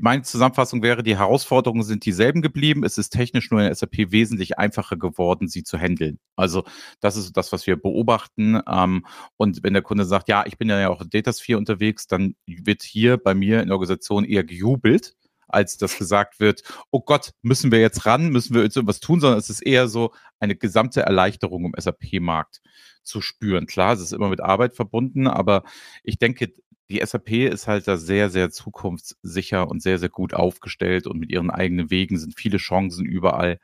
Meine 0.02 0.24
Zusammenfassung 0.24 0.84
wäre, 0.84 1.04
die 1.04 1.18
Herausforderungen 1.18 1.84
sind 1.84 2.06
dieselben 2.06 2.42
geblieben. 2.42 2.84
Es 2.84 2.98
ist 2.98 3.10
technisch 3.10 3.50
nur 3.52 3.62
in 3.62 3.74
SAP 3.74 4.12
wesentlich 4.12 4.58
einfacher 4.58 4.98
geworden, 4.98 5.48
sie 5.48 5.64
zu 5.64 5.78
handeln. 5.78 6.20
Also 6.36 6.64
das 7.00 7.16
ist 7.18 7.36
das, 7.38 7.52
was 7.52 7.66
wir 7.68 7.76
beobachten. 7.76 8.62
Ähm, 8.68 9.06
und 9.38 9.64
wenn 9.64 9.74
der 9.74 9.82
Kunde 9.82 10.06
sagt, 10.06 10.30
ja, 10.30 10.46
ich 10.46 10.58
bin 10.58 10.70
ja 10.70 10.90
auch 10.90 11.02
in 11.02 11.10
Datasphere 11.10 11.58
unterwegs, 11.58 12.08
dann 12.08 12.36
wird 12.46 12.84
hier 12.84 13.18
bei 13.18 13.34
mir 13.34 13.62
in 13.62 13.68
der 13.68 13.76
Organisation 13.76 14.26
eher 14.26 14.44
gejubelt, 14.44 15.16
als 15.48 15.78
dass 15.78 15.98
gesagt 15.98 16.40
wird, 16.40 16.64
oh 16.92 17.02
Gott, 17.02 17.32
müssen 17.42 17.72
wir 17.72 17.80
jetzt 17.80 18.06
ran, 18.06 18.30
müssen 18.30 18.54
wir 18.56 18.64
jetzt 18.64 18.76
irgendwas 18.76 19.00
tun, 19.00 19.20
sondern 19.20 19.40
es 19.40 19.50
ist 19.50 19.62
eher 19.62 19.88
so 19.88 20.14
eine 20.40 20.56
gesamte 20.56 21.02
Erleichterung 21.02 21.66
im 21.66 21.74
SAP-Markt 21.78 22.62
zu 23.04 23.22
spüren. 23.22 23.66
Klar, 23.66 23.94
es 23.94 24.02
ist 24.02 24.14
immer 24.14 24.30
mit 24.30 24.42
Arbeit 24.42 24.76
verbunden, 24.76 25.28
aber 25.28 25.64
ich 26.04 26.20
denke, 26.20 26.54
die 26.90 27.02
SAP 27.04 27.32
ist 27.32 27.68
halt 27.68 27.88
da 27.88 27.98
sehr, 27.98 28.30
sehr 28.30 28.50
zukunftssicher 28.50 29.68
und 29.68 29.82
sehr, 29.82 30.00
sehr 30.00 30.10
gut 30.10 30.34
aufgestellt 30.34 31.08
und 31.08 31.20
mit 31.20 31.32
ihren 31.32 31.52
eigenen 31.52 31.90
Wegen 31.92 32.18
sind 32.18 32.36
viele 32.36 32.58
Chancen 32.58 33.06
überall. 33.06 33.60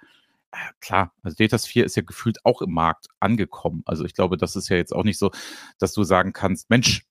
Äh, 0.51 0.57
klar, 0.79 1.11
also 1.23 1.35
Datasphere 1.35 1.85
ist 1.85 1.95
ja 1.95 2.03
gefühlt 2.03 2.45
auch 2.45 2.61
im 2.61 2.71
Markt 2.71 3.07
angekommen. 3.19 3.81
Also 3.85 4.05
ich 4.05 4.13
glaube, 4.13 4.37
das 4.37 4.55
ist 4.55 4.69
ja 4.69 4.77
jetzt 4.77 4.93
auch 4.93 5.03
nicht 5.03 5.17
so, 5.17 5.31
dass 5.79 5.93
du 5.93 6.03
sagen 6.03 6.33
kannst, 6.33 6.69
Mensch, 6.69 7.05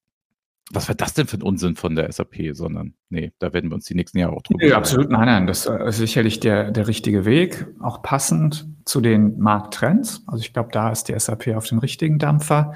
was 0.70 0.88
war 0.88 0.94
das 0.94 1.12
denn 1.12 1.26
für 1.26 1.36
ein 1.36 1.42
Unsinn 1.42 1.76
von 1.76 1.94
der 1.94 2.10
SAP, 2.10 2.36
sondern 2.52 2.94
nee, 3.10 3.32
da 3.38 3.52
werden 3.52 3.70
wir 3.70 3.74
uns 3.74 3.84
die 3.84 3.94
nächsten 3.94 4.18
Jahre 4.18 4.32
auch 4.32 4.42
drüber. 4.42 4.64
Nee, 4.64 4.72
absolut, 4.72 5.10
nein, 5.10 5.26
nein, 5.26 5.46
das 5.46 5.66
ist 5.66 5.98
sicherlich 5.98 6.40
der, 6.40 6.70
der 6.70 6.86
richtige 6.86 7.26
Weg, 7.26 7.66
auch 7.80 8.02
passend 8.02 8.66
zu 8.86 9.00
den 9.00 9.38
Markttrends. 9.38 10.22
Also 10.26 10.42
ich 10.42 10.52
glaube, 10.54 10.70
da 10.72 10.90
ist 10.90 11.08
die 11.08 11.18
SAP 11.18 11.48
auf 11.48 11.66
dem 11.66 11.80
richtigen 11.80 12.18
Dampfer. 12.18 12.74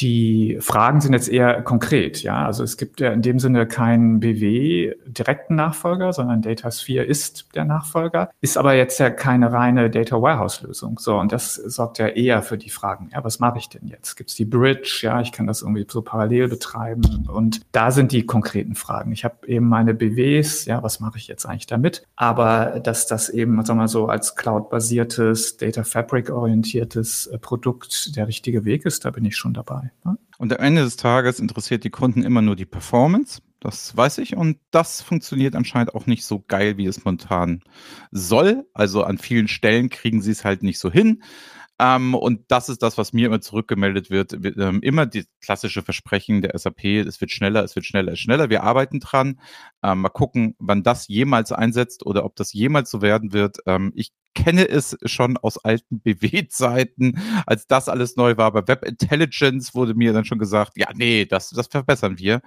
Die 0.00 0.58
Fragen 0.60 1.00
sind 1.00 1.12
jetzt 1.12 1.28
eher 1.28 1.62
konkret, 1.62 2.22
ja. 2.22 2.46
Also 2.46 2.62
es 2.62 2.76
gibt 2.76 3.00
ja 3.00 3.10
in 3.10 3.22
dem 3.22 3.38
Sinne 3.38 3.66
keinen 3.66 4.20
BW 4.20 4.94
direkten 5.06 5.56
Nachfolger, 5.56 6.12
sondern 6.12 6.42
Datasphere 6.42 7.04
ist 7.04 7.48
der 7.54 7.64
Nachfolger, 7.64 8.30
ist 8.40 8.56
aber 8.56 8.74
jetzt 8.74 9.00
ja 9.00 9.10
keine 9.10 9.52
reine 9.52 9.90
Data 9.90 10.20
Warehouse 10.20 10.62
Lösung. 10.62 10.98
So, 10.98 11.18
und 11.18 11.32
das 11.32 11.54
sorgt 11.54 11.98
ja 11.98 12.08
eher 12.08 12.42
für 12.42 12.58
die 12.58 12.70
Fragen. 12.70 13.10
Ja, 13.12 13.24
was 13.24 13.40
mache 13.40 13.58
ich 13.58 13.68
denn 13.68 13.88
jetzt? 13.88 14.16
Gibt 14.16 14.30
es 14.30 14.36
die 14.36 14.44
Bridge? 14.44 15.00
Ja, 15.02 15.20
ich 15.20 15.32
kann 15.32 15.46
das 15.46 15.62
irgendwie 15.62 15.86
so 15.88 16.02
parallel 16.02 16.48
betreiben. 16.48 17.26
Und 17.28 17.60
da 17.72 17.90
sind 17.90 18.12
die 18.12 18.24
konkreten 18.24 18.74
Fragen. 18.74 19.12
Ich 19.12 19.24
habe 19.24 19.46
eben 19.46 19.68
meine 19.68 19.94
BWs, 19.94 20.64
ja, 20.66 20.82
was 20.82 21.00
mache 21.00 21.18
ich 21.18 21.26
jetzt 21.28 21.46
eigentlich 21.46 21.66
damit? 21.66 22.06
Aber 22.16 22.80
dass 22.80 23.06
das 23.06 23.28
eben, 23.28 23.56
sagen 23.64 23.78
wir 23.78 23.82
mal 23.82 23.88
so, 23.88 24.06
als 24.06 24.36
Cloud-basiertes, 24.36 25.56
Data 25.56 25.84
Fabric-orientiertes 25.84 27.26
äh, 27.28 27.38
Produkt 27.38 28.16
der 28.16 28.28
richtige 28.28 28.64
Weg 28.64 28.84
ist, 28.84 29.04
da 29.04 29.10
bin 29.10 29.24
ich 29.24 29.36
schon 29.36 29.54
dabei. 29.54 29.87
Ne? 30.04 30.18
Und 30.38 30.52
am 30.52 30.64
Ende 30.64 30.82
des 30.82 30.96
Tages 30.96 31.40
interessiert 31.40 31.84
die 31.84 31.90
Kunden 31.90 32.22
immer 32.22 32.42
nur 32.42 32.56
die 32.56 32.66
Performance. 32.66 33.42
Das 33.60 33.96
weiß 33.96 34.18
ich 34.18 34.36
und 34.36 34.58
das 34.70 35.02
funktioniert 35.02 35.56
anscheinend 35.56 35.94
auch 35.94 36.06
nicht 36.06 36.24
so 36.24 36.44
geil, 36.46 36.76
wie 36.76 36.86
es 36.86 37.04
momentan 37.04 37.62
soll. 38.12 38.66
Also 38.72 39.02
an 39.02 39.18
vielen 39.18 39.48
Stellen 39.48 39.88
kriegen 39.90 40.22
sie 40.22 40.30
es 40.30 40.44
halt 40.44 40.62
nicht 40.62 40.78
so 40.78 40.92
hin. 40.92 41.22
Ähm, 41.80 42.14
und 42.14 42.50
das 42.50 42.68
ist 42.68 42.82
das, 42.82 42.98
was 42.98 43.12
mir 43.12 43.26
immer 43.26 43.40
zurückgemeldet 43.40 44.10
wird. 44.10 44.42
Wir, 44.42 44.56
ähm, 44.58 44.80
immer 44.82 45.06
die 45.06 45.26
klassische 45.40 45.82
Versprechen 45.82 46.42
der 46.42 46.58
SAP, 46.58 46.84
es 46.84 47.20
wird 47.20 47.30
schneller, 47.30 47.62
es 47.62 47.76
wird 47.76 47.86
schneller, 47.86 48.12
es 48.12 48.18
schneller. 48.18 48.50
Wir 48.50 48.64
arbeiten 48.64 48.98
dran. 48.98 49.40
Ähm, 49.82 50.00
mal 50.00 50.08
gucken, 50.08 50.56
wann 50.58 50.82
das 50.82 51.06
jemals 51.06 51.52
einsetzt 51.52 52.04
oder 52.04 52.24
ob 52.24 52.34
das 52.34 52.52
jemals 52.52 52.90
so 52.90 53.00
werden 53.00 53.32
wird. 53.32 53.58
Ähm, 53.66 53.92
ich 53.94 54.12
kenne 54.34 54.68
es 54.68 54.96
schon 55.04 55.36
aus 55.36 55.58
alten 55.58 56.00
BW-Zeiten, 56.02 57.18
als 57.46 57.66
das 57.66 57.88
alles 57.88 58.16
neu 58.16 58.36
war. 58.36 58.52
Bei 58.52 58.66
Web 58.66 58.84
Intelligence 58.84 59.74
wurde 59.74 59.94
mir 59.94 60.12
dann 60.12 60.24
schon 60.24 60.38
gesagt, 60.38 60.72
ja, 60.76 60.88
nee, 60.94 61.24
das, 61.24 61.50
das 61.50 61.66
verbessern 61.66 62.18
wir. 62.18 62.40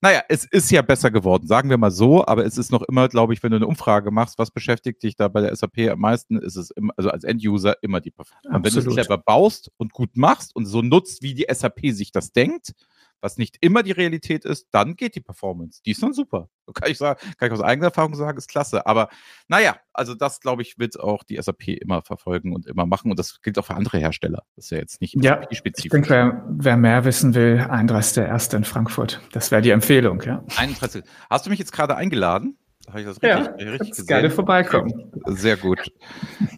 Naja, 0.00 0.22
es 0.28 0.44
ist 0.44 0.70
ja 0.70 0.82
besser 0.82 1.10
geworden, 1.10 1.46
sagen 1.46 1.70
wir 1.70 1.78
mal 1.78 1.90
so, 1.90 2.26
aber 2.26 2.44
es 2.44 2.58
ist 2.58 2.72
noch 2.72 2.82
immer, 2.82 3.08
glaube 3.08 3.32
ich, 3.32 3.42
wenn 3.42 3.50
du 3.50 3.56
eine 3.56 3.66
Umfrage 3.66 4.10
machst, 4.10 4.38
was 4.38 4.50
beschäftigt 4.50 5.02
dich 5.02 5.16
da 5.16 5.28
bei 5.28 5.40
der 5.40 5.54
SAP 5.54 5.90
am 5.90 6.00
meisten, 6.00 6.38
ist 6.38 6.56
es 6.56 6.70
immer, 6.70 6.92
also 6.96 7.10
als 7.10 7.24
End-User 7.24 7.76
immer 7.82 8.00
die 8.00 8.10
Performance. 8.10 8.64
Wenn 8.64 8.84
du 8.84 8.90
es 8.90 8.94
clever 8.94 9.18
baust 9.18 9.70
und 9.76 9.92
gut 9.92 10.16
machst 10.16 10.54
und 10.54 10.66
so 10.66 10.82
nutzt, 10.82 11.22
wie 11.22 11.34
die 11.34 11.46
SAP 11.48 11.80
sich 11.90 12.12
das 12.12 12.32
denkt, 12.32 12.74
was 13.20 13.36
nicht 13.36 13.56
immer 13.60 13.82
die 13.82 13.92
Realität 13.92 14.44
ist, 14.44 14.68
dann 14.70 14.96
geht 14.96 15.14
die 15.14 15.20
Performance. 15.20 15.80
Die 15.84 15.92
ist 15.92 16.02
dann 16.02 16.12
super. 16.12 16.48
Kann 16.74 16.90
ich 16.90 16.98
sagen, 16.98 17.20
kann 17.38 17.48
ich 17.48 17.52
aus 17.52 17.62
eigener 17.62 17.88
Erfahrung 17.88 18.14
sagen, 18.14 18.36
ist 18.38 18.48
klasse. 18.48 18.86
Aber 18.86 19.08
naja, 19.48 19.76
also 19.92 20.14
das, 20.14 20.40
glaube 20.40 20.62
ich, 20.62 20.78
wird 20.78 20.98
auch 20.98 21.22
die 21.22 21.40
SAP 21.40 21.68
immer 21.68 22.02
verfolgen 22.02 22.54
und 22.54 22.66
immer 22.66 22.86
machen. 22.86 23.10
Und 23.10 23.18
das 23.18 23.40
gilt 23.42 23.58
auch 23.58 23.66
für 23.66 23.74
andere 23.74 23.98
Hersteller. 23.98 24.42
Das 24.56 24.66
ist 24.66 24.70
ja 24.70 24.78
jetzt 24.78 25.00
nicht 25.00 25.16
ja, 25.22 25.42
spezifisch. 25.50 25.86
Ich 25.86 25.90
denke, 25.90 26.08
wer, 26.10 26.44
wer, 26.48 26.76
mehr 26.76 27.04
wissen 27.04 27.34
will, 27.34 27.60
31.01. 27.60 28.56
in 28.56 28.64
Frankfurt. 28.64 29.20
Das 29.32 29.50
wäre 29.50 29.62
die 29.62 29.70
Empfehlung, 29.70 30.20
ja. 30.22 30.44
31. 30.56 31.04
Hast 31.30 31.46
du 31.46 31.50
mich 31.50 31.58
jetzt 31.58 31.72
gerade 31.72 31.96
eingeladen? 31.96 32.58
Habe 32.88 33.00
ich 33.00 33.06
das 33.06 33.22
richtig, 33.22 33.60
ja, 33.60 33.70
richtig 33.70 33.90
gesehen? 33.90 34.06
Gerne 34.06 34.30
vorbeikommen. 34.30 35.12
Sehr 35.26 35.56
gut. 35.56 35.80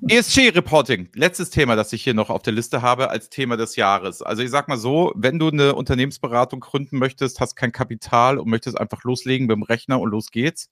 ESG-Reporting, 0.08 1.08
letztes 1.14 1.50
Thema, 1.50 1.74
das 1.74 1.92
ich 1.92 2.04
hier 2.04 2.14
noch 2.14 2.30
auf 2.30 2.42
der 2.42 2.52
Liste 2.52 2.82
habe 2.82 3.10
als 3.10 3.30
Thema 3.30 3.56
des 3.56 3.76
Jahres. 3.76 4.22
Also 4.22 4.42
ich 4.42 4.50
sag 4.50 4.68
mal 4.68 4.76
so, 4.76 5.12
wenn 5.16 5.38
du 5.38 5.48
eine 5.48 5.74
Unternehmensberatung 5.74 6.60
gründen 6.60 6.98
möchtest, 6.98 7.40
hast 7.40 7.56
kein 7.56 7.72
Kapital 7.72 8.38
und 8.38 8.48
möchtest 8.48 8.78
einfach 8.78 9.04
loslegen 9.04 9.46
mit 9.46 9.56
dem 9.56 9.62
Rechner 9.62 10.00
und 10.00 10.10
los 10.10 10.30
geht's. 10.30 10.70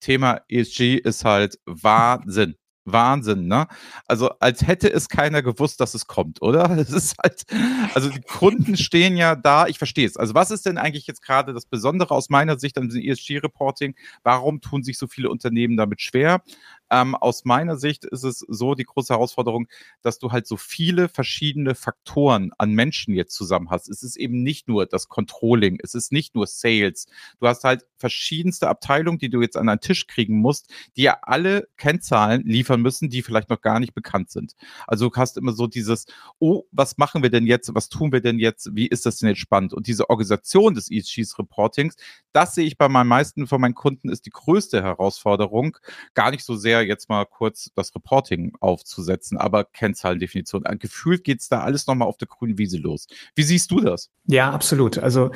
Thema 0.00 0.40
ESG 0.48 0.96
ist 0.96 1.24
halt 1.24 1.58
Wahnsinn. 1.66 2.56
Wahnsinn, 2.86 3.46
ne? 3.46 3.66
Also 4.06 4.30
als 4.40 4.66
hätte 4.66 4.92
es 4.92 5.08
keiner 5.08 5.42
gewusst, 5.42 5.80
dass 5.80 5.94
es 5.94 6.06
kommt, 6.06 6.40
oder? 6.42 6.70
Es 6.86 6.90
ist 6.92 7.16
halt, 7.18 7.44
also 7.94 8.08
die 8.10 8.20
Kunden 8.20 8.76
stehen 8.76 9.16
ja 9.16 9.34
da, 9.34 9.66
ich 9.66 9.78
verstehe 9.78 10.06
es. 10.06 10.16
Also 10.16 10.34
was 10.34 10.50
ist 10.50 10.66
denn 10.66 10.78
eigentlich 10.78 11.06
jetzt 11.06 11.22
gerade 11.22 11.52
das 11.52 11.66
Besondere 11.66 12.14
aus 12.14 12.28
meiner 12.28 12.58
Sicht 12.58 12.78
an 12.78 12.88
diesem 12.88 13.02
ESG-Reporting? 13.02 13.96
Warum 14.22 14.60
tun 14.60 14.82
sich 14.84 14.98
so 14.98 15.06
viele 15.08 15.30
Unternehmen 15.30 15.76
damit 15.76 16.00
schwer? 16.00 16.42
Ähm, 16.90 17.14
aus 17.14 17.44
meiner 17.44 17.76
Sicht 17.76 18.04
ist 18.04 18.22
es 18.22 18.38
so 18.38 18.74
die 18.74 18.84
große 18.84 19.12
Herausforderung, 19.12 19.68
dass 20.02 20.18
du 20.18 20.32
halt 20.32 20.46
so 20.46 20.56
viele 20.56 21.08
verschiedene 21.08 21.74
Faktoren 21.74 22.52
an 22.58 22.72
Menschen 22.72 23.14
jetzt 23.14 23.34
zusammen 23.34 23.70
hast. 23.70 23.88
Es 23.88 24.02
ist 24.02 24.16
eben 24.16 24.42
nicht 24.42 24.68
nur 24.68 24.86
das 24.86 25.08
Controlling, 25.08 25.78
es 25.82 25.94
ist 25.94 26.12
nicht 26.12 26.34
nur 26.34 26.46
Sales. 26.46 27.06
Du 27.40 27.46
hast 27.46 27.64
halt 27.64 27.84
verschiedenste 27.96 28.68
Abteilungen, 28.68 29.18
die 29.18 29.30
du 29.30 29.40
jetzt 29.40 29.56
an 29.56 29.68
einen 29.68 29.80
Tisch 29.80 30.06
kriegen 30.06 30.38
musst, 30.38 30.70
die 30.96 31.02
ja 31.02 31.18
alle 31.22 31.68
Kennzahlen 31.76 32.42
liefern 32.44 32.82
müssen, 32.82 33.10
die 33.10 33.22
vielleicht 33.22 33.50
noch 33.50 33.60
gar 33.60 33.80
nicht 33.80 33.94
bekannt 33.94 34.30
sind. 34.30 34.54
Also 34.86 35.08
du 35.08 35.16
hast 35.16 35.36
immer 35.36 35.52
so 35.52 35.66
dieses, 35.66 36.06
oh, 36.38 36.64
was 36.70 36.98
machen 36.98 37.22
wir 37.22 37.30
denn 37.30 37.46
jetzt? 37.46 37.74
Was 37.74 37.88
tun 37.88 38.12
wir 38.12 38.20
denn 38.20 38.38
jetzt? 38.38 38.74
Wie 38.74 38.86
ist 38.86 39.06
das 39.06 39.18
denn 39.18 39.30
jetzt 39.30 39.40
spannend? 39.40 39.72
Und 39.72 39.86
diese 39.86 40.10
Organisation 40.10 40.74
des 40.74 40.90
ESG-Reportings, 40.90 41.96
das 42.32 42.54
sehe 42.54 42.66
ich 42.66 42.78
bei 42.78 42.88
meinen 42.88 43.08
meisten 43.08 43.46
von 43.46 43.60
meinen 43.60 43.74
Kunden 43.74 44.08
ist 44.08 44.26
die 44.26 44.30
größte 44.30 44.82
Herausforderung. 44.82 45.78
Gar 46.14 46.30
nicht 46.30 46.44
so 46.44 46.56
sehr 46.56 46.75
schwer, 46.76 46.86
jetzt 46.86 47.08
mal 47.08 47.24
kurz 47.24 47.70
das 47.74 47.94
Reporting 47.94 48.52
aufzusetzen, 48.60 49.38
aber 49.38 49.64
Kennzahlendefinition. 49.64 50.64
Äh, 50.64 50.76
gefühlt 50.76 51.24
geht 51.24 51.40
es 51.40 51.48
da 51.48 51.60
alles 51.60 51.86
nochmal 51.86 52.08
auf 52.08 52.16
der 52.16 52.28
grünen 52.28 52.58
Wiese 52.58 52.78
los. 52.78 53.06
Wie 53.34 53.42
siehst 53.42 53.70
du 53.70 53.80
das? 53.80 54.10
Ja, 54.26 54.50
absolut. 54.50 54.98
Also 54.98 55.30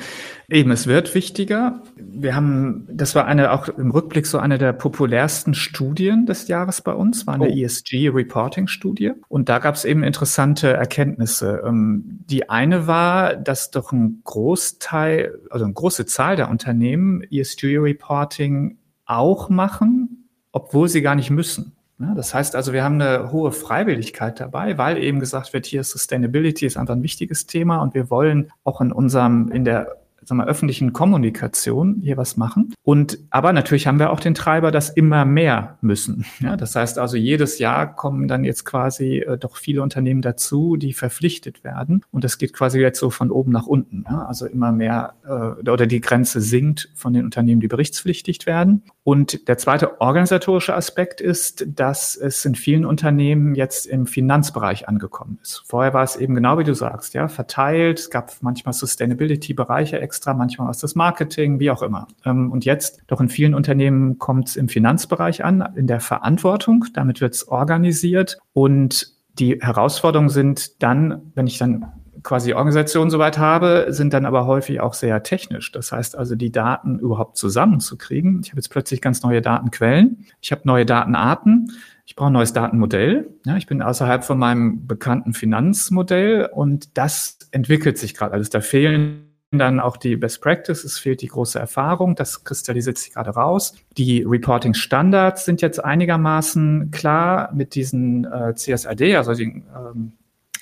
eben, 0.49 0.71
es 0.71 0.87
wird 0.87 1.15
wichtiger. 1.15 1.81
Wir 1.95 2.35
haben, 2.35 2.87
das 2.91 3.15
war 3.15 3.25
eine 3.25 3.51
auch 3.51 3.67
im 3.69 3.91
Rückblick 3.91 4.27
so 4.27 4.37
eine 4.37 4.57
der 4.57 4.73
populärsten 4.73 5.53
Studien 5.53 6.25
des 6.25 6.47
Jahres 6.47 6.81
bei 6.81 6.93
uns, 6.93 7.25
war 7.27 7.35
eine 7.35 7.49
oh. 7.49 7.55
ESG-Reporting-Studie. 7.55 9.13
Und 9.27 9.49
da 9.49 9.59
gab 9.59 9.75
es 9.75 9.85
eben 9.85 10.03
interessante 10.03 10.73
Erkenntnisse. 10.73 11.63
Ähm, 11.65 12.19
die 12.29 12.49
eine 12.49 12.87
war, 12.87 13.35
dass 13.35 13.71
doch 13.71 13.91
ein 13.91 14.21
Großteil, 14.23 15.39
also 15.49 15.65
eine 15.65 15.73
große 15.73 16.05
Zahl 16.05 16.35
der 16.35 16.49
Unternehmen 16.49 17.23
ESG-Reporting 17.29 18.77
auch 19.05 19.49
machen, 19.49 20.20
obwohl 20.51 20.89
sie 20.89 21.01
gar 21.01 21.15
nicht 21.15 21.29
müssen. 21.29 21.75
Das 22.15 22.33
heißt 22.33 22.55
also, 22.55 22.73
wir 22.73 22.83
haben 22.83 22.99
eine 22.99 23.31
hohe 23.31 23.51
Freiwilligkeit 23.51 24.39
dabei, 24.39 24.77
weil 24.77 24.97
eben 24.97 25.19
gesagt 25.19 25.53
wird, 25.53 25.67
hier 25.67 25.83
Sustainability 25.83 26.65
ist 26.65 26.77
einfach 26.77 26.95
ein 26.95 27.03
wichtiges 27.03 27.45
Thema 27.45 27.77
und 27.77 27.93
wir 27.93 28.09
wollen 28.09 28.51
auch 28.63 28.81
in 28.81 28.91
unserem, 28.91 29.51
in 29.51 29.65
der 29.65 30.01
sagen 30.23 30.39
wir, 30.39 30.47
öffentlichen 30.47 30.93
Kommunikation 30.93 31.99
hier 32.01 32.17
was 32.17 32.37
machen. 32.37 32.73
Und 32.83 33.19
aber 33.29 33.53
natürlich 33.53 33.87
haben 33.87 33.99
wir 33.99 34.11
auch 34.11 34.19
den 34.19 34.33
Treiber, 34.33 34.71
dass 34.71 34.89
immer 34.89 35.25
mehr 35.25 35.77
müssen. 35.81 36.25
Ja, 36.39 36.55
das 36.57 36.75
heißt 36.75 36.99
also, 36.99 37.17
jedes 37.17 37.59
Jahr 37.59 37.95
kommen 37.95 38.27
dann 38.27 38.43
jetzt 38.43 38.65
quasi 38.65 39.19
äh, 39.19 39.37
doch 39.37 39.57
viele 39.57 39.81
Unternehmen 39.81 40.21
dazu, 40.21 40.75
die 40.75 40.93
verpflichtet 40.93 41.63
werden. 41.63 42.03
Und 42.11 42.23
das 42.23 42.37
geht 42.37 42.53
quasi 42.53 42.79
jetzt 42.79 42.99
so 42.99 43.09
von 43.09 43.31
oben 43.31 43.51
nach 43.51 43.67
unten. 43.67 44.05
Ja? 44.09 44.25
Also 44.25 44.45
immer 44.45 44.71
mehr 44.71 45.13
äh, 45.25 45.69
oder 45.69 45.87
die 45.87 46.01
Grenze 46.01 46.41
sinkt 46.41 46.89
von 46.95 47.13
den 47.13 47.25
Unternehmen, 47.25 47.61
die 47.61 47.67
berichtspflichtig 47.67 48.45
werden. 48.45 48.83
Und 49.03 49.47
der 49.47 49.57
zweite 49.57 49.99
organisatorische 49.99 50.75
Aspekt 50.75 51.21
ist, 51.21 51.65
dass 51.67 52.15
es 52.15 52.45
in 52.45 52.53
vielen 52.53 52.85
Unternehmen 52.85 53.55
jetzt 53.55 53.87
im 53.87 54.05
Finanzbereich 54.05 54.87
angekommen 54.87 55.39
ist. 55.41 55.63
Vorher 55.65 55.93
war 55.95 56.03
es 56.03 56.15
eben 56.15 56.35
genau 56.35 56.59
wie 56.59 56.63
du 56.63 56.75
sagst, 56.75 57.15
ja, 57.15 57.27
verteilt. 57.27 57.99
Es 57.99 58.09
gab 58.11 58.31
manchmal 58.41 58.73
Sustainability-Bereiche 58.73 59.99
extra, 59.99 60.35
manchmal 60.35 60.69
aus 60.69 60.77
das 60.77 60.93
Marketing, 60.93 61.59
wie 61.59 61.71
auch 61.71 61.81
immer. 61.81 62.07
Ähm, 62.25 62.51
und 62.51 62.63
jetzt, 62.63 63.01
doch 63.07 63.19
in 63.21 63.29
vielen 63.29 63.55
Unternehmen 63.55 64.19
kommt 64.19 64.49
es 64.49 64.55
im 64.55 64.69
Finanzbereich 64.69 65.43
an, 65.43 65.67
in 65.75 65.87
der 65.87 65.99
Verantwortung. 65.99 66.85
Damit 66.93 67.21
wird 67.21 67.33
es 67.33 67.47
organisiert 67.47 68.37
und 68.53 69.15
die 69.39 69.59
Herausforderungen 69.61 70.29
sind 70.29 70.83
dann, 70.83 71.31
wenn 71.33 71.47
ich 71.47 71.57
dann 71.57 71.91
quasi 72.23 72.53
Organisation 72.53 73.09
soweit 73.09 73.37
habe, 73.37 73.87
sind 73.89 74.13
dann 74.13 74.25
aber 74.25 74.45
häufig 74.45 74.81
auch 74.81 74.93
sehr 74.93 75.23
technisch. 75.23 75.71
Das 75.71 75.91
heißt 75.91 76.17
also, 76.17 76.35
die 76.35 76.51
Daten 76.51 76.99
überhaupt 76.99 77.37
zusammenzukriegen. 77.37 78.41
Ich 78.43 78.51
habe 78.51 78.57
jetzt 78.57 78.69
plötzlich 78.69 79.01
ganz 79.01 79.23
neue 79.23 79.41
Datenquellen. 79.41 80.25
Ich 80.41 80.51
habe 80.51 80.61
neue 80.65 80.85
Datenarten. 80.85 81.71
Ich 82.05 82.15
brauche 82.15 82.29
ein 82.29 82.33
neues 82.33 82.53
Datenmodell. 82.53 83.29
Ja, 83.45 83.57
ich 83.57 83.67
bin 83.67 83.81
außerhalb 83.81 84.23
von 84.23 84.37
meinem 84.37 84.87
bekannten 84.87 85.33
Finanzmodell 85.33 86.49
und 86.51 86.97
das 86.97 87.39
entwickelt 87.51 87.97
sich 87.97 88.13
gerade. 88.13 88.33
Also 88.33 88.49
da 88.49 88.61
fehlen 88.61 89.27
dann 89.51 89.79
auch 89.79 89.97
die 89.97 90.15
Best 90.15 90.41
Practice, 90.41 90.83
es 90.83 90.97
fehlt 90.97 91.21
die 91.21 91.27
große 91.27 91.59
Erfahrung, 91.59 92.15
das 92.15 92.43
kristallisiert 92.45 92.97
sich 92.97 93.13
gerade 93.13 93.31
raus. 93.31 93.75
Die 93.97 94.23
Reporting 94.23 94.73
Standards 94.73 95.45
sind 95.45 95.61
jetzt 95.61 95.83
einigermaßen 95.83 96.91
klar 96.91 97.51
mit 97.53 97.75
diesen 97.75 98.25
äh, 98.25 98.55
CSRD, 98.55 99.15
also 99.17 99.33
den 99.33 99.63
ähm, 99.75 100.13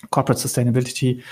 Corporate 0.09 0.39
Sustainability 0.39 1.23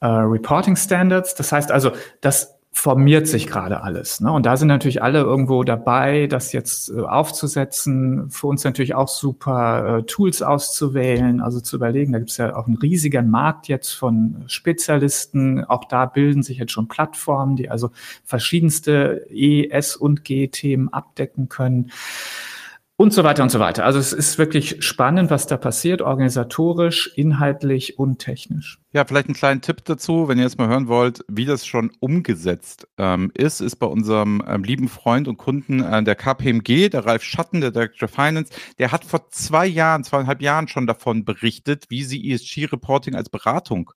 äh, 0.00 0.06
Reporting 0.06 0.76
Standards. 0.76 1.34
Das 1.34 1.52
heißt 1.52 1.70
also, 1.70 1.92
das 2.20 2.58
formiert 2.74 3.28
sich 3.28 3.46
gerade 3.46 3.82
alles. 3.82 4.20
Ne? 4.20 4.32
Und 4.32 4.46
da 4.46 4.56
sind 4.56 4.68
natürlich 4.68 5.02
alle 5.02 5.20
irgendwo 5.20 5.62
dabei, 5.62 6.26
das 6.26 6.52
jetzt 6.52 6.88
äh, 6.88 7.00
aufzusetzen. 7.02 8.30
Für 8.30 8.46
uns 8.46 8.64
natürlich 8.64 8.94
auch 8.94 9.08
super 9.08 9.98
äh, 9.98 10.02
Tools 10.04 10.40
auszuwählen, 10.40 11.42
also 11.42 11.60
zu 11.60 11.76
überlegen. 11.76 12.12
Da 12.12 12.18
gibt 12.18 12.30
es 12.30 12.38
ja 12.38 12.56
auch 12.56 12.66
einen 12.66 12.78
riesigen 12.78 13.28
Markt 13.28 13.68
jetzt 13.68 13.92
von 13.92 14.44
Spezialisten. 14.46 15.64
Auch 15.66 15.84
da 15.84 16.06
bilden 16.06 16.42
sich 16.42 16.56
jetzt 16.56 16.72
schon 16.72 16.88
Plattformen, 16.88 17.56
die 17.56 17.68
also 17.68 17.90
verschiedenste 18.24 19.26
E, 19.30 19.68
S 19.68 19.94
und 19.94 20.24
G-Themen 20.24 20.88
abdecken 20.88 21.50
können 21.50 21.90
und 23.02 23.12
so 23.12 23.24
weiter 23.24 23.42
und 23.42 23.50
so 23.50 23.58
weiter. 23.58 23.84
Also 23.84 23.98
es 23.98 24.12
ist 24.12 24.38
wirklich 24.38 24.84
spannend, 24.84 25.30
was 25.30 25.46
da 25.46 25.56
passiert, 25.56 26.02
organisatorisch, 26.02 27.12
inhaltlich 27.16 27.98
und 27.98 28.20
technisch. 28.20 28.81
Ja, 28.94 29.06
vielleicht 29.06 29.28
einen 29.28 29.34
kleinen 29.34 29.62
Tipp 29.62 29.86
dazu, 29.86 30.28
wenn 30.28 30.36
ihr 30.36 30.44
jetzt 30.44 30.58
mal 30.58 30.68
hören 30.68 30.86
wollt, 30.86 31.24
wie 31.26 31.46
das 31.46 31.66
schon 31.66 31.90
umgesetzt 32.00 32.86
ähm, 32.98 33.30
ist, 33.32 33.62
ist 33.62 33.76
bei 33.76 33.86
unserem 33.86 34.42
ähm, 34.46 34.64
lieben 34.64 34.88
Freund 34.88 35.28
und 35.28 35.38
Kunden 35.38 35.82
äh, 35.82 36.02
der 36.02 36.14
KPMG, 36.14 36.90
der 36.90 37.06
Ralf 37.06 37.22
Schatten, 37.22 37.62
der 37.62 37.70
Director 37.70 38.06
Finance, 38.06 38.52
der 38.78 38.92
hat 38.92 39.06
vor 39.06 39.30
zwei 39.30 39.66
Jahren, 39.66 40.04
zweieinhalb 40.04 40.42
Jahren 40.42 40.68
schon 40.68 40.86
davon 40.86 41.24
berichtet, 41.24 41.86
wie 41.88 42.04
sie 42.04 42.32
ESG-Reporting 42.32 43.14
als 43.14 43.30
Beratung 43.30 43.90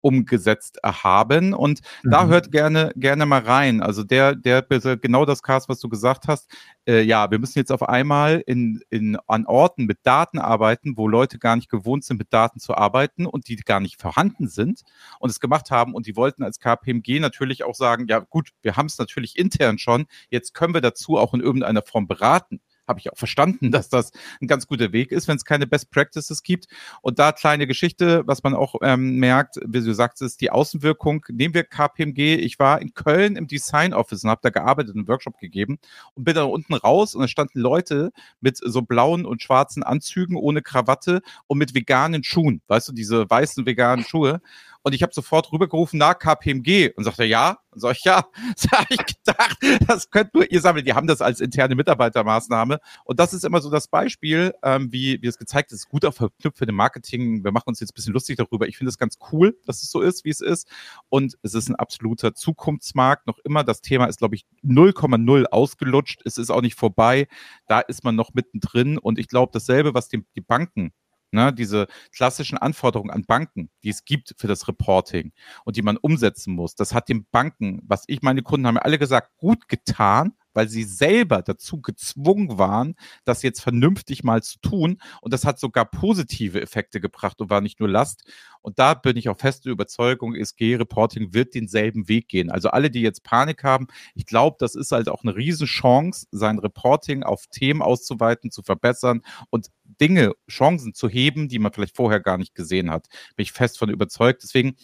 umgesetzt 0.00 0.78
haben. 0.82 1.52
Und 1.52 1.80
mhm. 2.02 2.10
da 2.10 2.26
hört 2.26 2.52
gerne, 2.52 2.92
gerne 2.96 3.26
mal 3.26 3.40
rein. 3.40 3.82
Also 3.82 4.04
der, 4.04 4.34
der, 4.34 4.62
genau 4.62 5.24
das 5.24 5.42
Cast, 5.42 5.68
was 5.68 5.80
du 5.80 5.88
gesagt 5.88 6.28
hast. 6.28 6.50
Äh, 6.86 7.02
ja, 7.02 7.30
wir 7.30 7.38
müssen 7.38 7.58
jetzt 7.58 7.72
auf 7.72 7.82
einmal 7.82 8.42
in, 8.46 8.80
in, 8.90 9.18
an 9.26 9.44
Orten 9.46 9.84
mit 9.84 9.98
Daten 10.04 10.38
arbeiten, 10.38 10.96
wo 10.96 11.08
Leute 11.08 11.38
gar 11.38 11.56
nicht 11.56 11.68
gewohnt 11.68 12.04
sind, 12.04 12.18
mit 12.18 12.32
Daten 12.32 12.60
zu 12.60 12.74
arbeiten 12.74 13.26
und 13.26 13.48
die 13.48 13.56
gar 13.56 13.80
nicht 13.80 14.00
vorhanden 14.00 14.37
sind 14.46 14.82
und 15.18 15.30
es 15.30 15.40
gemacht 15.40 15.70
haben. 15.70 15.94
Und 15.94 16.06
die 16.06 16.14
wollten 16.14 16.44
als 16.44 16.60
KPMG 16.60 17.18
natürlich 17.18 17.64
auch 17.64 17.74
sagen, 17.74 18.06
ja 18.08 18.20
gut, 18.20 18.50
wir 18.62 18.76
haben 18.76 18.86
es 18.86 18.98
natürlich 18.98 19.36
intern 19.36 19.78
schon, 19.78 20.06
jetzt 20.30 20.54
können 20.54 20.74
wir 20.74 20.80
dazu 20.80 21.16
auch 21.16 21.34
in 21.34 21.40
irgendeiner 21.40 21.82
Form 21.82 22.06
beraten 22.06 22.60
habe 22.88 23.00
ich 23.00 23.12
auch 23.12 23.16
verstanden, 23.16 23.70
dass 23.72 23.88
das 23.88 24.12
ein 24.40 24.48
ganz 24.48 24.66
guter 24.66 24.92
Weg 24.92 25.12
ist, 25.12 25.28
wenn 25.28 25.36
es 25.36 25.44
keine 25.44 25.66
Best 25.66 25.90
Practices 25.90 26.42
gibt. 26.42 26.66
Und 27.02 27.18
da 27.18 27.32
kleine 27.32 27.66
Geschichte, 27.66 28.22
was 28.26 28.42
man 28.42 28.54
auch 28.54 28.76
ähm, 28.82 29.16
merkt, 29.16 29.56
wie 29.64 29.80
du 29.80 29.92
sagst, 29.94 30.22
ist 30.22 30.40
die 30.40 30.50
Außenwirkung. 30.50 31.24
Nehmen 31.30 31.54
wir 31.54 31.64
KPMG. 31.64 32.36
Ich 32.36 32.58
war 32.58 32.80
in 32.80 32.94
Köln 32.94 33.36
im 33.36 33.46
Design 33.46 33.92
Office 33.92 34.24
und 34.24 34.30
habe 34.30 34.40
da 34.42 34.50
gearbeitet, 34.50 34.96
einen 34.96 35.08
Workshop 35.08 35.38
gegeben 35.38 35.78
und 36.14 36.24
bin 36.24 36.34
da 36.34 36.44
unten 36.44 36.74
raus 36.74 37.14
und 37.14 37.22
da 37.22 37.28
standen 37.28 37.60
Leute 37.60 38.12
mit 38.40 38.56
so 38.56 38.82
blauen 38.82 39.24
und 39.24 39.42
schwarzen 39.42 39.82
Anzügen 39.82 40.36
ohne 40.36 40.62
Krawatte 40.62 41.22
und 41.46 41.58
mit 41.58 41.74
veganen 41.74 42.24
Schuhen. 42.24 42.62
Weißt 42.68 42.88
du, 42.88 42.92
diese 42.92 43.28
weißen 43.28 43.66
veganen 43.66 44.04
Schuhe. 44.04 44.40
Und 44.88 44.94
ich 44.94 45.02
habe 45.02 45.12
sofort 45.12 45.52
rübergerufen, 45.52 45.98
na, 45.98 46.14
KPMG. 46.14 46.94
Und 46.96 47.04
sagte, 47.04 47.24
ja. 47.24 47.58
Und 47.72 47.80
sag 47.80 47.94
ich, 47.94 48.04
ja. 48.04 48.24
So 48.56 48.70
habe 48.70 48.86
ich 48.88 49.04
gedacht, 49.04 49.58
das 49.86 50.08
könnt 50.08 50.32
nur 50.32 50.50
ihr 50.50 50.62
sammeln. 50.62 50.86
Die 50.86 50.94
haben 50.94 51.06
das 51.06 51.20
als 51.20 51.40
interne 51.40 51.74
Mitarbeitermaßnahme. 51.74 52.80
Und 53.04 53.20
das 53.20 53.34
ist 53.34 53.44
immer 53.44 53.60
so 53.60 53.68
das 53.68 53.88
Beispiel, 53.88 54.54
ähm, 54.62 54.90
wie, 54.90 55.20
wie 55.20 55.26
es 55.26 55.36
gezeigt 55.36 55.72
ist, 55.72 55.90
gut 55.90 56.06
auch 56.06 56.14
verknüpft 56.14 56.56
für 56.56 56.64
den 56.64 56.74
Marketing. 56.74 57.44
Wir 57.44 57.52
machen 57.52 57.64
uns 57.66 57.80
jetzt 57.80 57.90
ein 57.90 57.96
bisschen 57.96 58.14
lustig 58.14 58.38
darüber. 58.38 58.66
Ich 58.66 58.78
finde 58.78 58.88
es 58.88 58.96
ganz 58.96 59.18
cool, 59.30 59.58
dass 59.66 59.82
es 59.82 59.90
so 59.90 60.00
ist, 60.00 60.24
wie 60.24 60.30
es 60.30 60.40
ist. 60.40 60.66
Und 61.10 61.36
es 61.42 61.52
ist 61.52 61.68
ein 61.68 61.76
absoluter 61.76 62.34
Zukunftsmarkt. 62.34 63.26
Noch 63.26 63.38
immer, 63.40 63.64
das 63.64 63.82
Thema 63.82 64.06
ist, 64.06 64.20
glaube 64.20 64.36
ich, 64.36 64.46
0,0 64.64 65.44
ausgelutscht. 65.44 66.22
Es 66.24 66.38
ist 66.38 66.48
auch 66.48 66.62
nicht 66.62 66.76
vorbei. 66.76 67.28
Da 67.66 67.80
ist 67.80 68.04
man 68.04 68.16
noch 68.16 68.32
mittendrin. 68.32 68.96
Und 68.96 69.18
ich 69.18 69.28
glaube, 69.28 69.50
dasselbe, 69.52 69.92
was 69.92 70.08
die, 70.08 70.24
die 70.34 70.40
Banken 70.40 70.94
Ne, 71.30 71.52
diese 71.52 71.88
klassischen 72.10 72.56
Anforderungen 72.56 73.10
an 73.10 73.24
Banken, 73.24 73.68
die 73.82 73.90
es 73.90 74.06
gibt 74.06 74.34
für 74.38 74.46
das 74.46 74.66
Reporting 74.66 75.32
und 75.66 75.76
die 75.76 75.82
man 75.82 75.98
umsetzen 75.98 76.54
muss, 76.54 76.74
das 76.74 76.94
hat 76.94 77.10
den 77.10 77.26
Banken, 77.30 77.82
was 77.86 78.04
ich, 78.06 78.22
meine 78.22 78.42
Kunden 78.42 78.66
haben 78.66 78.76
mir 78.76 78.84
alle 78.84 78.98
gesagt, 78.98 79.36
gut 79.36 79.68
getan, 79.68 80.32
weil 80.58 80.68
sie 80.68 80.82
selber 80.82 81.42
dazu 81.42 81.80
gezwungen 81.80 82.58
waren, 82.58 82.96
das 83.24 83.42
jetzt 83.42 83.60
vernünftig 83.60 84.24
mal 84.24 84.42
zu 84.42 84.58
tun. 84.58 85.00
Und 85.20 85.32
das 85.32 85.44
hat 85.44 85.60
sogar 85.60 85.84
positive 85.84 86.60
Effekte 86.60 87.00
gebracht 87.00 87.40
und 87.40 87.48
war 87.48 87.60
nicht 87.60 87.78
nur 87.78 87.88
Last. 87.88 88.24
Und 88.60 88.80
da 88.80 88.94
bin 88.94 89.16
ich 89.16 89.28
auch 89.28 89.38
feste 89.38 89.70
Überzeugung, 89.70 90.34
SG-Reporting 90.34 91.32
wird 91.32 91.54
denselben 91.54 92.08
Weg 92.08 92.26
gehen. 92.26 92.50
Also 92.50 92.70
alle, 92.70 92.90
die 92.90 93.02
jetzt 93.02 93.22
Panik 93.22 93.62
haben, 93.62 93.86
ich 94.16 94.26
glaube, 94.26 94.56
das 94.58 94.74
ist 94.74 94.90
halt 94.90 95.08
auch 95.08 95.22
eine 95.22 95.36
Riesenchance, 95.36 96.26
sein 96.32 96.58
Reporting 96.58 97.22
auf 97.22 97.46
Themen 97.46 97.80
auszuweiten, 97.80 98.50
zu 98.50 98.64
verbessern 98.64 99.22
und 99.50 99.68
Dinge, 100.00 100.32
Chancen 100.48 100.94
zu 100.94 101.08
heben, 101.08 101.48
die 101.48 101.58
man 101.58 101.72
vielleicht 101.72 101.96
vorher 101.96 102.20
gar 102.20 102.38
nicht 102.38 102.54
gesehen 102.54 102.90
hat. 102.90 103.06
Bin 103.36 103.42
ich 103.42 103.52
fest 103.52 103.78
von 103.78 103.90
überzeugt. 103.90 104.42
Deswegen 104.42 104.76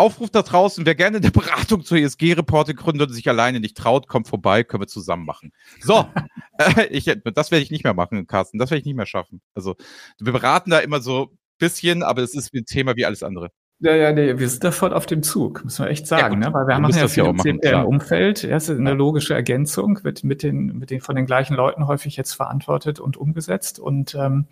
Aufruf 0.00 0.30
da 0.30 0.42
draußen, 0.42 0.86
wer 0.86 0.94
gerne 0.94 1.18
eine 1.18 1.30
Beratung 1.30 1.84
zur 1.84 1.98
ESG-Reporte 1.98 2.74
gründet 2.74 3.08
und 3.08 3.14
sich 3.14 3.28
alleine 3.28 3.60
nicht 3.60 3.76
traut, 3.76 4.08
kommt 4.08 4.28
vorbei, 4.28 4.64
können 4.64 4.82
wir 4.82 4.88
zusammen 4.88 5.26
machen. 5.26 5.52
So, 5.80 6.08
äh, 6.58 6.86
ich, 6.86 7.04
das 7.04 7.50
werde 7.50 7.62
ich 7.62 7.70
nicht 7.70 7.84
mehr 7.84 7.94
machen, 7.94 8.26
Carsten, 8.26 8.58
das 8.58 8.70
werde 8.70 8.80
ich 8.80 8.86
nicht 8.86 8.96
mehr 8.96 9.06
schaffen. 9.06 9.42
Also 9.54 9.76
wir 10.18 10.32
beraten 10.32 10.70
da 10.70 10.78
immer 10.78 11.00
so 11.00 11.24
ein 11.30 11.38
bisschen, 11.58 12.02
aber 12.02 12.22
es 12.22 12.34
ist 12.34 12.54
ein 12.54 12.64
Thema 12.64 12.96
wie 12.96 13.04
alles 13.04 13.22
andere. 13.22 13.50
Ja, 13.82 13.94
ja, 13.94 14.12
nee, 14.12 14.38
wir 14.38 14.48
sind 14.48 14.62
da 14.62 14.72
voll 14.72 14.92
auf 14.92 15.06
dem 15.06 15.22
Zug, 15.22 15.64
muss 15.64 15.78
man 15.78 15.88
echt 15.88 16.06
sagen, 16.06 16.42
ja, 16.42 16.48
ne? 16.48 16.54
weil 16.54 16.66
wir 16.66 16.74
haben 16.74 16.86
ja 16.90 17.08
viel 17.08 17.24
im 17.24 17.38
CPM-Umfeld. 17.38 18.42
Ja, 18.42 18.58
ist 18.58 18.68
eine 18.68 18.92
logische 18.92 19.32
Ergänzung, 19.32 20.04
wird 20.04 20.22
mit 20.22 20.42
den, 20.42 20.78
mit 20.78 20.90
den 20.90 21.00
von 21.00 21.16
den 21.16 21.24
gleichen 21.24 21.54
Leuten 21.54 21.86
häufig 21.86 22.14
jetzt 22.18 22.34
verantwortet 22.34 23.00
und 23.00 23.16
umgesetzt. 23.16 23.78
Und 23.78 24.14
ähm, 24.14 24.44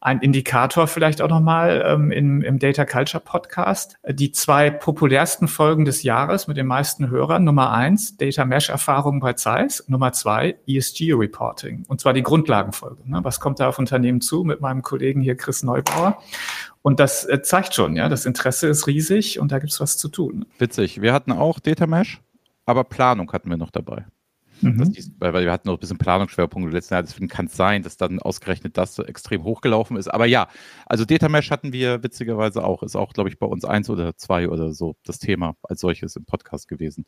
ein 0.00 0.20
Indikator 0.20 0.88
vielleicht 0.88 1.20
auch 1.20 1.28
nochmal 1.28 1.84
ähm, 1.86 2.10
im, 2.10 2.42
im 2.42 2.58
Data 2.58 2.84
Culture 2.84 3.22
Podcast. 3.22 3.98
Die 4.08 4.32
zwei 4.32 4.70
populärsten 4.70 5.48
Folgen 5.48 5.84
des 5.84 6.02
Jahres 6.02 6.48
mit 6.48 6.56
den 6.56 6.66
meisten 6.66 7.10
Hörern. 7.10 7.44
Nummer 7.44 7.72
eins, 7.72 8.16
Data 8.16 8.44
Mesh 8.46 8.70
Erfahrungen 8.70 9.20
bei 9.20 9.34
Zeiss. 9.34 9.84
Nummer 9.86 10.12
zwei, 10.12 10.56
ESG 10.66 11.12
Reporting. 11.12 11.84
Und 11.88 12.00
zwar 12.00 12.14
die 12.14 12.22
Grundlagenfolge. 12.22 13.02
Ne? 13.04 13.20
Was 13.22 13.38
kommt 13.38 13.60
da 13.60 13.68
auf 13.68 13.78
Unternehmen 13.78 14.20
zu 14.20 14.42
mit 14.42 14.60
meinem 14.60 14.82
Kollegen 14.82 15.20
hier 15.20 15.36
Chris 15.36 15.62
Neubauer? 15.62 16.20
Und 16.82 16.98
das 17.00 17.24
äh, 17.24 17.42
zeigt 17.42 17.74
schon, 17.74 17.96
ja, 17.96 18.08
das 18.08 18.26
Interesse 18.26 18.66
ist 18.68 18.86
riesig 18.86 19.38
und 19.38 19.52
da 19.52 19.58
gibt's 19.58 19.80
was 19.80 19.96
zu 19.96 20.08
tun. 20.08 20.46
Witzig. 20.58 21.00
Wir 21.00 21.12
hatten 21.12 21.32
auch 21.32 21.60
Data 21.60 21.86
Mesh, 21.86 22.20
aber 22.66 22.84
Planung 22.84 23.32
hatten 23.32 23.48
wir 23.50 23.56
noch 23.56 23.70
dabei. 23.70 24.04
Mhm. 24.62 24.92
Die, 24.92 25.04
weil, 25.18 25.32
wir 25.34 25.52
hatten 25.52 25.68
noch 25.68 25.76
ein 25.76 25.80
bisschen 25.80 25.98
Planungsschwerpunkte 25.98 26.72
letzten 26.72 26.94
Jahr, 26.94 27.02
deswegen 27.02 27.28
kann 27.28 27.46
es 27.46 27.56
sein, 27.56 27.82
dass 27.82 27.96
dann 27.96 28.20
ausgerechnet 28.20 28.76
das 28.76 28.94
so 28.94 29.04
extrem 29.04 29.44
hochgelaufen 29.44 29.96
ist. 29.96 30.08
Aber 30.08 30.26
ja, 30.26 30.48
also 30.86 31.04
Data 31.04 31.28
Mesh 31.28 31.50
hatten 31.50 31.72
wir 31.72 32.02
witzigerweise 32.02 32.64
auch. 32.64 32.82
Ist 32.82 32.96
auch, 32.96 33.12
glaube 33.12 33.28
ich, 33.28 33.38
bei 33.38 33.46
uns 33.46 33.64
eins 33.64 33.90
oder 33.90 34.16
zwei 34.16 34.48
oder 34.48 34.72
so 34.72 34.96
das 35.04 35.18
Thema 35.18 35.56
als 35.62 35.80
solches 35.80 36.16
im 36.16 36.24
Podcast 36.24 36.68
gewesen. 36.68 37.06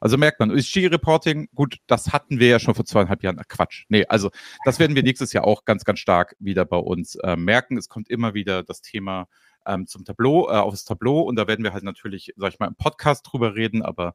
Also 0.00 0.18
merkt 0.18 0.40
man, 0.40 0.50
ESG-Reporting, 0.50 1.48
gut, 1.54 1.78
das 1.86 2.12
hatten 2.12 2.40
wir 2.40 2.48
ja 2.48 2.58
schon 2.58 2.74
vor 2.74 2.84
zweieinhalb 2.84 3.22
Jahren. 3.22 3.38
Ach, 3.40 3.48
Quatsch. 3.48 3.84
Nee, 3.88 4.04
also 4.06 4.30
das 4.64 4.78
werden 4.78 4.96
wir 4.96 5.02
nächstes 5.02 5.32
Jahr 5.32 5.44
auch 5.44 5.64
ganz, 5.64 5.84
ganz 5.84 6.00
stark 6.00 6.36
wieder 6.38 6.64
bei 6.64 6.78
uns 6.78 7.16
äh, 7.16 7.36
merken. 7.36 7.76
Es 7.76 7.88
kommt 7.88 8.08
immer 8.10 8.34
wieder 8.34 8.62
das 8.62 8.82
Thema 8.82 9.28
ähm, 9.66 9.86
zum 9.86 10.04
Tableau, 10.04 10.48
äh, 10.48 10.52
auf 10.52 10.72
das 10.72 10.84
Tableau 10.84 11.20
und 11.20 11.36
da 11.36 11.46
werden 11.46 11.64
wir 11.64 11.72
halt 11.72 11.84
natürlich, 11.84 12.32
sag 12.36 12.52
ich 12.52 12.58
mal, 12.58 12.66
im 12.68 12.76
Podcast 12.76 13.26
drüber 13.30 13.54
reden, 13.54 13.82
aber 13.82 14.14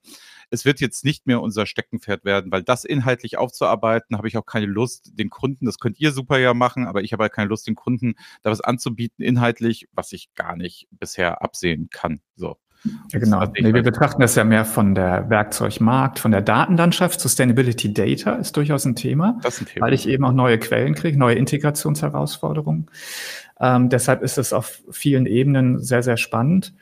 es 0.50 0.66
wird 0.66 0.80
jetzt 0.80 1.06
nicht 1.06 1.28
mehr 1.28 1.42
unser 1.42 1.66
Steckenpferd 1.66 2.26
werden, 2.26 2.52
weil 2.52 2.64
das 2.64 2.86
inhaltlich 2.86 3.38
aufzuarbeiten, 3.38 4.18
habe 4.18 4.28
ich 4.28 4.38
auch 4.38 4.46
keine 4.46 4.66
Lust, 4.66 5.12
den 5.14 5.30
Kunden, 5.30 5.66
das 5.66 5.80
könnt 5.80 6.00
ihr 6.00 6.12
super 6.12 6.38
ja 6.40 6.54
machen, 6.54 6.88
aber 6.88 7.02
ich 7.04 7.14
habe 7.14 7.24
halt 7.24 7.34
keine 7.34 7.50
Lust, 7.50 7.68
den 7.68 7.76
Kunden 7.76 8.16
da 8.42 8.52
was 8.52 8.62
anzubieten, 8.62 9.24
inhaltlich, 9.24 9.88
was 9.94 10.12
ich 10.12 10.34
gar 10.36 10.56
nicht 10.56 10.88
bisher 10.92 11.42
absehen 11.42 11.90
kann. 11.90 12.22
So. 12.36 12.58
Ja, 12.84 13.20
genau. 13.20 13.46
Nee, 13.60 13.74
wir 13.74 13.84
betrachten 13.84 14.22
das 14.22 14.36
ja 14.36 14.44
mehr 14.44 14.66
von 14.66 14.96
der 14.96 15.30
Werkzeugmarkt, 15.30 16.20
von 16.20 16.32
der 16.32 16.42
Datenlandschaft. 16.42 17.20
Sustainability 17.20 17.94
Data 17.94 18.36
ist 18.36 18.58
durchaus 18.58 18.86
ein 18.86 18.96
Thema, 18.96 19.40
ein 19.44 19.66
Thema. 19.66 19.86
weil 19.86 19.94
ich 19.94 20.08
eben 20.08 20.26
auch 20.26 20.34
neue 20.34 20.58
Quellen 20.58 20.96
kriege, 20.96 21.18
neue 21.18 21.36
Integrationsherausforderungen. 21.36 22.88
Ähm, 23.60 23.90
deshalb 23.90 24.24
ist 24.24 24.40
es 24.40 24.54
auf 24.54 24.82
vielen 24.90 25.28
Ebenen 25.28 25.80
sehr, 25.80 26.02
sehr 26.02 26.18
spannend. 26.18 26.74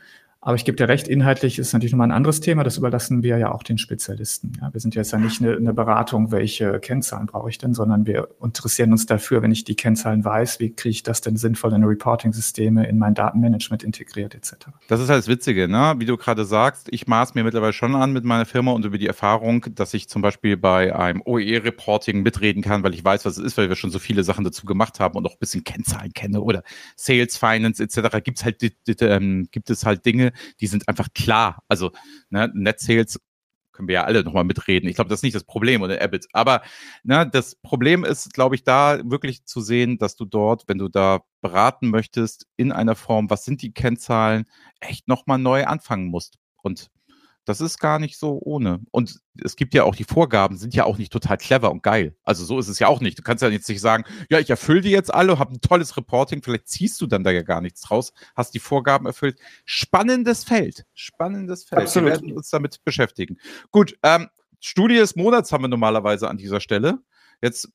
Aber 0.41 0.55
ich 0.55 0.63
gebe 0.63 0.77
dir 0.77 0.87
recht, 0.87 1.09
inhaltlich 1.09 1.59
ist 1.59 1.73
natürlich 1.73 1.91
nochmal 1.91 2.07
ein 2.07 2.13
anderes 2.13 2.39
Thema. 2.39 2.63
Das 2.63 2.77
überlassen 2.77 3.23
wir 3.23 3.37
ja 3.37 3.51
auch 3.51 3.61
den 3.61 3.77
Spezialisten. 3.77 4.53
Ja, 4.61 4.71
wir 4.71 4.79
sind 4.79 4.95
jetzt 4.95 5.11
ja 5.11 5.17
nicht 5.17 5.41
eine, 5.41 5.57
eine, 5.57 5.73
Beratung, 5.73 6.31
welche 6.31 6.79
Kennzahlen 6.79 7.25
brauche 7.25 7.49
ich 7.49 7.57
denn, 7.57 7.73
sondern 7.73 8.05
wir 8.05 8.29
interessieren 8.41 8.93
uns 8.93 9.05
dafür, 9.05 9.41
wenn 9.41 9.51
ich 9.51 9.65
die 9.65 9.75
Kennzahlen 9.75 10.23
weiß, 10.23 10.61
wie 10.61 10.73
kriege 10.73 10.91
ich 10.91 11.03
das 11.03 11.19
denn 11.19 11.35
sinnvoll 11.35 11.73
in 11.73 11.83
Reporting-Systeme, 11.83 12.87
in 12.87 12.97
mein 12.97 13.15
Datenmanagement 13.15 13.83
integriert 13.83 14.33
etc. 14.33 14.67
Das 14.87 15.01
ist 15.01 15.09
halt 15.09 15.19
das 15.19 15.27
Witzige, 15.27 15.67
ne? 15.67 15.95
wie 15.97 16.05
du 16.05 16.15
gerade 16.15 16.45
sagst. 16.45 16.87
Ich 16.91 17.05
maß 17.05 17.35
mir 17.35 17.43
mittlerweile 17.43 17.73
schon 17.73 17.93
an 17.95 18.13
mit 18.13 18.23
meiner 18.23 18.45
Firma 18.45 18.71
und 18.71 18.85
über 18.85 18.97
die 18.97 19.07
Erfahrung, 19.07 19.65
dass 19.75 19.93
ich 19.93 20.07
zum 20.07 20.21
Beispiel 20.21 20.55
bei 20.55 20.95
einem 20.95 21.21
OE-Reporting 21.25 22.21
mitreden 22.21 22.63
kann, 22.63 22.81
weil 22.83 22.93
ich 22.93 23.03
weiß, 23.03 23.25
was 23.25 23.37
es 23.37 23.43
ist, 23.43 23.57
weil 23.57 23.67
wir 23.67 23.75
schon 23.75 23.91
so 23.91 23.99
viele 23.99 24.23
Sachen 24.23 24.45
dazu 24.45 24.65
gemacht 24.65 25.01
haben 25.01 25.17
und 25.17 25.25
auch 25.25 25.33
ein 25.33 25.39
bisschen 25.39 25.65
Kennzahlen 25.65 26.13
kenne 26.13 26.39
oder 26.39 26.63
Sales, 26.95 27.35
Finance 27.35 27.83
etc. 27.83 28.23
Gibt's 28.23 28.45
halt, 28.45 28.63
ähm, 29.01 29.49
gibt 29.51 29.69
es 29.69 29.85
halt 29.85 30.05
Dinge, 30.05 30.28
die 30.59 30.67
sind 30.67 30.87
einfach 30.87 31.07
klar. 31.13 31.63
Also 31.67 31.91
ne, 32.29 32.51
Net 32.53 32.79
Sales 32.79 33.19
können 33.79 33.87
wir 33.87 33.95
ja 33.95 34.03
alle 34.03 34.25
nochmal 34.25 34.43
mitreden. 34.43 34.89
Ich 34.89 34.95
glaube, 34.95 35.09
das 35.09 35.19
ist 35.19 35.23
nicht 35.23 35.35
das 35.35 35.45
Problem 35.45 35.81
oder 35.81 36.01
Abbott. 36.01 36.25
Aber 36.33 36.61
ne, 37.03 37.29
das 37.31 37.55
Problem 37.55 38.03
ist, 38.03 38.33
glaube 38.33 38.55
ich, 38.55 38.65
da 38.65 38.99
wirklich 39.05 39.45
zu 39.45 39.61
sehen, 39.61 39.97
dass 39.97 40.17
du 40.17 40.25
dort, 40.25 40.65
wenn 40.67 40.77
du 40.77 40.89
da 40.89 41.21
beraten 41.41 41.89
möchtest, 41.89 42.45
in 42.57 42.73
einer 42.73 42.95
Form, 42.95 43.29
was 43.29 43.45
sind 43.45 43.61
die 43.61 43.71
Kennzahlen, 43.71 44.43
echt 44.81 45.07
nochmal 45.07 45.39
neu 45.39 45.65
anfangen 45.65 46.07
musst. 46.07 46.39
Und 46.61 46.89
das 47.49 47.61
ist 47.61 47.79
gar 47.79 47.97
nicht 47.97 48.17
so 48.17 48.39
ohne. 48.43 48.79
Und 48.91 49.19
es 49.43 49.55
gibt 49.55 49.73
ja 49.73 49.83
auch 49.83 49.95
die 49.95 50.03
Vorgaben, 50.03 50.55
sind 50.55 50.75
ja 50.75 50.83
auch 50.83 50.99
nicht 50.99 51.11
total 51.11 51.37
clever 51.37 51.71
und 51.71 51.81
geil. 51.81 52.15
Also 52.23 52.45
so 52.45 52.59
ist 52.59 52.67
es 52.67 52.77
ja 52.77 52.87
auch 52.87 53.01
nicht. 53.01 53.17
Du 53.17 53.23
kannst 53.23 53.41
ja 53.41 53.49
jetzt 53.49 53.67
nicht 53.67 53.81
sagen, 53.81 54.03
ja, 54.29 54.37
ich 54.37 54.51
erfülle 54.51 54.81
die 54.81 54.91
jetzt 54.91 55.11
alle, 55.11 55.39
habe 55.39 55.53
ein 55.53 55.61
tolles 55.61 55.97
Reporting, 55.97 56.43
vielleicht 56.43 56.67
ziehst 56.67 57.01
du 57.01 57.07
dann 57.07 57.23
da 57.23 57.31
ja 57.31 57.41
gar 57.41 57.59
nichts 57.59 57.81
draus, 57.81 58.13
hast 58.35 58.53
die 58.53 58.59
Vorgaben 58.59 59.07
erfüllt. 59.07 59.39
Spannendes 59.65 60.43
Feld. 60.43 60.85
Spannendes 60.93 61.63
Feld. 61.63 61.81
Absolut. 61.81 62.09
Wir 62.09 62.15
werden 62.17 62.33
uns 62.33 62.51
damit 62.51 62.83
beschäftigen. 62.85 63.37
Gut, 63.71 63.97
ähm, 64.03 64.29
Studie 64.59 64.97
des 64.97 65.15
Monats 65.15 65.51
haben 65.51 65.63
wir 65.63 65.69
normalerweise 65.69 66.29
an 66.29 66.37
dieser 66.37 66.59
Stelle. 66.59 66.99
Jetzt 67.41 67.69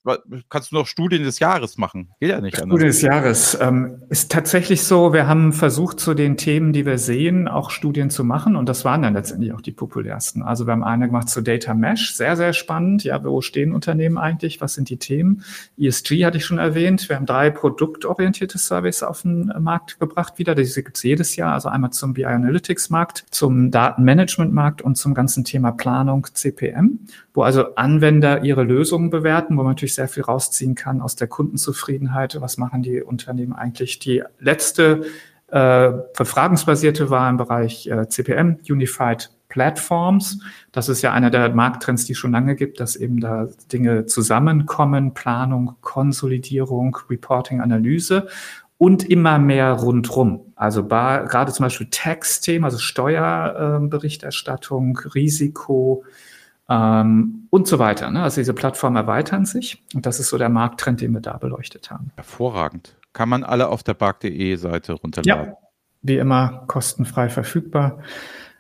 kannst 0.51 0.73
du 0.73 0.77
noch 0.77 0.87
Studien 0.87 1.23
des 1.23 1.39
Jahres 1.39 1.79
machen. 1.79 2.11
Geht 2.21 2.31
ja 2.31 2.41
nicht 2.41 2.61
anders. 2.61 2.75
Studien 2.75 2.89
des 2.89 3.01
Jahres. 3.01 3.59
Ähm, 3.61 4.03
ist 4.11 4.31
tatsächlich 4.31 4.83
so, 4.83 5.15
wir 5.15 5.27
haben 5.27 5.55
versucht, 5.55 6.01
zu 6.01 6.13
den 6.13 6.37
Themen, 6.37 6.75
die 6.75 6.85
wir 6.85 6.99
sehen, 6.99 7.49
auch 7.49 7.71
Studien 7.71 8.11
zu 8.11 8.25
machen. 8.25 8.57
Und 8.57 8.69
das 8.69 8.85
waren 8.85 9.01
dann 9.01 9.15
letztendlich 9.15 9.55
auch 9.55 9.63
die 9.63 9.73
populärsten. 9.73 10.43
Also 10.43 10.67
wir 10.67 10.73
haben 10.73 10.85
eine 10.85 11.07
gemacht 11.07 11.31
zu 11.31 11.41
Data 11.41 11.73
Mesh. 11.73 12.15
Sehr, 12.15 12.37
sehr 12.37 12.53
spannend. 12.53 13.05
Ja, 13.05 13.25
wo 13.25 13.41
stehen 13.41 13.73
Unternehmen 13.73 14.19
eigentlich? 14.19 14.61
Was 14.61 14.75
sind 14.75 14.91
die 14.91 14.99
Themen? 14.99 15.43
ESG 15.79 16.27
hatte 16.27 16.37
ich 16.37 16.45
schon 16.45 16.59
erwähnt. 16.59 17.09
Wir 17.09 17.17
haben 17.17 17.27
drei 17.27 17.49
produktorientierte 17.49 18.59
Surveys 18.59 19.03
auf 19.03 19.23
den 19.23 19.51
Markt 19.61 19.99
gebracht 19.99 20.39
wieder. 20.39 20.55
Diese 20.55 20.83
gibt 20.83 20.99
es 20.99 21.03
jedes 21.03 21.37
Jahr. 21.37 21.55
Also 21.55 21.71
einmal 21.71 21.91
zum 21.91 22.13
BI 22.13 22.27
Analytics 22.27 22.91
Markt, 22.91 23.25
zum 23.31 23.71
Datenmanagement 23.71 24.53
Markt 24.53 24.83
und 24.83 24.97
zum 24.97 25.15
ganzen 25.15 25.45
Thema 25.45 25.73
Planung 25.73 26.27
CPM, 26.31 27.01
wo 27.33 27.43
also 27.43 27.75
Anwender 27.77 28.45
ihre 28.45 28.63
Lösungen 28.63 29.09
bewerten 29.09 29.54
wo 29.57 29.63
man 29.63 29.73
natürlich 29.73 29.95
sehr 29.95 30.09
viel 30.09 30.23
rausziehen 30.23 30.75
kann 30.75 31.01
aus 31.01 31.17
der 31.17 31.29
Kundenzufriedenheit. 31.29 32.41
Was 32.41 32.59
machen 32.59 32.83
die 32.83 33.03
Unternehmen 33.03 33.53
eigentlich? 33.53 33.99
Die 33.99 34.23
letzte 34.39 35.05
äh, 35.49 35.93
befragungsbasierte 36.17 37.11
war 37.11 37.29
im 37.31 37.37
Bereich 37.37 37.87
äh, 37.87 38.09
CPM, 38.09 38.59
Unified 38.69 39.31
Platforms. 39.49 40.41
Das 40.73 40.89
ist 40.89 41.03
ja 41.03 41.13
einer 41.13 41.31
der 41.31 41.55
Markttrends, 41.55 42.07
die 42.07 42.13
es 42.13 42.19
schon 42.19 42.33
lange 42.33 42.57
gibt, 42.57 42.81
dass 42.81 42.97
eben 42.97 43.21
da 43.21 43.47
Dinge 43.73 44.07
zusammenkommen, 44.07 45.15
Planung, 45.15 45.77
Konsolidierung, 45.81 46.99
Reporting, 47.09 47.61
Analyse 47.61 48.27
und 48.79 49.09
immer 49.09 49.39
mehr 49.39 49.71
rundrum. 49.71 50.53
Also 50.57 50.85
gerade 50.85 51.53
zum 51.53 51.67
Beispiel 51.67 51.87
Tax-Themen, 51.91 52.65
also 52.65 52.79
Steuerberichterstattung, 52.79 54.99
Risiko, 55.15 56.03
ähm, 56.69 57.47
und 57.51 57.67
so 57.67 57.79
weiter. 57.79 58.11
Ne? 58.11 58.23
Also 58.23 58.41
diese 58.41 58.55
Plattformen 58.55 58.97
erweitern 58.97 59.45
sich 59.45 59.83
und 59.95 60.07
das 60.07 60.21
ist 60.21 60.29
so 60.29 60.39
der 60.39 60.49
Markttrend, 60.49 61.01
den 61.01 61.13
wir 61.13 61.21
da 61.21 61.37
beleuchtet 61.37 61.91
haben. 61.91 62.11
Hervorragend. 62.17 62.97
Kann 63.13 63.29
man 63.29 63.45
alle 63.45 63.69
auf 63.69 63.83
der 63.83 63.95
bark.de 63.95 64.57
Seite 64.57 64.95
runterladen? 64.95 65.53
Ja, 65.53 65.59
wie 66.03 66.19
immer 66.19 66.65
kostenfrei 66.67 67.29
verfügbar. 67.29 67.99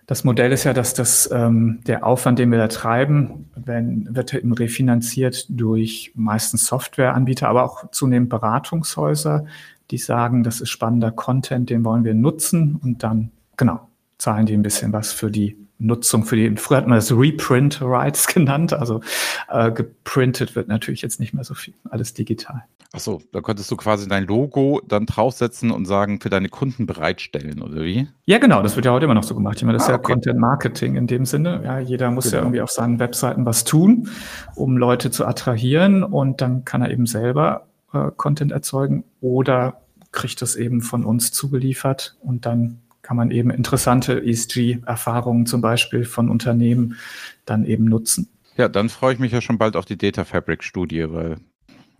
Das 0.06 0.22
Modell 0.22 0.52
ist 0.52 0.64
ja, 0.64 0.74
dass 0.74 0.92
das 0.92 1.30
ähm, 1.32 1.80
der 1.86 2.06
Aufwand, 2.06 2.38
den 2.38 2.50
wir 2.50 2.58
da 2.58 2.68
treiben, 2.68 3.50
wenn, 3.56 4.14
wird 4.14 4.34
eben 4.34 4.52
refinanziert 4.52 5.46
durch 5.48 6.12
meistens 6.14 6.66
Softwareanbieter, 6.66 7.48
aber 7.48 7.64
auch 7.64 7.90
zunehmend 7.90 8.28
Beratungshäuser, 8.28 9.46
die 9.90 9.98
sagen, 9.98 10.42
das 10.42 10.60
ist 10.60 10.68
spannender 10.68 11.10
Content, 11.10 11.70
den 11.70 11.84
wollen 11.84 12.04
wir 12.04 12.14
nutzen 12.14 12.78
und 12.82 13.02
dann, 13.02 13.30
genau, 13.56 13.88
zahlen 14.18 14.44
die 14.44 14.54
ein 14.54 14.62
bisschen 14.62 14.92
was 14.92 15.12
für 15.12 15.30
die 15.30 15.56
Nutzung 15.78 16.24
für 16.24 16.36
die, 16.36 16.56
früher 16.56 16.78
hat 16.78 16.86
man 16.86 16.96
das 16.96 17.12
Reprint 17.12 17.80
Rights 17.82 18.26
genannt, 18.34 18.72
also 18.72 19.00
äh, 19.48 19.72
geprintet 19.72 20.54
wird 20.54 20.68
natürlich 20.68 21.02
jetzt 21.02 21.20
nicht 21.20 21.34
mehr 21.34 21.44
so 21.44 21.54
viel, 21.54 21.74
alles 21.90 22.14
digital. 22.14 22.64
Achso, 22.92 23.20
da 23.32 23.40
könntest 23.40 23.68
du 23.72 23.76
quasi 23.76 24.06
dein 24.06 24.24
Logo 24.24 24.80
dann 24.86 25.06
draufsetzen 25.06 25.72
und 25.72 25.84
sagen, 25.84 26.20
für 26.20 26.30
deine 26.30 26.48
Kunden 26.48 26.86
bereitstellen, 26.86 27.60
oder 27.60 27.82
wie? 27.82 28.06
Ja, 28.24 28.38
genau, 28.38 28.62
das 28.62 28.76
wird 28.76 28.86
ja 28.86 28.92
heute 28.92 29.06
immer 29.06 29.14
noch 29.14 29.24
so 29.24 29.34
gemacht. 29.34 29.56
Ich 29.56 29.64
meine, 29.64 29.78
das 29.78 29.82
ah, 29.82 29.86
ist 29.86 29.90
ja 29.90 29.98
okay. 29.98 30.12
Content 30.12 30.38
Marketing 30.38 30.94
in 30.94 31.08
dem 31.08 31.24
Sinne. 31.24 31.60
Ja, 31.64 31.80
jeder 31.80 32.12
muss 32.12 32.26
genau. 32.26 32.36
ja 32.36 32.42
irgendwie 32.42 32.60
auf 32.60 32.70
seinen 32.70 33.00
Webseiten 33.00 33.44
was 33.46 33.64
tun, 33.64 34.08
um 34.54 34.76
Leute 34.76 35.10
zu 35.10 35.26
attrahieren 35.26 36.04
und 36.04 36.40
dann 36.40 36.64
kann 36.64 36.82
er 36.82 36.90
eben 36.92 37.06
selber 37.06 37.66
äh, 37.92 38.12
Content 38.16 38.52
erzeugen 38.52 39.02
oder 39.20 39.80
kriegt 40.12 40.40
das 40.40 40.54
eben 40.54 40.80
von 40.80 41.04
uns 41.04 41.32
zugeliefert 41.32 42.16
und 42.20 42.46
dann 42.46 42.78
kann 43.04 43.16
man 43.16 43.30
eben 43.30 43.50
interessante 43.50 44.24
ESG-Erfahrungen 44.24 45.46
zum 45.46 45.60
Beispiel 45.60 46.04
von 46.04 46.28
Unternehmen 46.28 46.96
dann 47.44 47.64
eben 47.64 47.84
nutzen. 47.84 48.28
Ja, 48.56 48.68
dann 48.68 48.88
freue 48.88 49.12
ich 49.14 49.20
mich 49.20 49.30
ja 49.30 49.40
schon 49.40 49.58
bald 49.58 49.76
auf 49.76 49.84
die 49.84 49.98
Data 49.98 50.24
Fabric 50.24 50.64
Studie, 50.64 51.06
weil 51.12 51.36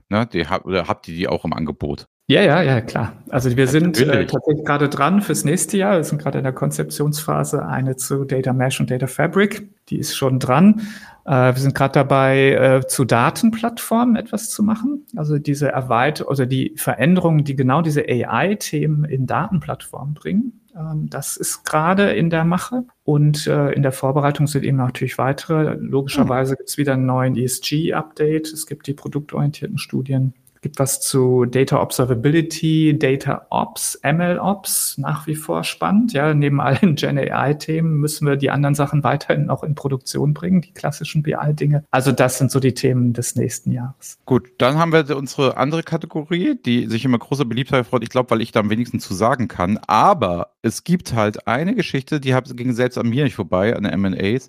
ne, 0.08 0.26
die 0.26 0.46
oder 0.64 0.88
habt 0.88 1.06
ihr 1.08 1.14
die 1.14 1.28
auch 1.28 1.44
im 1.44 1.52
Angebot? 1.52 2.06
Ja, 2.26 2.40
ja, 2.40 2.62
ja, 2.62 2.80
klar. 2.80 3.12
Also 3.28 3.54
wir 3.54 3.66
sind 3.66 4.00
äh, 4.00 4.24
tatsächlich 4.24 4.64
gerade 4.64 4.88
dran 4.88 5.20
fürs 5.20 5.44
nächste 5.44 5.76
Jahr. 5.76 5.96
Wir 5.96 6.04
sind 6.04 6.22
gerade 6.22 6.38
in 6.38 6.44
der 6.44 6.54
Konzeptionsphase 6.54 7.66
eine 7.66 7.96
zu 7.96 8.24
Data 8.24 8.54
Mesh 8.54 8.80
und 8.80 8.90
Data 8.90 9.06
Fabric. 9.06 9.68
Die 9.90 9.98
ist 9.98 10.16
schon 10.16 10.38
dran. 10.38 10.80
Äh, 11.26 11.54
wir 11.54 11.60
sind 11.60 11.74
gerade 11.74 11.92
dabei, 11.92 12.52
äh, 12.52 12.86
zu 12.86 13.04
Datenplattformen 13.04 14.16
etwas 14.16 14.48
zu 14.48 14.62
machen. 14.62 15.04
Also 15.16 15.38
diese 15.38 15.68
Erweiterung, 15.68 16.30
also 16.30 16.46
die 16.46 16.72
Veränderungen, 16.76 17.44
die 17.44 17.56
genau 17.56 17.82
diese 17.82 18.00
AI-Themen 18.08 19.04
in 19.04 19.26
Datenplattformen 19.26 20.14
bringen. 20.14 20.63
Ähm, 20.76 21.08
das 21.10 21.36
ist 21.36 21.64
gerade 21.64 22.12
in 22.12 22.30
der 22.30 22.44
Mache 22.44 22.84
und 23.04 23.46
äh, 23.46 23.70
in 23.72 23.82
der 23.82 23.92
Vorbereitung 23.92 24.46
sind 24.46 24.64
eben 24.64 24.76
natürlich 24.76 25.18
weitere. 25.18 25.74
Logischerweise 25.74 26.56
gibt 26.56 26.68
es 26.68 26.78
wieder 26.78 26.94
einen 26.94 27.06
neuen 27.06 27.36
ESG-Update. 27.36 28.52
Es 28.52 28.66
gibt 28.66 28.86
die 28.86 28.94
produktorientierten 28.94 29.78
Studien 29.78 30.34
gibt 30.64 30.78
was 30.78 31.02
zu 31.02 31.44
Data 31.44 31.80
Observability, 31.80 32.98
Data 32.98 33.46
Ops, 33.50 34.00
ML 34.02 34.38
Ops, 34.38 34.96
nach 34.96 35.26
wie 35.26 35.34
vor 35.34 35.62
spannend. 35.62 36.14
Ja, 36.14 36.32
neben 36.32 36.58
allen 36.58 36.94
Gen 36.96 37.18
AI-Themen 37.18 38.00
müssen 38.00 38.26
wir 38.26 38.36
die 38.36 38.50
anderen 38.50 38.74
Sachen 38.74 39.04
weiterhin 39.04 39.50
auch 39.50 39.62
in 39.62 39.74
Produktion 39.74 40.32
bringen, 40.32 40.62
die 40.62 40.72
klassischen 40.72 41.22
BI-Dinge. 41.22 41.84
Also 41.90 42.12
das 42.12 42.38
sind 42.38 42.50
so 42.50 42.60
die 42.60 42.72
Themen 42.72 43.12
des 43.12 43.36
nächsten 43.36 43.72
Jahres. 43.72 44.18
Gut, 44.24 44.52
dann 44.56 44.78
haben 44.78 44.92
wir 44.92 45.16
unsere 45.16 45.58
andere 45.58 45.82
Kategorie, 45.82 46.58
die 46.64 46.86
sich 46.86 47.04
immer 47.04 47.18
großer 47.18 47.44
Beliebtheit 47.44 47.86
freut. 47.86 48.02
Ich 48.02 48.08
glaube, 48.08 48.30
weil 48.30 48.40
ich 48.40 48.50
da 48.50 48.60
am 48.60 48.70
wenigsten 48.70 49.00
zu 49.00 49.12
sagen 49.12 49.48
kann. 49.48 49.78
Aber 49.86 50.53
es 50.64 50.82
gibt 50.82 51.12
halt 51.12 51.46
eine 51.46 51.74
Geschichte, 51.74 52.20
die 52.20 52.34
ging 52.54 52.72
selbst 52.72 52.96
an 52.96 53.10
mir 53.10 53.24
nicht 53.24 53.34
vorbei, 53.34 53.76
an 53.76 53.82
den 53.82 53.92
M&As. 53.92 54.48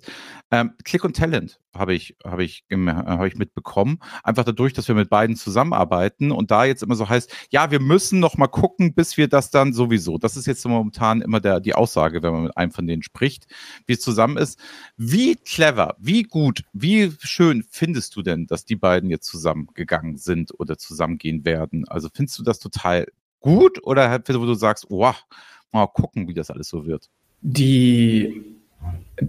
Ähm, 0.50 0.72
Click 0.82 1.04
und 1.04 1.14
Talent 1.14 1.60
habe 1.76 1.92
ich, 1.92 2.16
habe 2.24 2.42
ich, 2.42 2.64
habe 2.72 3.28
ich 3.28 3.36
mitbekommen. 3.36 3.98
Einfach 4.22 4.44
dadurch, 4.44 4.72
dass 4.72 4.88
wir 4.88 4.94
mit 4.94 5.10
beiden 5.10 5.36
zusammenarbeiten 5.36 6.32
und 6.32 6.50
da 6.50 6.64
jetzt 6.64 6.82
immer 6.82 6.94
so 6.94 7.06
heißt, 7.06 7.30
ja, 7.50 7.70
wir 7.70 7.80
müssen 7.80 8.18
noch 8.18 8.38
mal 8.38 8.46
gucken, 8.46 8.94
bis 8.94 9.18
wir 9.18 9.28
das 9.28 9.50
dann 9.50 9.74
sowieso. 9.74 10.16
Das 10.16 10.38
ist 10.38 10.46
jetzt 10.46 10.66
momentan 10.66 11.20
immer 11.20 11.38
der, 11.38 11.60
die 11.60 11.74
Aussage, 11.74 12.22
wenn 12.22 12.32
man 12.32 12.44
mit 12.44 12.56
einem 12.56 12.72
von 12.72 12.86
denen 12.86 13.02
spricht, 13.02 13.46
wie 13.84 13.92
es 13.92 14.00
zusammen 14.00 14.38
ist. 14.38 14.58
Wie 14.96 15.36
clever, 15.36 15.96
wie 15.98 16.22
gut, 16.22 16.62
wie 16.72 17.12
schön 17.20 17.62
findest 17.68 18.16
du 18.16 18.22
denn, 18.22 18.46
dass 18.46 18.64
die 18.64 18.76
beiden 18.76 19.10
jetzt 19.10 19.26
zusammengegangen 19.26 20.16
sind 20.16 20.58
oder 20.58 20.78
zusammengehen 20.78 21.44
werden? 21.44 21.86
Also 21.86 22.08
findest 22.10 22.38
du 22.38 22.42
das 22.42 22.58
total 22.58 23.06
gut 23.40 23.84
oder 23.84 24.18
wo 24.26 24.46
du 24.46 24.54
sagst, 24.54 24.86
wow, 24.88 25.14
mal 25.76 25.86
gucken, 25.86 26.28
wie 26.28 26.34
das 26.34 26.50
alles 26.50 26.68
so 26.68 26.86
wird? 26.86 27.08
Die 27.42 28.42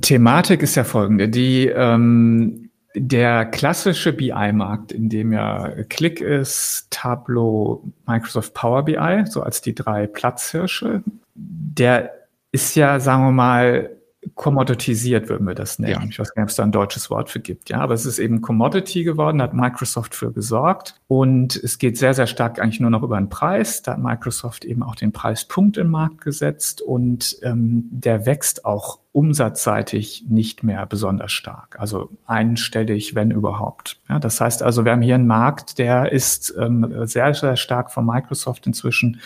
Thematik 0.02 0.62
ist 0.62 0.76
ja 0.76 0.84
folgende. 0.84 1.30
Die, 1.30 1.68
ähm, 1.68 2.70
der 2.96 3.46
klassische 3.46 4.14
BI-Markt, 4.14 4.92
in 4.92 5.10
dem 5.10 5.32
ja 5.32 5.70
Click 5.90 6.22
ist, 6.22 6.88
Tableau, 6.90 7.84
Microsoft 8.08 8.54
Power 8.54 8.84
BI, 8.84 9.26
so 9.26 9.42
als 9.42 9.62
die 9.62 9.76
drei 9.76 10.08
Platzhirsche, 10.08 11.04
der 11.36 12.12
ist 12.52 12.76
ja, 12.76 13.00
sagen 13.00 13.24
wir 13.24 13.32
mal, 13.32 13.97
commoditisiert, 14.36 15.30
würden 15.30 15.48
wir 15.48 15.56
das 15.56 15.80
nennen. 15.80 16.02
Ja. 16.02 16.08
Ich 16.10 16.20
weiß 16.20 16.34
gar 16.34 16.42
nicht, 16.42 16.48
ob 16.48 16.50
es 16.50 16.56
da 16.56 16.64
ein 16.64 16.72
deutsches 16.72 17.10
Wort 17.10 17.30
für 17.30 17.40
gibt. 17.40 17.70
Ja, 17.70 17.80
aber 17.80 17.94
es 17.94 18.06
ist 18.06 18.20
eben 18.20 18.42
Commodity 18.42 19.04
geworden, 19.04 19.40
da 19.40 19.46
hat 19.46 19.54
Microsoft 19.54 20.16
für 20.16 20.32
gesorgt. 20.32 20.96
Und 21.08 21.56
es 21.56 21.78
geht 21.78 21.98
sehr, 21.98 22.14
sehr 22.14 22.28
stark 22.28 22.60
eigentlich 22.60 22.80
nur 22.80 22.90
noch 22.90 23.04
über 23.04 23.18
den 23.18 23.30
Preis. 23.30 23.82
Da 23.82 23.94
hat 23.94 24.00
Microsoft 24.00 24.66
eben 24.66 24.84
auch 24.84 24.96
den 24.96 25.12
Preispunkt 25.12 25.78
im 25.78 25.90
Markt 25.90 26.22
gesetzt 26.22 26.82
und 26.82 27.38
ähm, 27.44 27.88
der 27.92 28.26
wächst 28.26 28.66
auch 28.66 29.00
umsatzseitig 29.12 30.26
nicht 30.30 30.64
mehr 30.64 30.86
besonders 30.86 31.32
stark. 31.32 31.80
Also 31.80 32.10
einstellig, 32.26 33.16
wenn 33.16 33.32
überhaupt. 33.32 34.00
Ja, 34.10 34.20
das 34.20 34.40
heißt 34.40 34.62
also, 34.62 34.86
wir 34.86 34.92
haben 34.92 35.02
hier 35.02 35.16
einen 35.16 35.28
Markt, 35.28 35.80
der 35.80 36.12
ist 36.12 36.54
ähm, 36.60 37.08
sehr, 37.08 37.34
sehr 37.34 37.56
stark 37.56 37.92
von 37.92 38.06
Microsoft 38.06 38.68
inzwischen 38.68 39.20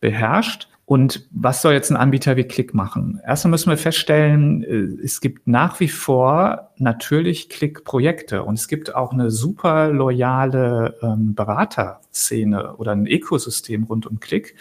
beherrscht. 0.00 0.68
Und 0.88 1.28
was 1.32 1.60
soll 1.60 1.74
jetzt 1.74 1.90
ein 1.90 1.98
Anbieter 1.98 2.38
wie 2.38 2.44
Click 2.44 2.72
machen? 2.72 3.20
Erstmal 3.22 3.50
müssen 3.50 3.68
wir 3.68 3.76
feststellen, 3.76 4.62
äh, 4.62 5.04
es 5.04 5.20
gibt 5.20 5.46
nach 5.46 5.80
wie 5.80 5.88
vor 5.88 6.70
natürlich 6.78 7.50
Click-Projekte 7.50 8.42
und 8.42 8.54
es 8.54 8.68
gibt 8.68 8.94
auch 8.94 9.12
eine 9.12 9.30
super 9.30 9.88
loyale 9.88 10.96
ähm, 11.02 11.34
Beraterszene 11.34 12.76
oder 12.76 12.92
ein 12.92 13.06
Ökosystem 13.06 13.84
rund 13.84 14.06
um 14.06 14.18
Click 14.18 14.54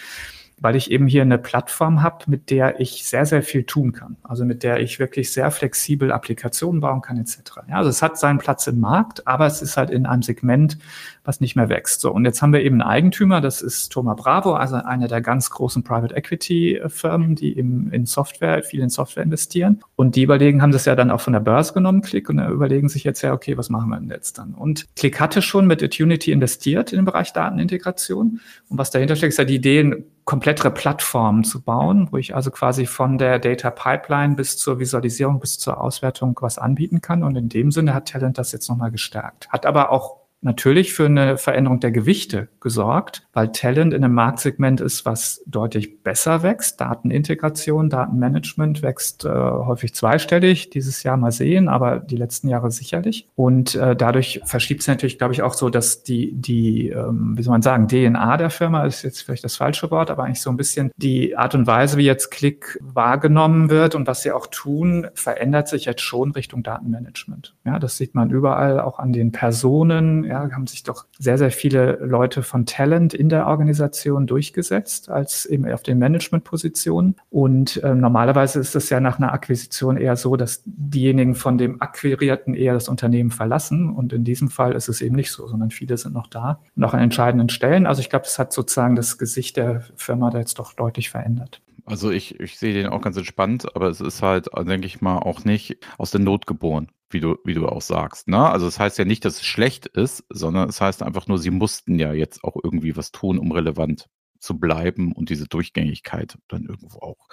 weil 0.60 0.76
ich 0.76 0.90
eben 0.92 1.08
hier 1.08 1.22
eine 1.22 1.38
Plattform 1.38 2.02
habe, 2.02 2.26
mit 2.28 2.50
der 2.50 2.80
ich 2.80 3.06
sehr, 3.06 3.26
sehr 3.26 3.44
viel 3.44 3.64
tun 3.64 3.92
kann. 3.92 4.18
Also 4.24 4.44
mit 4.44 4.64
der 4.64 4.80
ich 4.80 5.00
wirklich 5.00 5.32
sehr 5.32 5.52
flexibel 5.52 6.12
Applikationen 6.12 6.82
bauen 6.82 7.02
kann 7.02 7.18
etc. 7.18 7.38
Ja, 7.70 7.76
also 7.76 7.90
es 7.90 8.02
hat 8.02 8.18
seinen 8.18 8.40
Platz 8.40 8.66
im 8.66 8.80
Markt, 8.80 9.28
aber 9.28 9.46
es 9.46 9.62
ist 9.62 9.78
halt 9.78 9.92
in 9.92 10.06
einem 10.06 10.24
Segment, 10.24 10.78
was 11.24 11.42
nicht 11.42 11.56
mehr 11.56 11.70
wächst. 11.70 12.02
So, 12.02 12.12
und 12.12 12.26
jetzt 12.26 12.42
haben 12.42 12.54
wir 12.54 12.62
eben 12.62 12.82
einen 12.82 12.90
Eigentümer, 12.90 13.40
das 13.40 13.62
ist 13.62 13.90
Thoma 13.90 14.16
Bravo, 14.16 14.56
also 14.56 14.78
eine 14.78 15.08
der 15.08 15.22
ganz 15.22 15.50
großen 15.52 15.84
Private 15.84 16.16
Equity 16.16 16.82
Firmen, 16.88 17.36
die 17.36 17.58
eben 17.58 17.92
in 17.92 18.06
Software, 18.06 18.64
viel 18.64 18.82
in 18.82 18.90
Software 18.90 19.24
investieren. 19.24 19.82
Und 19.96 20.16
die 20.16 20.24
überlegen, 20.24 20.62
haben 20.62 20.72
das 20.72 20.86
ja 20.86 20.96
dann 20.96 21.12
auch 21.12 21.22
von 21.22 21.34
der 21.34 21.40
Börse 21.40 21.74
genommen, 21.74 22.02
Click, 22.02 22.30
und 22.30 22.40
überlegen 22.40 22.90
sich 22.90 23.04
jetzt 23.04 23.22
ja, 23.22 23.34
okay, 23.34 23.58
was 23.58 23.70
machen 23.70 23.90
wir 23.90 24.00
denn 24.00 24.10
jetzt 24.10 24.40
dann? 24.40 24.54
Und 24.56 24.88
Click 24.96 25.20
hatte 25.20 25.42
schon 25.42 25.68
mit 25.68 25.84
Attunity 25.84 26.32
investiert 26.32 26.92
in 26.92 26.98
den 27.00 27.06
Bereich 27.06 27.32
Datenintegration. 27.34 28.40
Und 28.70 28.78
was 28.78 28.90
dahinter 28.90 29.16
steckt, 29.16 29.34
ist 29.34 29.38
ja 29.38 29.46
die 29.46 29.56
Idee, 29.56 30.04
komplettere 30.28 30.72
Plattformen 30.72 31.46
zu 31.46 31.62
bauen, 31.62 32.10
wo 32.12 32.18
ich 32.18 32.36
also 32.36 32.52
quasi 32.52 32.86
von 32.86 33.18
der 33.18 33.40
Data 33.40 33.72
Pipeline 33.72 34.36
bis 34.36 34.58
zur 34.58 34.78
Visualisierung, 34.78 35.40
bis 35.40 35.58
zur 35.58 35.80
Auswertung 35.80 36.38
was 36.42 36.58
anbieten 36.58 37.00
kann. 37.00 37.24
Und 37.24 37.38
in 37.38 37.48
dem 37.48 37.72
Sinne 37.72 37.94
hat 37.94 38.10
Talent 38.10 38.38
das 38.38 38.52
jetzt 38.52 38.68
nochmal 38.68 38.92
gestärkt. 38.92 39.48
Hat 39.48 39.66
aber 39.66 39.90
auch 39.90 40.27
natürlich 40.42 40.94
für 40.94 41.06
eine 41.06 41.38
Veränderung 41.38 41.80
der 41.80 41.92
Gewichte 41.92 42.48
gesorgt, 42.60 43.28
weil 43.34 43.52
Talent 43.52 43.94
in 43.94 44.04
einem 44.04 44.14
Marktsegment 44.14 44.82
ist, 44.82 45.06
was 45.06 45.42
deutlich 45.46 46.04
besser 46.04 46.44
wächst. 46.44 46.80
Datenintegration, 46.80 47.90
Datenmanagement 47.90 48.82
wächst 48.82 49.26
äh, 49.26 49.30
häufig 49.30 49.96
zweistellig, 49.96 50.70
dieses 50.70 51.04
Jahr 51.04 51.18
mal 51.18 51.32
sehen, 51.32 51.68
aber 51.68 52.00
die 52.00 52.18
letzten 52.18 52.50
Jahre 52.50 52.72
sicherlich. 52.72 53.28
Und 53.36 53.76
äh, 53.76 53.96
dadurch 53.96 54.42
verschiebt 54.46 54.82
es 54.82 54.88
natürlich, 54.88 55.18
glaube 55.18 55.34
ich, 55.34 55.42
auch 55.42 55.54
so, 55.54 55.70
dass 55.70 56.04
die, 56.04 56.34
die 56.34 56.90
ähm, 56.90 57.34
wie 57.36 57.44
soll 57.44 57.52
man 57.52 57.62
sagen, 57.62 57.88
DNA 57.88 58.38
der 58.38 58.50
Firma 58.50 58.86
ist 58.86 59.04
jetzt 59.04 59.22
vielleicht 59.22 59.44
das 59.44 59.56
falsche 59.56 59.90
Wort, 59.92 60.12
aber 60.12 60.24
eigentlich 60.24 60.42
so 60.42 60.50
ein 60.50 60.58
bisschen 60.58 60.92
die 60.98 61.36
Art 61.36 61.56
und 61.56 61.68
Weise, 61.68 61.98
wie 61.98 62.06
jetzt 62.06 62.30
Klick 62.30 62.78
wahrgenommen 62.82 63.70
wird 63.70 63.96
und 63.96 64.08
was 64.08 64.22
sie 64.22 64.32
auch 64.32 64.48
tun, 64.48 65.08
verändert 65.14 65.68
sich 65.68 65.86
jetzt 65.86 66.02
schon 66.02 66.32
Richtung 66.32 66.64
Datenmanagement. 66.64 67.56
Ja, 67.66 67.80
das 67.80 67.98
sieht 67.98 68.16
man 68.16 68.30
überall, 68.30 68.80
auch 68.80 69.00
an 69.00 69.14
den 69.14 69.32
Personen, 69.32 70.27
ja, 70.28 70.50
haben 70.52 70.68
sich 70.68 70.84
doch 70.84 71.06
sehr, 71.18 71.38
sehr 71.38 71.52
viele 71.52 71.98
Leute 72.02 72.44
von 72.44 72.66
Talent 72.66 73.14
in 73.14 73.30
der 73.30 73.48
Organisation 73.48 74.28
durchgesetzt, 74.28 75.10
als 75.10 75.46
eben 75.46 75.70
auf 75.72 75.84
den 75.84 76.00
Managementpositionen. 76.00 77.16
Und 77.30 77.78
äh, 77.84 77.96
normalerweise 77.96 78.60
ist 78.60 78.76
es 78.76 78.90
ja 78.90 79.00
nach 79.00 79.18
einer 79.18 79.34
Akquisition 79.34 79.98
eher 79.98 80.16
so, 80.16 80.36
dass 80.36 80.62
diejenigen 80.66 81.36
von 81.36 81.58
dem 81.58 81.82
Akquirierten 81.82 82.54
eher 82.54 82.74
das 82.74 82.90
Unternehmen 82.90 83.32
verlassen. 83.32 83.90
Und 83.90 84.14
in 84.14 84.24
diesem 84.24 84.50
Fall 84.50 84.74
ist 84.74 84.90
es 84.90 85.02
eben 85.02 85.16
nicht 85.16 85.32
so, 85.32 85.48
sondern 85.48 85.72
viele 85.72 85.98
sind 85.98 86.14
noch 86.14 86.28
da, 86.28 86.60
noch 86.76 86.94
an 86.94 87.00
entscheidenden 87.00 87.50
Stellen. 87.50 87.86
Also 87.86 88.02
ich 88.02 88.10
glaube, 88.10 88.26
das 88.26 88.40
hat 88.40 88.54
sozusagen 88.54 88.96
das 88.96 89.18
Gesicht 89.18 89.58
der 89.58 89.82
Firma 89.96 90.30
da 90.30 90.40
jetzt 90.40 90.60
doch 90.60 90.74
deutlich 90.74 91.10
verändert. 91.10 91.62
Also 91.86 92.12
ich, 92.12 92.40
ich 92.42 92.60
sehe 92.60 92.74
den 92.74 92.88
auch 92.88 93.02
ganz 93.02 93.16
entspannt, 93.16 93.74
aber 93.74 93.88
es 93.88 94.02
ist 94.02 94.22
halt, 94.22 94.50
denke 94.58 94.86
ich 94.88 95.00
mal, 95.00 95.20
auch 95.20 95.46
nicht 95.46 95.78
aus 95.98 96.12
der 96.12 96.20
Not 96.20 96.46
geboren 96.46 96.90
wie 97.10 97.20
du, 97.20 97.38
wie 97.46 97.54
du 97.54 97.68
auch 97.68 97.82
sagst. 97.82 98.28
Ne? 98.28 98.38
Also 98.38 98.68
es 98.68 98.76
das 98.76 98.80
heißt 98.80 98.98
ja 98.98 99.06
nicht, 99.06 99.26
dass 99.26 99.38
es 99.38 99.46
schlecht 99.46 99.88
ist, 99.88 100.24
sondern 100.30 100.70
es 100.70 100.82
heißt 100.82 101.04
einfach 101.04 101.28
nur, 101.28 101.40
sie 101.40 101.52
mussten 101.52 102.00
ja 102.00 102.14
jetzt 102.14 102.44
auch 102.44 102.58
irgendwie 102.62 102.96
was 102.96 103.12
tun, 103.12 103.40
um 103.40 103.52
relevant 103.52 104.08
zu 104.40 104.60
bleiben 104.60 105.14
und 105.14 105.30
diese 105.30 105.48
Durchgängigkeit 105.48 106.38
dann 106.48 106.66
irgendwo 106.66 107.00
auch, 107.00 107.28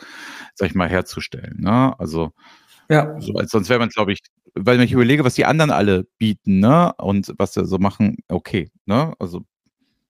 sag 0.55 0.71
ich 0.71 0.75
mal, 0.75 0.89
herzustellen. 0.89 1.61
Ne? 1.61 1.99
Also 1.99 2.33
ja. 2.89 3.21
So, 3.21 3.33
sonst 3.47 3.69
wäre 3.69 3.79
man, 3.79 3.89
glaube 3.89 4.13
ich, 4.13 4.21
weil 4.55 4.79
wenn 4.79 4.85
ich 4.85 4.93
überlege, 4.93 5.25
was 5.25 5.35
die 5.35 5.45
anderen 5.45 5.71
alle 5.71 6.07
bieten, 6.19 6.61
ne, 6.61 6.93
und 6.99 7.33
was 7.39 7.55
sie 7.55 7.65
so 7.67 7.79
machen, 7.79 8.19
okay, 8.29 8.71
ne, 8.87 9.15
also 9.19 9.45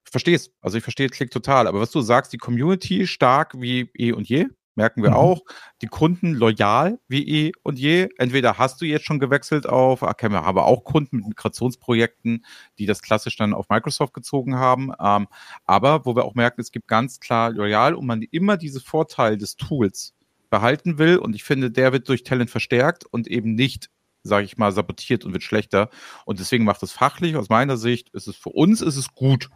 ich 0.05 0.11
verstehe 0.11 0.37
es, 0.37 0.53
also 0.61 0.77
ich 0.79 0.83
verstehe 0.83 1.09
Klick 1.09 1.31
total, 1.31 1.67
aber 1.67 1.81
was 1.81 1.91
du 1.91 2.01
sagst, 2.01 2.33
die 2.33 2.39
Community 2.39 3.07
stark 3.07 3.61
wie 3.61 3.91
eh 3.95 4.13
und 4.13 4.29
je, 4.29 4.47
merken 4.77 5.03
wir 5.03 5.11
mhm. 5.11 5.17
auch. 5.17 5.43
Die 5.83 5.87
Kunden 5.87 6.33
loyal 6.33 6.99
wie 7.09 7.47
eh 7.47 7.53
und 7.63 7.79
je. 7.79 8.09
Entweder 8.19 8.59
hast 8.59 8.81
du 8.81 8.87
jetzt 8.87 9.05
schon 9.05 9.19
gewechselt 9.19 9.69
auf, 9.69 10.03
ah, 10.03 10.15
kennen 10.15 10.35
wir 10.35 10.45
aber 10.45 10.67
auch 10.67 10.85
Kunden 10.85 11.19
mit 11.19 11.29
Migrationsprojekten, 11.29 12.45
die 12.79 12.87
das 12.87 13.03
klassisch 13.03 13.37
dann 13.37 13.55
auf 13.55 13.69
Microsoft 13.69 14.15
gezogen 14.15 14.57
haben. 14.57 14.93
Ähm, 15.01 15.29
aber 15.65 16.05
wo 16.05 16.17
wir 16.17 16.25
auch 16.25 16.35
merken, 16.35 16.61
es 16.61 16.73
gibt 16.73 16.89
ganz 16.89 17.21
klar 17.21 17.51
loyal 17.51 17.95
und 17.95 18.07
man 18.07 18.23
immer 18.23 18.57
diese 18.57 18.81
Vorteil 18.81 19.37
des 19.37 19.57
Tools 19.57 20.15
behalten 20.51 20.99
will. 20.99 21.19
Und 21.19 21.35
ich 21.35 21.45
finde, 21.45 21.71
der 21.71 21.93
wird 21.93 22.09
durch 22.09 22.23
Talent 22.23 22.51
verstärkt 22.51 23.05
und 23.07 23.27
eben 23.27 23.55
nicht 23.55 23.91
sage 24.25 24.47
ich 24.47 24.57
mal, 24.57 24.73
sabotiert 24.73 25.25
und 25.25 25.35
wird 25.35 25.43
schlechter. 25.43 25.91
Und 26.25 26.41
deswegen 26.41 26.65
macht 26.65 26.83
es 26.83 26.93
fachlich 26.93 27.37
aus 27.37 27.51
meiner 27.51 27.77
Sicht, 27.77 28.09
ist 28.11 28.27
es 28.27 28.37
für 28.37 28.49
uns 28.49 28.81
ist 28.81 28.97
es 28.97 29.13
gut, 29.13 29.51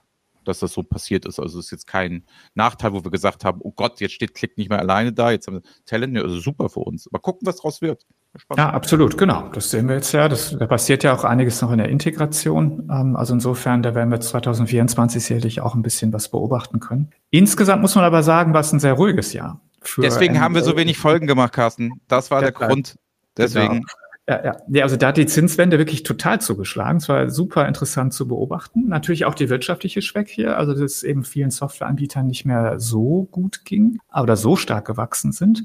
dass 0.49 0.61
das 0.61 0.73
so 0.73 0.83
passiert 0.83 1.27
ist. 1.27 1.39
Also 1.39 1.59
es 1.59 1.67
ist 1.67 1.71
jetzt 1.71 1.87
kein 1.87 2.25
Nachteil, 2.55 2.93
wo 2.93 3.05
wir 3.05 3.11
gesagt 3.11 3.45
haben, 3.45 3.61
oh 3.63 3.73
Gott, 3.73 4.01
jetzt 4.01 4.15
steht 4.15 4.35
Klick 4.35 4.57
nicht 4.59 4.71
mehr 4.71 4.79
alleine 4.79 5.13
da, 5.13 5.31
jetzt 5.31 5.47
haben 5.47 5.55
wir 5.55 5.63
Talent, 5.85 6.17
also 6.19 6.39
super 6.41 6.69
für 6.69 6.81
uns. 6.81 7.09
Mal 7.11 7.19
gucken, 7.19 7.47
was 7.47 7.57
draus 7.57 7.81
wird. 7.81 8.07
Spannend. 8.37 8.59
Ja, 8.59 8.71
absolut, 8.71 9.17
genau. 9.17 9.49
Das 9.53 9.71
sehen 9.71 9.89
wir 9.89 9.97
jetzt 9.97 10.13
ja. 10.13 10.29
Das, 10.29 10.57
da 10.57 10.67
passiert 10.67 11.03
ja 11.03 11.15
auch 11.15 11.25
einiges 11.25 11.61
noch 11.63 11.73
in 11.73 11.79
der 11.79 11.89
Integration. 11.89 12.89
Ähm, 12.91 13.17
also 13.17 13.35
insofern, 13.35 13.83
da 13.83 13.95
werden 13.95 14.11
wir 14.11 14.21
2024 14.21 15.23
sicherlich 15.23 15.61
auch 15.61 15.75
ein 15.75 15.83
bisschen 15.83 16.13
was 16.13 16.29
beobachten 16.29 16.81
können. 16.81 17.11
Insgesamt 17.31 17.83
muss 17.83 17.95
man 17.95 18.05
aber 18.05 18.23
sagen, 18.23 18.53
war 18.53 18.61
es 18.61 18.73
ein 18.73 18.81
sehr 18.81 18.95
ruhiges 18.95 19.33
Jahr. 19.33 19.61
Deswegen 19.97 20.41
haben 20.41 20.55
wir 20.55 20.63
so 20.63 20.77
wenig 20.77 20.99
Folgen 20.99 21.27
gemacht, 21.27 21.53
Carsten. 21.53 22.01
Das 22.09 22.31
war 22.31 22.41
der, 22.41 22.53
der 22.53 22.69
Grund. 22.69 22.97
Deswegen. 23.37 23.75
Genau. 23.75 23.87
Ja, 24.29 24.45
ja. 24.45 24.57
ja, 24.69 24.83
also 24.83 24.97
da 24.97 25.09
hat 25.09 25.17
die 25.17 25.25
Zinswende 25.25 25.79
wirklich 25.79 26.03
total 26.03 26.39
zugeschlagen. 26.39 26.99
Es 26.99 27.09
war 27.09 27.31
super 27.31 27.67
interessant 27.67 28.13
zu 28.13 28.29
beobachten. 28.29 28.87
Natürlich 28.87 29.25
auch 29.25 29.33
die 29.33 29.49
wirtschaftliche 29.49 30.03
Schwäche, 30.03 30.55
also 30.55 30.75
dass 30.75 30.83
es 30.83 31.03
eben 31.03 31.25
vielen 31.25 31.51
Softwareanbietern 31.51 32.27
nicht 32.27 32.45
mehr 32.45 32.79
so 32.79 33.27
gut 33.31 33.65
ging 33.65 33.99
oder 34.15 34.37
so 34.37 34.55
stark 34.55 34.87
gewachsen 34.87 35.33
sind. 35.33 35.65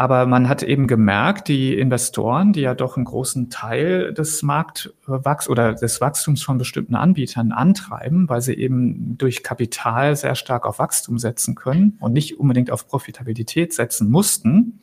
Aber 0.00 0.26
man 0.26 0.48
hat 0.48 0.62
eben 0.62 0.86
gemerkt, 0.86 1.48
die 1.48 1.76
Investoren, 1.76 2.52
die 2.52 2.60
ja 2.60 2.74
doch 2.74 2.96
einen 2.96 3.04
großen 3.04 3.50
Teil 3.50 4.14
des 4.14 4.44
Marktwachs 4.44 5.48
oder 5.48 5.74
des 5.74 6.00
Wachstums 6.00 6.40
von 6.40 6.56
bestimmten 6.56 6.94
Anbietern 6.94 7.50
antreiben, 7.50 8.28
weil 8.28 8.40
sie 8.40 8.54
eben 8.54 9.18
durch 9.18 9.42
Kapital 9.42 10.14
sehr 10.14 10.36
stark 10.36 10.66
auf 10.66 10.78
Wachstum 10.78 11.18
setzen 11.18 11.56
können 11.56 11.98
und 12.00 12.12
nicht 12.12 12.38
unbedingt 12.38 12.70
auf 12.70 12.86
Profitabilität 12.86 13.74
setzen 13.74 14.08
mussten, 14.08 14.78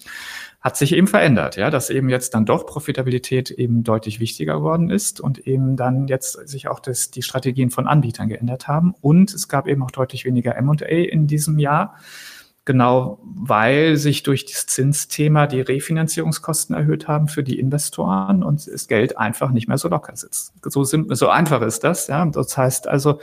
hat 0.65 0.77
sich 0.77 0.93
eben 0.93 1.05
verändert, 1.05 1.57
ja, 1.57 1.69
dass 1.69 1.91
eben 1.91 2.09
jetzt 2.09 2.33
dann 2.33 2.47
doch 2.47 2.65
Profitabilität 2.65 3.51
eben 3.51 3.83
deutlich 3.83 4.19
wichtiger 4.19 4.55
geworden 4.55 4.89
ist 4.89 5.21
und 5.21 5.37
eben 5.45 5.77
dann 5.77 6.07
jetzt 6.07 6.49
sich 6.49 6.67
auch 6.67 6.79
das, 6.79 7.11
die 7.11 7.21
Strategien 7.21 7.69
von 7.69 7.85
Anbietern 7.85 8.29
geändert 8.29 8.67
haben. 8.67 8.95
Und 8.99 9.31
es 9.31 9.47
gab 9.47 9.67
eben 9.67 9.83
auch 9.83 9.91
deutlich 9.91 10.25
weniger 10.25 10.55
M&A 10.55 10.85
in 10.87 11.27
diesem 11.27 11.59
Jahr. 11.59 11.93
Genau, 12.65 13.19
weil 13.23 13.97
sich 13.97 14.23
durch 14.23 14.45
das 14.45 14.65
Zinsthema 14.65 15.45
die 15.45 15.61
Refinanzierungskosten 15.61 16.75
erhöht 16.75 17.07
haben 17.07 17.27
für 17.27 17.43
die 17.43 17.59
Investoren 17.59 18.41
und 18.41 18.65
das 18.65 18.87
Geld 18.87 19.19
einfach 19.19 19.51
nicht 19.51 19.67
mehr 19.67 19.77
so 19.77 19.87
locker 19.87 20.15
sitzt. 20.15 20.51
So, 20.63 20.83
simpel, 20.83 21.15
so 21.15 21.29
einfach 21.29 21.61
ist 21.61 21.83
das. 21.83 22.07
Ja. 22.07 22.25
Das 22.25 22.57
heißt 22.57 22.87
also, 22.87 23.19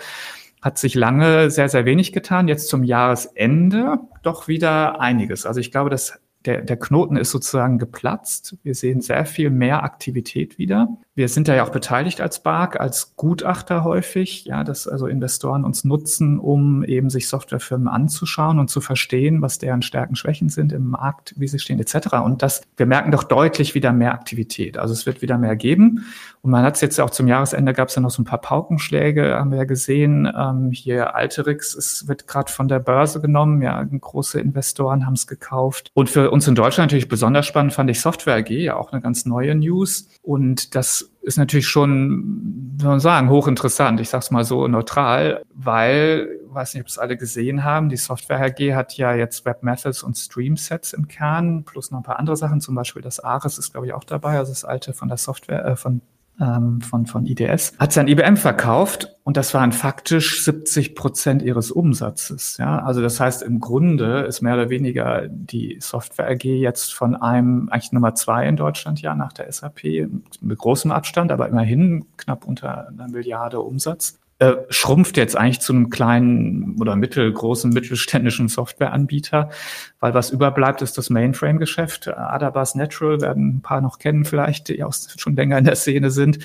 hat 0.62 0.78
sich 0.78 0.95
lange 0.95 1.51
sehr, 1.51 1.68
sehr 1.68 1.86
wenig 1.86 2.12
getan. 2.12 2.47
Jetzt 2.47 2.68
zum 2.68 2.84
Jahresende 2.84 3.99
doch 4.22 4.47
wieder 4.47 5.01
einiges. 5.01 5.45
Also 5.45 5.59
ich 5.59 5.72
glaube, 5.72 5.90
das 5.90 6.20
der, 6.45 6.62
der 6.62 6.76
Knoten 6.76 7.16
ist 7.16 7.30
sozusagen 7.30 7.78
geplatzt. 7.78 8.57
Wir 8.62 8.74
sehen 8.74 9.01
sehr 9.01 9.24
viel 9.26 9.51
mehr 9.51 9.82
Aktivität 9.82 10.59
wieder. 10.59 10.88
Wir 11.14 11.28
sind 11.28 11.46
da 11.46 11.54
ja 11.54 11.64
auch 11.64 11.70
beteiligt 11.70 12.22
als 12.22 12.42
BARC, 12.42 12.80
als 12.80 13.16
Gutachter 13.16 13.84
häufig, 13.84 14.46
ja, 14.46 14.64
dass 14.64 14.88
also 14.88 15.06
Investoren 15.06 15.62
uns 15.62 15.84
nutzen, 15.84 16.38
um 16.38 16.82
eben 16.84 17.10
sich 17.10 17.28
Softwarefirmen 17.28 17.86
anzuschauen 17.86 18.58
und 18.58 18.68
zu 18.68 18.80
verstehen, 18.80 19.42
was 19.42 19.58
deren 19.58 19.82
Stärken, 19.82 20.16
Schwächen 20.16 20.48
sind 20.48 20.72
im 20.72 20.88
Markt, 20.88 21.34
wie 21.36 21.48
sie 21.48 21.58
stehen, 21.58 21.78
etc. 21.80 22.14
Und 22.24 22.42
das, 22.42 22.62
wir 22.78 22.86
merken 22.86 23.10
doch 23.10 23.24
deutlich 23.24 23.74
wieder 23.74 23.92
mehr 23.92 24.14
Aktivität. 24.14 24.78
Also 24.78 24.94
es 24.94 25.04
wird 25.04 25.20
wieder 25.20 25.36
mehr 25.36 25.54
geben. 25.54 26.06
Und 26.40 26.50
man 26.50 26.64
hat 26.64 26.76
es 26.76 26.80
jetzt 26.80 26.98
auch 26.98 27.10
zum 27.10 27.28
Jahresende 27.28 27.74
gab 27.74 27.88
es 27.88 27.94
ja 27.94 28.00
noch 28.00 28.10
so 28.10 28.22
ein 28.22 28.24
paar 28.24 28.40
Paukenschläge, 28.40 29.36
haben 29.36 29.50
wir 29.50 29.58
ja 29.58 29.64
gesehen. 29.64 30.30
Ähm, 30.34 30.70
hier 30.72 31.14
Alterix, 31.14 31.74
es 31.74 32.08
wird 32.08 32.26
gerade 32.26 32.50
von 32.50 32.68
der 32.68 32.80
Börse 32.80 33.20
genommen, 33.20 33.60
ja, 33.60 33.82
große 33.82 34.40
Investoren 34.40 35.04
haben 35.04 35.12
es 35.12 35.26
gekauft. 35.26 35.90
Und 35.92 36.08
für 36.08 36.30
uns 36.30 36.48
in 36.48 36.54
Deutschland 36.54 36.90
natürlich 36.90 37.08
besonders 37.08 37.46
spannend 37.46 37.74
fand 37.74 37.90
ich 37.90 38.00
Software 38.00 38.36
AG, 38.36 38.50
ja 38.50 38.76
auch 38.76 38.92
eine 38.92 39.02
ganz 39.02 39.26
neue 39.26 39.54
News. 39.54 40.08
Und 40.22 40.74
das 40.74 41.01
ist 41.22 41.38
natürlich 41.38 41.68
schon, 41.68 42.76
soll 42.80 42.90
man 42.90 43.00
sagen, 43.00 43.30
hochinteressant. 43.30 44.00
Ich 44.00 44.09
sage 44.09 44.22
es 44.24 44.30
mal 44.30 44.44
so 44.44 44.66
neutral, 44.68 45.42
weil, 45.55 46.40
weiß 46.48 46.74
nicht, 46.74 46.82
ob 46.82 46.88
es 46.88 46.98
alle 46.98 47.16
gesehen 47.16 47.64
haben, 47.64 47.88
die 47.88 47.96
Software 47.96 48.40
AG 48.40 48.74
hat 48.74 48.96
ja 48.96 49.14
jetzt 49.14 49.44
Webmethods 49.44 50.03
und 50.03 50.16
Streamsets 50.16 50.92
im 50.92 51.09
Kern, 51.09 51.64
plus 51.64 51.90
noch 51.90 52.00
ein 52.00 52.05
paar 52.05 52.18
andere 52.18 52.36
Sachen, 52.36 52.61
zum 52.61 52.74
Beispiel 52.74 53.03
das 53.03 53.20
Ares 53.20 53.59
ist, 53.59 53.72
glaube 53.72 53.86
ich, 53.86 53.92
auch 53.92 54.05
dabei, 54.05 54.38
also 54.38 54.53
das 54.53 54.64
alte 54.64 54.92
von 54.92 55.09
der 55.09 55.18
Software, 55.18 55.64
äh, 55.64 55.76
von 55.76 56.03
ähm, 56.40 56.80
von, 56.80 57.06
von 57.06 57.26
IDS, 57.26 57.74
hat 57.78 57.92
sein 57.92 58.08
IBM 58.08 58.36
verkauft 58.36 59.16
und 59.24 59.36
das 59.36 59.54
waren 59.54 59.72
faktisch 59.72 60.44
70 60.44 60.94
Prozent 60.94 61.42
ihres 61.42 61.70
Umsatzes. 61.70 62.56
Ja? 62.58 62.80
Also 62.80 63.02
das 63.02 63.20
heißt, 63.20 63.42
im 63.42 63.60
Grunde 63.60 64.20
ist 64.22 64.42
mehr 64.42 64.54
oder 64.54 64.70
weniger 64.70 65.28
die 65.28 65.78
Software 65.80 66.28
AG 66.30 66.44
jetzt 66.44 66.92
von 66.94 67.14
einem, 67.14 67.68
eigentlich 67.70 67.92
Nummer 67.92 68.14
zwei 68.14 68.48
in 68.48 68.56
Deutschland, 68.56 69.00
ja, 69.02 69.14
nach 69.14 69.32
der 69.32 69.50
SAP, 69.52 70.08
mit 70.40 70.58
großem 70.58 70.90
Abstand, 70.90 71.32
aber 71.32 71.48
immerhin 71.48 72.06
knapp 72.16 72.44
unter 72.44 72.88
einer 72.88 73.08
Milliarde 73.08 73.60
Umsatz 73.60 74.18
äh, 74.43 74.57
schrumpft 74.70 75.16
jetzt 75.18 75.36
eigentlich 75.36 75.61
zu 75.61 75.72
einem 75.72 75.88
kleinen 75.88 76.76
oder 76.80 76.97
mittelgroßen 76.97 77.70
mittelständischen 77.70 78.49
Softwareanbieter, 78.49 79.51
weil 80.01 80.14
was 80.14 80.30
überbleibt, 80.30 80.82
ist 80.82 80.99
das 80.99 81.11
Mainframe-Geschäft. 81.11 82.09
Adabas 82.09 82.74
Natural 82.74 83.20
werden 83.20 83.59
ein 83.59 83.61
paar 83.61 83.80
noch 83.80 84.01
kennen 84.01 84.24
vielleicht, 84.24 84.66
die 84.66 84.82
auch 84.82 84.95
schon 85.16 85.36
länger 85.36 85.59
in 85.59 85.64
der 85.64 85.76
Szene 85.76 86.11
sind. 86.11 86.40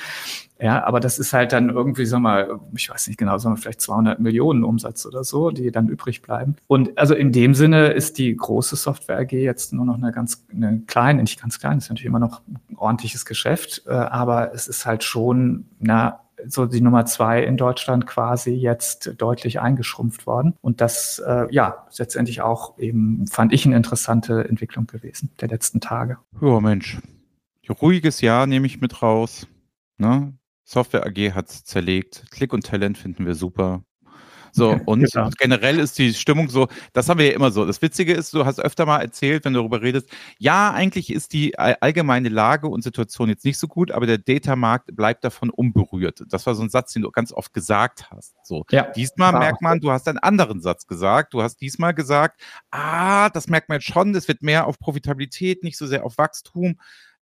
Ja, 0.60 0.84
aber 0.86 1.00
das 1.00 1.18
ist 1.18 1.34
halt 1.34 1.54
dann 1.54 1.70
irgendwie, 1.70 2.06
sag 2.06 2.20
mal, 2.20 2.60
ich 2.76 2.88
weiß 2.88 3.08
nicht 3.08 3.18
genau, 3.18 3.40
sagen 3.40 3.56
wir 3.56 3.62
vielleicht 3.62 3.82
200 3.82 4.20
Millionen 4.20 4.64
Umsatz 4.64 5.04
oder 5.08 5.24
so, 5.24 5.50
die 5.50 5.72
dann 5.72 5.88
übrig 5.88 6.22
bleiben. 6.22 6.56
Und 6.68 7.00
also 7.00 7.16
in 7.16 7.32
dem 7.32 7.56
Sinne 7.56 7.88
ist 7.88 8.20
die 8.20 8.36
große 8.36 8.76
Software 8.76 9.18
AG 9.18 9.32
jetzt 9.32 9.74
nur 9.74 9.86
noch 9.86 9.98
eine 9.98 10.12
ganz 10.12 10.46
eine 10.54 10.84
kleine, 10.86 11.24
nicht 11.24 11.42
ganz 11.42 11.60
klein, 11.60 11.80
ist 11.80 11.90
natürlich 11.90 12.06
immer 12.06 12.20
noch 12.20 12.42
ein 12.48 12.76
ordentliches 12.76 13.26
Geschäft, 13.26 13.82
äh, 13.88 13.92
aber 13.92 14.54
es 14.54 14.68
ist 14.68 14.86
halt 14.86 15.04
schon, 15.04 15.66
na, 15.80 16.20
so 16.46 16.66
die 16.66 16.82
Nummer 16.82 17.06
zwei 17.06 17.44
in 17.44 17.58
Deutschland 17.58 18.06
quasi 18.06 18.52
jetzt 18.52 19.14
deutlich 19.18 19.60
eingeschrumpft 19.60 20.28
worden. 20.28 20.56
Und 20.62 20.82
das, 20.82 21.20
äh, 21.26 21.48
ja, 21.52 21.88
letztendlich 21.98 22.42
auch 22.42 22.78
eben, 22.78 23.26
fand 23.28 23.54
ich, 23.54 23.66
eine 23.66 23.76
interessante 23.76 24.48
Entwicklung 24.48 24.88
gewesen 24.88 25.32
der 25.40 25.50
letzten 25.50 25.80
Tage. 25.80 26.18
Ja, 26.42 26.60
Mensch. 26.60 27.00
Ruhiges 27.70 28.22
Jahr 28.22 28.48
nehme 28.48 28.66
ich 28.68 28.80
mit 28.80 29.02
raus. 29.02 29.48
Ne? 29.98 30.34
Software 30.64 31.06
AG 31.06 31.34
hat 31.34 31.50
es 31.50 31.64
zerlegt. 31.66 32.26
Klick 32.32 32.54
und 32.54 32.66
Talent 32.66 32.98
finden 32.98 33.26
wir 33.26 33.36
super. 33.36 33.84
So, 34.52 34.80
und 34.86 35.12
genau. 35.12 35.30
generell 35.38 35.80
ist 35.80 35.98
die 35.98 36.14
Stimmung 36.14 36.50
so, 36.50 36.68
das 36.94 37.10
haben 37.10 37.20
wir 37.20 37.28
ja 37.28 37.34
immer 37.34 37.52
so. 37.52 37.66
Das 37.66 37.82
Witzige 37.82 38.14
ist, 38.14 38.34
du 38.34 38.46
hast 38.46 38.60
öfter 38.60 38.86
mal 38.86 39.02
erzählt, 39.02 39.46
wenn 39.46 39.54
du 39.54 39.60
darüber 39.60 39.82
redest, 39.82 40.10
ja, 40.38 40.72
eigentlich 40.72 41.12
ist 41.12 41.34
die 41.34 41.58
allgemeine 41.58 42.30
Lage 42.30 42.68
und 42.68 42.84
Situation 42.84 43.30
jetzt 43.30 43.46
nicht 43.46 43.58
so 43.58 43.68
gut, 43.68 43.92
aber 43.92 44.06
der 44.06 44.18
Data-Markt 44.18 44.96
bleibt 44.96 45.24
davon 45.24 45.50
unberührt. 45.50 46.24
Das 46.30 46.46
war 46.46 46.56
so 46.56 46.64
ein 46.64 46.70
Satz, 46.70 46.94
den 46.94 47.04
du 47.04 47.12
ganz 47.12 47.32
oft 47.32 47.54
gesagt 47.54 48.10
hast. 48.12 48.36
So, 48.44 48.66
ja, 48.72 48.84
diesmal 48.92 49.34
merkt 49.34 49.62
man, 49.62 49.80
du 49.80 49.92
hast 49.92 50.08
einen 50.08 50.20
anderen 50.20 50.62
Satz 50.62 50.88
gesagt. 50.88 51.34
Du 51.34 51.42
hast 51.42 51.62
diesmal 51.62 51.94
gesagt, 51.94 52.42
ah, 52.72 53.30
das 53.30 53.48
merkt 53.48 53.70
man 53.70 53.78
jetzt 53.78 53.88
schon, 53.88 54.16
es 54.16 54.28
wird 54.28 54.42
mehr 54.42 54.68
auf 54.68 54.80
Profitabilität, 54.80 55.64
nicht 55.64 55.78
so 55.78 55.86
sehr 55.86 56.06
auf 56.06 56.18
Wachstum 56.18 56.78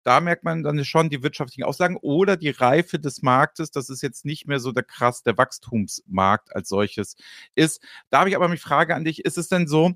da 0.06 0.22
merkt 0.22 0.44
man 0.44 0.62
dann 0.64 0.86
schon 0.86 1.10
die 1.10 1.24
wirtschaftlichen 1.24 1.64
Aussagen 1.64 1.98
oder 1.98 2.38
die 2.38 2.52
Reife 2.52 3.00
des 3.00 3.24
Marktes. 3.24 3.72
Das 3.72 3.90
ist 3.90 4.04
jetzt 4.04 4.24
nicht 4.24 4.48
mehr 4.48 4.60
so 4.60 4.72
der 4.72 4.84
krass, 4.84 5.24
der 5.24 5.38
Wachstumsmarkt 5.38 6.56
als 6.56 6.70
solches 6.70 7.16
ist. 7.56 7.82
Da 8.12 8.20
habe 8.20 8.30
ich 8.30 8.36
aber 8.36 8.46
eine 8.46 8.58
Frage 8.58 8.96
an 8.96 9.04
dich. 9.04 9.26
Ist 9.26 9.40
es 9.40 9.48
denn 9.50 9.68
so, 9.68 9.94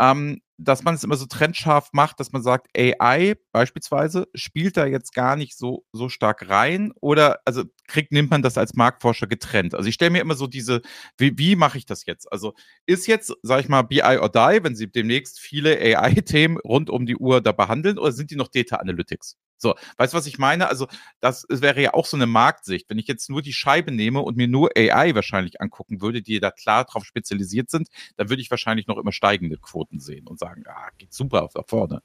ähm, 0.00 0.40
dass 0.56 0.82
man 0.82 0.94
es 0.94 1.04
immer 1.04 1.16
so 1.16 1.26
trendscharf 1.26 1.90
macht, 1.92 2.20
dass 2.20 2.32
man 2.32 2.42
sagt, 2.42 2.68
AI 2.76 3.34
beispielsweise 3.52 4.28
spielt 4.34 4.78
da 4.78 4.86
jetzt 4.86 5.14
gar 5.14 5.36
nicht 5.36 5.56
so, 5.58 5.84
so 5.92 6.08
stark 6.08 6.48
rein 6.48 6.92
oder 7.00 7.40
also 7.44 7.64
kriegt, 7.86 8.12
nimmt 8.12 8.30
man 8.30 8.42
das 8.42 8.56
als 8.56 8.74
Marktforscher 8.74 9.26
getrennt? 9.26 9.74
Also 9.74 9.88
ich 9.88 9.94
stelle 9.94 10.10
mir 10.10 10.20
immer 10.22 10.34
so 10.34 10.46
diese, 10.46 10.80
wie, 11.18 11.36
wie 11.38 11.54
mache 11.56 11.76
ich 11.78 11.84
das 11.86 12.06
jetzt? 12.06 12.30
Also 12.32 12.54
ist 12.86 13.06
jetzt, 13.06 13.34
sage 13.42 13.62
ich 13.62 13.68
mal, 13.68 13.82
BI 13.82 14.02
or 14.02 14.30
Die, 14.30 14.60
wenn 14.62 14.74
Sie 14.74 14.90
demnächst 14.90 15.38
viele 15.38 15.78
AI-Themen 15.78 16.58
rund 16.58 16.88
um 16.90 17.04
die 17.06 17.16
Uhr 17.16 17.40
da 17.42 17.52
behandeln 17.52 17.98
oder 17.98 18.12
sind 18.12 18.30
die 18.30 18.36
noch 18.36 18.48
Data 18.48 18.76
Analytics? 18.76 19.36
So, 19.60 19.74
weißt 19.98 20.14
du, 20.14 20.16
was 20.16 20.26
ich 20.26 20.38
meine? 20.38 20.68
Also, 20.68 20.88
das 21.20 21.46
wäre 21.48 21.82
ja 21.82 21.94
auch 21.94 22.06
so 22.06 22.16
eine 22.16 22.26
Marktsicht. 22.26 22.88
Wenn 22.88 22.98
ich 22.98 23.06
jetzt 23.06 23.28
nur 23.28 23.42
die 23.42 23.52
Scheibe 23.52 23.92
nehme 23.92 24.20
und 24.20 24.36
mir 24.36 24.48
nur 24.48 24.70
AI 24.76 25.14
wahrscheinlich 25.14 25.60
angucken 25.60 26.00
würde, 26.00 26.22
die 26.22 26.40
da 26.40 26.50
klar 26.50 26.84
drauf 26.84 27.04
spezialisiert 27.04 27.70
sind, 27.70 27.88
dann 28.16 28.30
würde 28.30 28.42
ich 28.42 28.50
wahrscheinlich 28.50 28.86
noch 28.86 28.96
immer 28.96 29.12
steigende 29.12 29.58
Quoten 29.58 30.00
sehen 30.00 30.26
und 30.26 30.38
sagen, 30.38 30.64
ah, 30.66 30.88
geht 30.98 31.12
super 31.12 31.42
auf 31.42 31.52
da 31.52 31.62
vorne. 31.66 32.02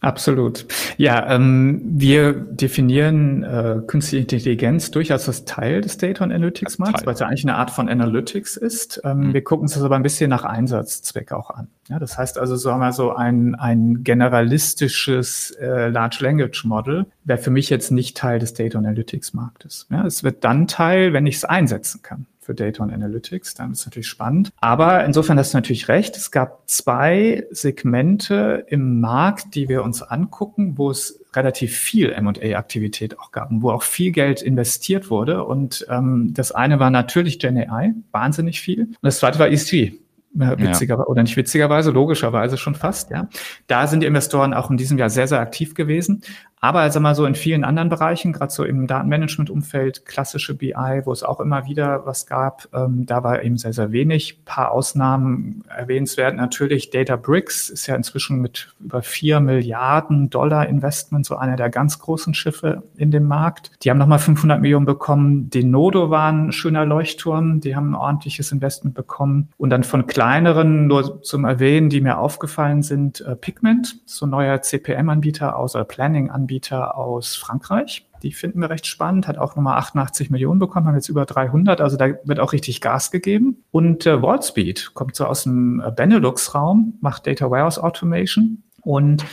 Absolut. 0.00 0.66
Ja, 0.96 1.34
ähm, 1.34 1.80
wir 1.84 2.32
definieren 2.34 3.42
äh, 3.42 3.80
künstliche 3.86 4.22
Intelligenz 4.22 4.90
durchaus 4.90 5.26
als 5.28 5.44
Teil 5.44 5.80
des 5.80 5.96
Data 5.96 6.24
Analytics 6.24 6.78
Markts, 6.78 7.06
weil 7.06 7.14
es 7.14 7.20
ja 7.20 7.26
eigentlich 7.26 7.44
eine 7.44 7.56
Art 7.56 7.70
von 7.70 7.88
Analytics 7.88 8.56
ist. 8.56 9.00
Ähm, 9.04 9.28
mhm. 9.28 9.34
Wir 9.34 9.42
gucken 9.42 9.62
uns 9.62 9.74
das 9.74 9.82
aber 9.82 9.96
ein 9.96 10.02
bisschen 10.02 10.28
nach 10.28 10.44
Einsatzzweck 10.44 11.32
auch 11.32 11.50
an. 11.50 11.68
Ja, 11.88 11.98
das 11.98 12.18
heißt 12.18 12.38
also, 12.38 12.56
so 12.56 12.70
haben 12.70 12.80
wir 12.80 12.92
so 12.92 13.14
ein, 13.14 13.54
ein 13.54 14.04
generalistisches 14.04 15.52
äh, 15.52 15.88
Large 15.88 16.18
Language 16.20 16.64
Model, 16.64 17.06
wäre 17.24 17.38
für 17.38 17.50
mich 17.50 17.70
jetzt 17.70 17.90
nicht 17.90 18.16
Teil 18.16 18.38
des 18.38 18.54
Data 18.54 18.78
Analytics 18.78 19.32
Marktes. 19.32 19.86
Ja, 19.90 20.04
es 20.04 20.22
wird 20.22 20.44
dann 20.44 20.66
Teil, 20.66 21.12
wenn 21.12 21.26
ich 21.26 21.36
es 21.36 21.44
einsetzen 21.44 22.02
kann 22.02 22.26
für 22.44 22.54
Data 22.54 22.82
und 22.82 22.92
Analytics. 22.92 23.54
Dann 23.54 23.72
ist 23.72 23.80
es 23.80 23.86
natürlich 23.86 24.08
spannend. 24.08 24.52
Aber 24.60 25.04
insofern 25.04 25.38
hast 25.38 25.54
du 25.54 25.58
natürlich 25.58 25.88
recht. 25.88 26.16
Es 26.16 26.30
gab 26.30 26.68
zwei 26.68 27.46
Segmente 27.50 28.64
im 28.68 29.00
Markt, 29.00 29.54
die 29.54 29.68
wir 29.68 29.82
uns 29.82 30.02
angucken, 30.02 30.76
wo 30.76 30.90
es 30.90 31.20
relativ 31.34 31.76
viel 31.76 32.12
M&A-Aktivität 32.12 33.18
auch 33.18 33.32
gab 33.32 33.50
und 33.50 33.62
wo 33.62 33.70
auch 33.70 33.82
viel 33.82 34.12
Geld 34.12 34.42
investiert 34.42 35.10
wurde. 35.10 35.44
Und 35.44 35.86
ähm, 35.88 36.32
das 36.34 36.52
eine 36.52 36.78
war 36.78 36.90
natürlich 36.90 37.38
Gen 37.38 37.58
AI, 37.58 37.94
wahnsinnig 38.12 38.60
viel. 38.60 38.84
Und 38.84 38.98
das 39.02 39.18
zweite 39.18 39.38
war 39.38 39.48
ESG, 39.48 39.94
witziger 40.34 40.96
ja. 40.96 41.06
oder 41.06 41.22
nicht 41.22 41.36
witzigerweise, 41.36 41.90
logischerweise 41.90 42.56
schon 42.56 42.74
fast, 42.74 43.10
ja. 43.10 43.28
Da 43.66 43.86
sind 43.86 44.00
die 44.00 44.06
Investoren 44.06 44.52
auch 44.52 44.70
in 44.70 44.76
diesem 44.76 44.98
Jahr 44.98 45.10
sehr, 45.10 45.28
sehr 45.28 45.40
aktiv 45.40 45.74
gewesen. 45.74 46.22
Aber 46.64 46.80
also 46.80 46.98
mal 46.98 47.14
so 47.14 47.26
in 47.26 47.34
vielen 47.34 47.62
anderen 47.62 47.90
Bereichen, 47.90 48.32
gerade 48.32 48.50
so 48.50 48.64
im 48.64 48.86
Datenmanagement-Umfeld, 48.86 50.06
klassische 50.06 50.54
BI, 50.54 51.02
wo 51.04 51.12
es 51.12 51.22
auch 51.22 51.38
immer 51.40 51.66
wieder 51.66 52.06
was 52.06 52.26
gab, 52.26 52.68
ähm, 52.72 53.04
da 53.04 53.22
war 53.22 53.42
eben 53.42 53.58
sehr, 53.58 53.74
sehr 53.74 53.92
wenig. 53.92 54.46
Paar 54.46 54.70
Ausnahmen 54.70 55.64
erwähnenswert. 55.68 56.34
Natürlich 56.34 56.88
Databricks 56.88 57.68
ist 57.68 57.86
ja 57.86 57.94
inzwischen 57.94 58.40
mit 58.40 58.72
über 58.80 59.02
vier 59.02 59.40
Milliarden 59.40 60.30
Dollar 60.30 60.66
Investment 60.66 61.26
so 61.26 61.36
einer 61.36 61.56
der 61.56 61.68
ganz 61.68 61.98
großen 61.98 62.32
Schiffe 62.32 62.82
in 62.96 63.10
dem 63.10 63.28
Markt. 63.28 63.72
Die 63.82 63.90
haben 63.90 63.98
nochmal 63.98 64.18
500 64.18 64.58
Millionen 64.58 64.86
bekommen. 64.86 65.50
Denodo 65.50 66.08
war 66.08 66.32
ein 66.32 66.50
schöner 66.50 66.86
Leuchtturm. 66.86 67.60
Die 67.60 67.76
haben 67.76 67.90
ein 67.90 67.94
ordentliches 67.94 68.52
Investment 68.52 68.94
bekommen. 68.94 69.50
Und 69.58 69.68
dann 69.68 69.84
von 69.84 70.06
kleineren, 70.06 70.86
nur 70.86 71.22
zum 71.22 71.44
Erwähnen, 71.44 71.90
die 71.90 72.00
mir 72.00 72.16
aufgefallen 72.16 72.82
sind, 72.82 73.20
äh, 73.20 73.36
Pigment, 73.36 73.96
so 74.06 74.24
ein 74.24 74.30
neuer 74.30 74.62
CPM-Anbieter 74.62 75.58
aus, 75.58 75.74
oder 75.74 75.84
Planning-Anbieter 75.84 76.53
Anbieter 76.54 76.96
aus 76.96 77.34
Frankreich. 77.34 78.06
Die 78.22 78.32
finden 78.32 78.60
wir 78.60 78.70
recht 78.70 78.86
spannend, 78.86 79.26
hat 79.26 79.38
auch 79.38 79.56
nochmal 79.56 79.76
88 79.76 80.30
Millionen 80.30 80.60
bekommen, 80.60 80.86
haben 80.86 80.94
jetzt 80.94 81.08
über 81.08 81.26
300, 81.26 81.80
also 81.80 81.96
da 81.96 82.06
wird 82.24 82.38
auch 82.38 82.52
richtig 82.52 82.80
Gas 82.80 83.10
gegeben. 83.10 83.64
Und 83.72 84.06
äh, 84.06 84.22
Wallspeed 84.22 84.92
kommt 84.94 85.16
so 85.16 85.26
aus 85.26 85.42
dem 85.42 85.80
äh, 85.80 85.90
Benelux-Raum, 85.90 86.94
macht 87.00 87.26
Data 87.26 87.50
Warehouse 87.50 87.78
Automation 87.80 88.62
und 88.82 89.24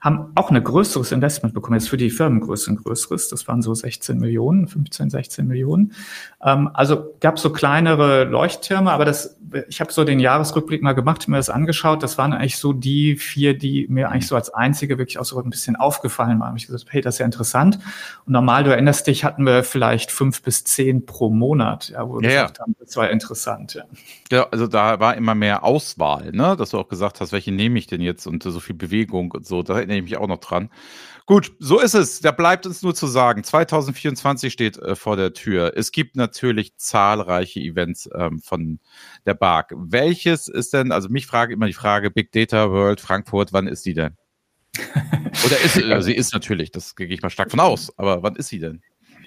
haben 0.00 0.32
auch 0.36 0.50
ein 0.50 0.64
größeres 0.64 1.12
Investment 1.12 1.52
bekommen, 1.52 1.78
jetzt 1.78 1.90
für 1.90 1.96
die 1.98 2.10
Firmengröße 2.10 2.70
ein 2.70 2.76
größeres, 2.76 3.28
das 3.28 3.46
waren 3.46 3.60
so 3.60 3.74
16 3.74 4.18
Millionen, 4.18 4.66
15, 4.68 5.10
16 5.10 5.46
Millionen. 5.46 5.92
Ähm, 6.42 6.70
also 6.72 7.14
gab 7.20 7.38
so 7.38 7.52
kleinere 7.52 8.24
Leuchttürme, 8.24 8.90
aber 8.90 9.04
das, 9.04 9.38
ich 9.68 9.80
habe 9.80 9.92
so 9.92 10.04
den 10.04 10.20
Jahresrückblick 10.20 10.82
mal 10.82 10.92
gemacht, 10.92 11.26
mir 11.28 11.36
das 11.36 11.50
angeschaut, 11.50 12.02
das 12.02 12.18
waren 12.18 12.32
eigentlich 12.32 12.56
so 12.56 12.72
die 12.72 13.16
vier, 13.16 13.56
die 13.56 13.86
mir 13.88 14.10
eigentlich 14.10 14.26
so 14.26 14.36
als 14.36 14.52
einzige 14.52 14.98
wirklich 14.98 15.18
auch 15.18 15.24
so 15.24 15.40
ein 15.40 15.50
bisschen 15.50 15.76
aufgefallen 15.76 16.40
waren. 16.40 16.56
Ich 16.56 16.66
gesagt, 16.66 16.86
hey, 16.90 17.00
das 17.00 17.16
ist 17.16 17.18
ja 17.18 17.26
interessant. 17.26 17.78
Und 18.26 18.32
normal, 18.32 18.64
du 18.64 18.70
erinnerst 18.70 19.06
dich, 19.06 19.24
hatten 19.24 19.44
wir 19.44 19.64
vielleicht 19.64 20.10
fünf 20.10 20.42
bis 20.42 20.64
zehn 20.64 21.06
pro 21.06 21.30
Monat, 21.30 21.90
ja, 21.90 22.08
wo 22.08 22.20
wir 22.20 22.30
ja, 22.30 22.42
gesagt 22.42 22.58
ja. 22.58 22.64
haben, 22.64 22.76
das 22.78 22.96
war 22.96 23.10
interessant. 23.10 23.74
Ja. 23.74 23.84
ja, 24.30 24.46
also 24.50 24.66
da 24.66 25.00
war 25.00 25.16
immer 25.16 25.34
mehr 25.34 25.64
Auswahl, 25.64 26.32
ne? 26.32 26.56
dass 26.56 26.70
du 26.70 26.78
auch 26.78 26.88
gesagt 26.88 27.20
hast, 27.20 27.32
welche 27.32 27.52
nehme 27.52 27.78
ich 27.78 27.86
denn 27.86 28.00
jetzt 28.00 28.26
und 28.26 28.42
so 28.42 28.60
viel 28.60 28.76
Bewegung 28.76 29.30
und 29.32 29.46
so. 29.46 29.62
Da 29.62 29.74
erinnere 29.74 29.98
ich 29.98 30.04
mich 30.04 30.16
auch 30.16 30.28
noch 30.28 30.38
dran. 30.38 30.70
Gut, 31.30 31.52
so 31.60 31.78
ist 31.78 31.94
es. 31.94 32.18
Da 32.18 32.32
bleibt 32.32 32.66
uns 32.66 32.82
nur 32.82 32.92
zu 32.92 33.06
sagen, 33.06 33.44
2024 33.44 34.52
steht 34.52 34.78
äh, 34.78 34.96
vor 34.96 35.14
der 35.14 35.32
Tür. 35.32 35.74
Es 35.76 35.92
gibt 35.92 36.16
natürlich 36.16 36.76
zahlreiche 36.76 37.60
Events 37.60 38.10
ähm, 38.12 38.40
von 38.40 38.80
der 39.26 39.34
BARC. 39.34 39.72
Welches 39.76 40.48
ist 40.48 40.72
denn, 40.74 40.90
also 40.90 41.08
mich 41.08 41.28
frage 41.28 41.54
immer 41.54 41.68
die 41.68 41.72
Frage, 41.72 42.10
Big 42.10 42.32
Data 42.32 42.72
World 42.72 43.00
Frankfurt, 43.00 43.52
wann 43.52 43.68
ist 43.68 43.86
die 43.86 43.94
denn? 43.94 44.16
Oder 45.46 45.60
ist 45.60 45.74
sie, 45.74 45.84
also 45.84 46.06
sie 46.06 46.16
ist 46.16 46.32
natürlich, 46.32 46.72
das 46.72 46.96
gehe 46.96 47.06
ich 47.06 47.22
mal 47.22 47.30
stark 47.30 47.52
von 47.52 47.60
aus, 47.60 47.96
aber 47.96 48.24
wann 48.24 48.34
ist 48.34 48.48
sie 48.48 48.58
denn? 48.58 48.82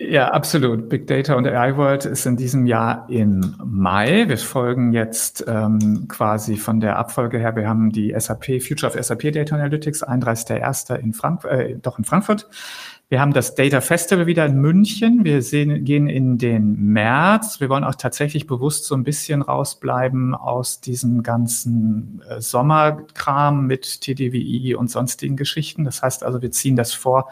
Ja, 0.09 0.31
absolut. 0.31 0.89
Big 0.89 1.07
Data 1.07 1.35
und 1.35 1.47
AI 1.47 1.77
World 1.77 2.03
ist 2.03 2.25
in 2.25 2.35
diesem 2.35 2.65
Jahr 2.65 3.07
im 3.09 3.55
Mai. 3.63 4.27
Wir 4.27 4.37
folgen 4.37 4.91
jetzt 4.91 5.45
ähm, 5.47 6.07
quasi 6.09 6.57
von 6.57 6.81
der 6.81 6.97
Abfolge 6.97 7.39
her. 7.39 7.55
Wir 7.55 7.69
haben 7.69 7.89
die 7.89 8.13
SAP 8.17 8.61
Future 8.61 8.91
of 8.91 9.01
SAP 9.01 9.31
Data 9.31 9.55
Analytics 9.55 10.05
31.01. 10.05 10.95
in 10.95 11.13
Frankfurt, 11.13 11.51
äh, 11.51 11.75
doch 11.81 11.97
in 11.97 12.03
Frankfurt. 12.03 12.49
Wir 13.13 13.21
haben 13.21 13.31
das 13.31 13.53
Data 13.53 13.79
Festival 13.79 14.25
wieder 14.25 14.45
in 14.45 14.59
München. 14.59 15.23
Wir 15.23 15.41
sehen, 15.43 15.85
gehen 15.85 16.07
in 16.07 16.39
den 16.39 16.75
März. 16.93 17.59
Wir 17.59 17.69
wollen 17.69 17.83
auch 17.83 17.95
tatsächlich 17.95 18.47
bewusst 18.47 18.85
so 18.85 18.95
ein 18.95 19.03
bisschen 19.03 19.43
rausbleiben 19.43 20.33
aus 20.33 20.81
diesem 20.81 21.21
ganzen 21.21 22.23
äh, 22.27 22.41
Sommerkram 22.41 23.67
mit 23.67 24.01
TDWI 24.01 24.75
und 24.75 24.89
sonstigen 24.89 25.37
Geschichten. 25.37 25.83
Das 25.83 26.01
heißt 26.01 26.23
also, 26.23 26.41
wir 26.41 26.51
ziehen 26.51 26.75
das 26.75 26.93
vor 26.93 27.29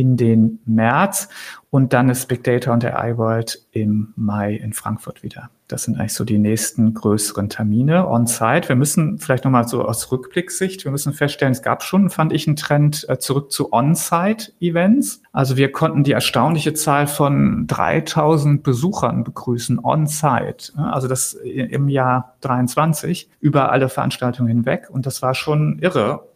in 0.00 0.16
den 0.16 0.60
März 0.64 1.28
und 1.68 1.92
dann 1.92 2.08
ist 2.08 2.26
Big 2.26 2.42
Data 2.42 2.72
und 2.72 2.82
der 2.82 2.98
iWorld 3.04 3.66
im 3.70 4.14
Mai 4.16 4.54
in 4.54 4.72
Frankfurt 4.72 5.22
wieder. 5.22 5.50
Das 5.68 5.84
sind 5.84 6.00
eigentlich 6.00 6.14
so 6.14 6.24
die 6.24 6.38
nächsten 6.38 6.94
größeren 6.94 7.50
Termine 7.50 8.08
on-site. 8.08 8.70
Wir 8.70 8.76
müssen 8.76 9.18
vielleicht 9.18 9.44
nochmal 9.44 9.68
so 9.68 9.84
aus 9.84 10.10
Rückblicksicht, 10.10 10.84
wir 10.84 10.90
müssen 10.90 11.12
feststellen, 11.12 11.52
es 11.52 11.60
gab 11.60 11.82
schon, 11.82 12.08
fand 12.08 12.32
ich, 12.32 12.46
einen 12.46 12.56
Trend 12.56 13.06
äh, 13.10 13.18
zurück 13.18 13.52
zu 13.52 13.74
On-site-Events. 13.74 15.20
Also 15.32 15.58
wir 15.58 15.70
konnten 15.70 16.02
die 16.02 16.12
erstaunliche 16.12 16.72
Zahl 16.72 17.06
von 17.06 17.66
3000 17.66 18.62
Besuchern 18.62 19.22
begrüßen 19.22 19.78
on-site. 19.78 20.72
Also 20.76 21.08
das 21.08 21.34
im 21.34 21.90
Jahr 21.90 22.36
23 22.40 23.28
über 23.38 23.70
alle 23.70 23.90
Veranstaltungen 23.90 24.48
hinweg. 24.48 24.88
Und 24.90 25.04
das 25.04 25.20
war 25.20 25.34
schon 25.34 25.78
irre. 25.78 26.29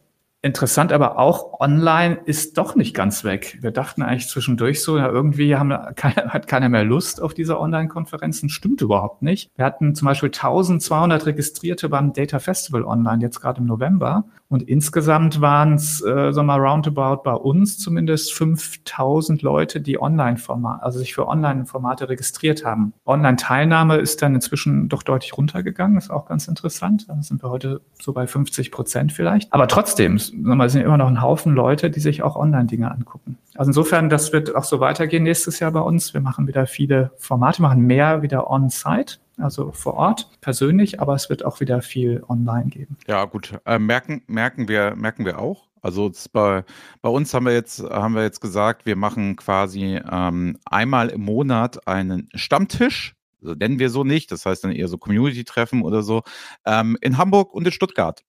Interessant 0.45 0.93
aber 0.93 1.19
auch, 1.19 1.59
online 1.59 2.19
ist 2.27 2.59
doch 2.59 2.77
nicht 2.77 2.95
ganz 2.95 3.25
weg. 3.25 3.57
Wir 3.63 3.71
dachten 3.71 4.03
eigentlich 4.03 4.29
zwischendurch 4.29 4.83
so, 4.83 4.99
ja, 4.99 5.09
irgendwie 5.09 5.57
haben, 5.57 5.71
keine, 5.97 6.35
hat 6.35 6.49
keiner 6.49 6.69
mehr 6.69 6.85
Lust 6.85 7.23
auf 7.23 7.33
diese 7.33 7.59
Online-Konferenzen. 7.59 8.51
Stimmt 8.51 8.83
überhaupt 8.83 9.23
nicht. 9.23 9.51
Wir 9.57 9.65
hatten 9.65 9.95
zum 9.95 10.05
Beispiel 10.05 10.29
1200 10.29 11.25
Registrierte 11.25 11.89
beim 11.89 12.13
Data 12.13 12.41
Festival 12.41 12.85
online, 12.85 13.23
jetzt 13.23 13.41
gerade 13.41 13.63
im 13.63 13.67
November. 13.67 14.27
Und 14.49 14.63
insgesamt 14.63 15.41
waren 15.41 15.75
es, 15.75 16.01
äh, 16.03 16.33
sagen 16.33 16.47
wir 16.47 16.59
mal, 16.59 16.61
roundabout 16.61 17.23
bei 17.25 17.33
uns 17.33 17.79
zumindest 17.79 18.33
5000 18.35 19.43
Leute, 19.43 19.81
die 19.81 20.01
Online-Format, 20.01 20.83
also 20.83 20.99
sich 20.99 21.15
für 21.15 21.27
Online-Formate 21.27 22.09
registriert 22.09 22.65
haben. 22.65 22.93
Online-Teilnahme 23.07 23.97
ist 23.97 24.23
dann 24.23 24.35
inzwischen 24.35 24.89
doch 24.89 25.03
deutlich 25.03 25.37
runtergegangen, 25.37 25.97
ist 25.97 26.11
auch 26.11 26.27
ganz 26.27 26.47
interessant. 26.47 27.09
Da 27.09 27.21
sind 27.23 27.43
wir 27.43 27.51
heute 27.51 27.81
so 28.01 28.13
bei 28.13 28.27
50 28.27 28.71
Prozent 28.71 29.13
vielleicht. 29.13 29.53
Aber 29.53 29.67
trotzdem, 29.67 30.19
sagen 30.19 30.45
wir 30.45 30.55
mal, 30.55 30.69
sind 30.69 30.83
immer 30.83 30.99
noch 30.99 31.09
ein 31.09 31.23
Haufen 31.23 31.55
Leute, 31.55 31.91
die 31.91 32.01
sich 32.01 32.23
auch 32.23 32.37
Online-Dinge 32.37 32.91
angucken. 32.91 33.39
Also 33.57 33.71
insofern, 33.71 34.09
das 34.11 34.33
wird 34.33 34.55
auch 34.55 34.65
so 34.65 34.81
weitergehen 34.81 35.23
nächstes 35.23 35.61
Jahr 35.61 35.73
bei 35.73 35.81
uns. 35.81 36.13
Wir 36.13 36.21
machen 36.21 36.47
wieder 36.47 36.67
viele 36.67 37.13
Formate, 37.17 37.63
machen 37.63 37.81
mehr 37.81 38.23
wieder 38.23 38.51
on-site, 38.51 39.19
also 39.39 39.73
vor 39.73 39.95
Ort, 39.95 40.31
persönlich, 40.41 41.01
aber 41.01 41.15
es 41.15 41.29
wird 41.29 41.45
auch 41.45 41.61
wieder 41.61 41.83
viel 41.83 42.23
online 42.29 42.67
geben. 42.67 42.97
Ja, 43.07 43.25
gut. 43.25 43.59
Äh, 43.65 43.79
merken, 43.79 44.23
merken, 44.27 44.69
wir, 44.69 44.95
merken 44.97 45.25
wir 45.25 45.39
auch. 45.39 45.69
Also 45.83 46.11
bei, 46.33 46.65
bei 47.03 47.09
uns 47.11 47.35
haben 47.35 47.47
wir 47.47 47.53
jetzt, 47.53 47.83
haben 47.83 48.15
wir 48.15 48.23
jetzt 48.23 48.41
gesagt, 48.41 48.87
wir 48.87 48.97
machen 48.97 49.37
quasi 49.37 50.01
ähm, 50.11 50.59
einmal 50.65 51.11
im 51.11 51.23
Monat 51.23 51.87
einen 51.87 52.29
Stammtisch. 52.35 53.15
Also 53.43 53.55
nennen 53.55 53.79
wir 53.79 53.91
so 53.91 54.05
nicht, 54.05 54.33
das 54.33 54.47
heißt 54.47 54.65
dann 54.65 54.73
eher 54.73 54.89
so 54.89 54.97
Community-Treffen 54.97 55.83
oder 55.83 56.03
so, 56.03 56.23
ähm, 56.65 56.97
in 57.03 57.19
Hamburg 57.19 57.53
und 57.53 57.67
in 57.67 57.73
Stuttgart 57.73 58.25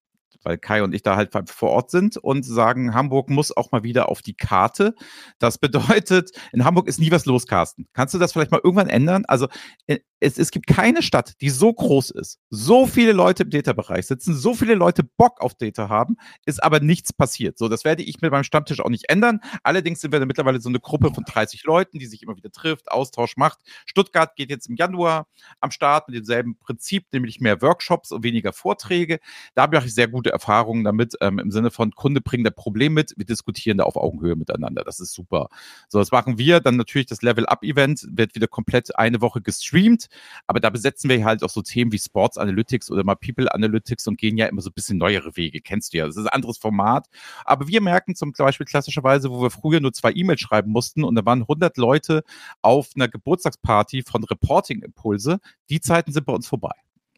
weil 0.46 0.58
Kai 0.58 0.84
und 0.84 0.94
ich 0.94 1.02
da 1.02 1.18
halt 1.18 1.32
vor 1.50 1.72
Ort 1.72 1.92
sind 1.92 2.18
und 2.18 2.44
sagen, 2.44 2.94
Hamburg 2.94 3.30
muss 3.30 3.56
auch 3.56 3.72
mal 3.72 3.84
wieder 3.84 4.10
auf 4.10 4.22
die 4.22 4.36
Karte. 4.36 4.96
Das 5.40 5.58
bedeutet, 5.58 6.32
in 6.54 6.64
Hamburg 6.64 6.88
ist 6.88 7.00
nie 7.00 7.12
was 7.12 7.26
los, 7.26 7.48
Carsten. 7.48 7.88
Kannst 7.94 8.14
du 8.14 8.20
das 8.20 8.32
vielleicht 8.32 8.52
mal 8.52 8.62
irgendwann 8.64 8.88
ändern? 8.88 9.26
Also 9.26 9.48
äh, 9.88 10.00
es, 10.20 10.38
es 10.38 10.52
gibt 10.52 10.68
keine 10.68 11.02
Stadt, 11.02 11.34
die 11.42 11.50
so 11.50 11.74
groß 11.74 12.12
ist, 12.12 12.40
so 12.50 12.86
viele 12.86 13.12
Leute 13.12 13.44
im 13.44 13.50
Data-Bereich 13.50 14.08
sitzen, 14.08 14.34
so 14.34 14.54
viele 14.54 14.76
Leute 14.76 15.04
Bock 15.04 15.42
auf 15.42 15.56
Data 15.56 15.90
haben, 15.90 16.16
ist 16.46 16.64
aber 16.64 16.80
nichts 16.80 17.14
passiert. 17.14 17.58
So, 17.58 17.68
das 17.68 17.84
werde 17.84 18.04
ich 18.04 18.22
mit 18.22 18.32
meinem 18.32 18.44
Stammtisch 18.44 18.80
auch 18.80 18.90
nicht 18.90 19.10
ändern. 19.10 19.42
Allerdings 19.64 20.02
sind 20.02 20.12
wir 20.12 20.20
da 20.20 20.26
mittlerweile 20.26 20.62
so 20.62 20.70
eine 20.70 20.80
Gruppe 20.80 21.14
von 21.14 21.26
30 21.26 21.64
Leuten, 21.64 22.00
die 22.00 22.06
sich 22.06 22.24
immer 22.24 22.36
wieder 22.38 22.52
trifft, 22.52 22.92
Austausch 22.92 23.38
macht. 23.38 23.60
Stuttgart 23.86 24.36
geht 24.36 24.50
jetzt 24.50 24.68
im 24.68 24.76
Januar 24.76 25.28
am 25.60 25.72
Start 25.72 26.08
mit 26.08 26.16
demselben 26.16 26.58
Prinzip, 26.58 27.06
nämlich 27.12 27.42
mehr 27.42 27.62
Workshops 27.62 28.12
und 28.12 28.24
weniger 28.24 28.54
Vorträge. 28.54 29.20
Da 29.54 29.64
habe 29.64 29.78
ich 29.78 29.94
sehr 29.94 30.08
gute 30.08 30.32
Erfahrungen 30.32 30.84
damit, 30.84 31.16
ähm, 31.22 31.40
im 31.40 31.52
Sinne 31.52 31.72
von 31.72 31.92
Kunde 31.92 32.22
bringt 32.22 32.48
ein 32.48 32.56
Problem 32.56 32.94
mit, 32.94 33.14
wir 33.18 33.26
diskutieren 33.26 33.78
da 33.78 33.84
auf 33.84 33.96
Augenhöhe 33.98 34.36
miteinander. 34.36 34.84
Das 34.84 35.00
ist 35.00 35.14
super. 35.14 35.50
So, 35.90 36.00
das 36.00 36.12
machen 36.12 36.38
wir. 36.38 36.60
Dann 36.62 36.78
natürlich 36.78 37.08
das 37.08 37.22
Level-Up-Event 37.22 38.08
wird 38.12 38.36
wieder 38.36 38.48
komplett 38.48 38.98
eine 38.98 39.22
Woche 39.22 39.42
gestreamt. 39.42 40.05
Aber 40.48 40.60
da 40.60 40.70
besetzen 40.70 41.10
wir 41.10 41.24
halt 41.26 41.44
auch 41.44 41.50
so 41.50 41.62
Themen 41.62 41.92
wie 41.92 42.00
Sports 42.00 42.38
Analytics 42.38 42.92
oder 42.92 43.04
mal 43.04 43.16
People 43.16 43.54
Analytics 43.54 44.08
und 44.08 44.18
gehen 44.18 44.38
ja 44.38 44.46
immer 44.48 44.62
so 44.62 44.70
ein 44.70 44.74
bisschen 44.74 44.98
neuere 44.98 45.36
Wege. 45.36 45.62
Kennst 45.62 45.94
du 45.94 45.98
ja. 45.98 46.06
Das 46.06 46.16
ist 46.16 46.26
ein 46.26 46.30
anderes 46.30 46.58
Format. 46.58 47.08
Aber 47.46 47.68
wir 47.68 47.82
merken 47.82 48.16
zum 48.16 48.32
Beispiel 48.32 48.66
klassischerweise, 48.66 49.30
wo 49.32 49.42
wir 49.42 49.52
früher 49.52 49.80
nur 49.80 49.94
zwei 49.94 50.12
E-Mails 50.14 50.42
schreiben 50.42 50.72
mussten 50.72 51.04
und 51.04 51.16
da 51.16 51.26
waren 51.26 51.42
100 51.42 51.78
Leute 51.78 52.24
auf 52.62 52.90
einer 52.96 53.08
Geburtstagsparty 53.08 54.04
von 54.04 54.24
Reporting 54.24 54.82
Impulse. 54.82 55.40
Die 55.70 55.82
Zeiten 55.82 56.12
sind 56.12 56.26
bei 56.26 56.34
uns 56.34 56.48
vorbei. 56.48 56.76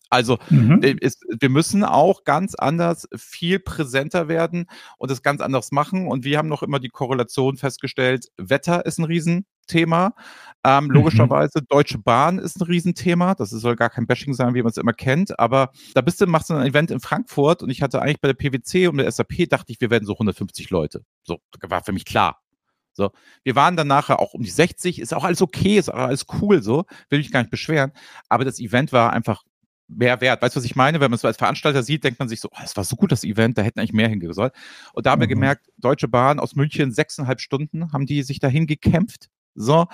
Also 0.09 0.37
mhm. 0.49 0.81
ist, 0.81 1.23
äh, 1.23 1.37
wir 1.39 1.49
müssen 1.49 1.83
auch 1.83 2.23
ganz 2.23 2.55
anders, 2.55 3.07
viel 3.15 3.59
präsenter 3.59 4.27
werden 4.27 4.67
und 4.97 5.11
es 5.11 5.21
ganz 5.21 5.41
anders 5.41 5.71
machen. 5.71 6.07
Und 6.07 6.23
wir 6.23 6.37
haben 6.37 6.47
noch 6.47 6.63
immer 6.63 6.79
die 6.79 6.89
Korrelation 6.89 7.57
festgestellt, 7.57 8.27
Wetter 8.37 8.85
ist 8.85 8.97
ein 8.99 9.05
Riesenthema. 9.05 10.13
Ähm, 10.63 10.85
mhm. 10.85 10.91
logischerweise, 10.91 11.61
Deutsche 11.61 11.97
Bahn 11.97 12.39
ist 12.39 12.59
ein 12.59 12.63
Riesenthema. 12.63 13.35
Das 13.35 13.49
soll 13.49 13.75
gar 13.75 13.89
kein 13.89 14.07
Bashing 14.07 14.33
sein, 14.33 14.53
wie 14.53 14.63
man 14.63 14.71
es 14.71 14.77
immer 14.77 14.93
kennt. 14.93 15.39
Aber 15.39 15.71
da 15.93 16.01
bist 16.01 16.19
du, 16.21 16.27
machst 16.27 16.49
du 16.49 16.55
ein 16.55 16.65
Event 16.65 16.91
in 16.91 16.99
Frankfurt 16.99 17.63
und 17.63 17.69
ich 17.69 17.81
hatte 17.81 18.01
eigentlich 18.01 18.21
bei 18.21 18.27
der 18.27 18.35
PwC 18.35 18.87
und 18.87 18.97
der 18.97 19.11
SAP, 19.11 19.49
dachte 19.49 19.71
ich, 19.71 19.81
wir 19.81 19.89
werden 19.89 20.05
so 20.05 20.13
150 20.13 20.69
Leute. 20.69 21.03
So, 21.23 21.39
war 21.61 21.83
für 21.83 21.93
mich 21.93 22.05
klar. 22.05 22.41
So, 22.97 23.11
wir 23.43 23.55
waren 23.55 23.77
dann 23.77 23.87
nachher 23.87 24.19
auch 24.19 24.33
um 24.33 24.41
die 24.41 24.49
60, 24.49 24.99
ist 24.99 25.13
auch 25.13 25.23
alles 25.23 25.43
okay, 25.43 25.77
ist 25.77 25.93
auch 25.93 25.99
alles 25.99 26.25
cool, 26.41 26.63
so, 26.63 26.85
will 27.09 27.19
mich 27.19 27.31
gar 27.31 27.41
nicht 27.41 27.51
beschweren. 27.51 27.91
Aber 28.27 28.43
das 28.43 28.59
Event 28.59 28.91
war 28.91 29.13
einfach 29.13 29.43
mehr 29.87 30.21
wert. 30.21 30.41
Weißt 30.41 30.55
du, 30.55 30.59
was 30.59 30.65
ich 30.65 30.75
meine? 30.75 30.99
Wenn 30.99 31.11
man 31.11 31.15
es 31.15 31.21
so 31.21 31.27
als 31.27 31.37
Veranstalter 31.37 31.83
sieht, 31.83 32.03
denkt 32.03 32.19
man 32.19 32.29
sich 32.29 32.41
so, 32.41 32.49
oh, 32.51 32.57
das 32.61 32.75
war 32.75 32.83
so 32.83 32.95
gut, 32.95 33.11
das 33.11 33.23
Event, 33.23 33.57
da 33.57 33.61
hätten 33.61 33.79
eigentlich 33.79 33.93
mehr 33.93 34.09
hingehen 34.09 34.33
sollen. 34.33 34.51
Und 34.93 35.05
da 35.05 35.11
haben 35.11 35.19
mhm. 35.19 35.23
wir 35.23 35.27
gemerkt, 35.27 35.67
Deutsche 35.77 36.07
Bahn 36.07 36.39
aus 36.39 36.55
München, 36.55 36.91
sechseinhalb 36.91 37.39
Stunden 37.39 37.91
haben 37.93 38.05
die 38.05 38.23
sich 38.23 38.39
dahin 38.39 38.67
gekämpft. 38.67 39.29
So, 39.59 39.87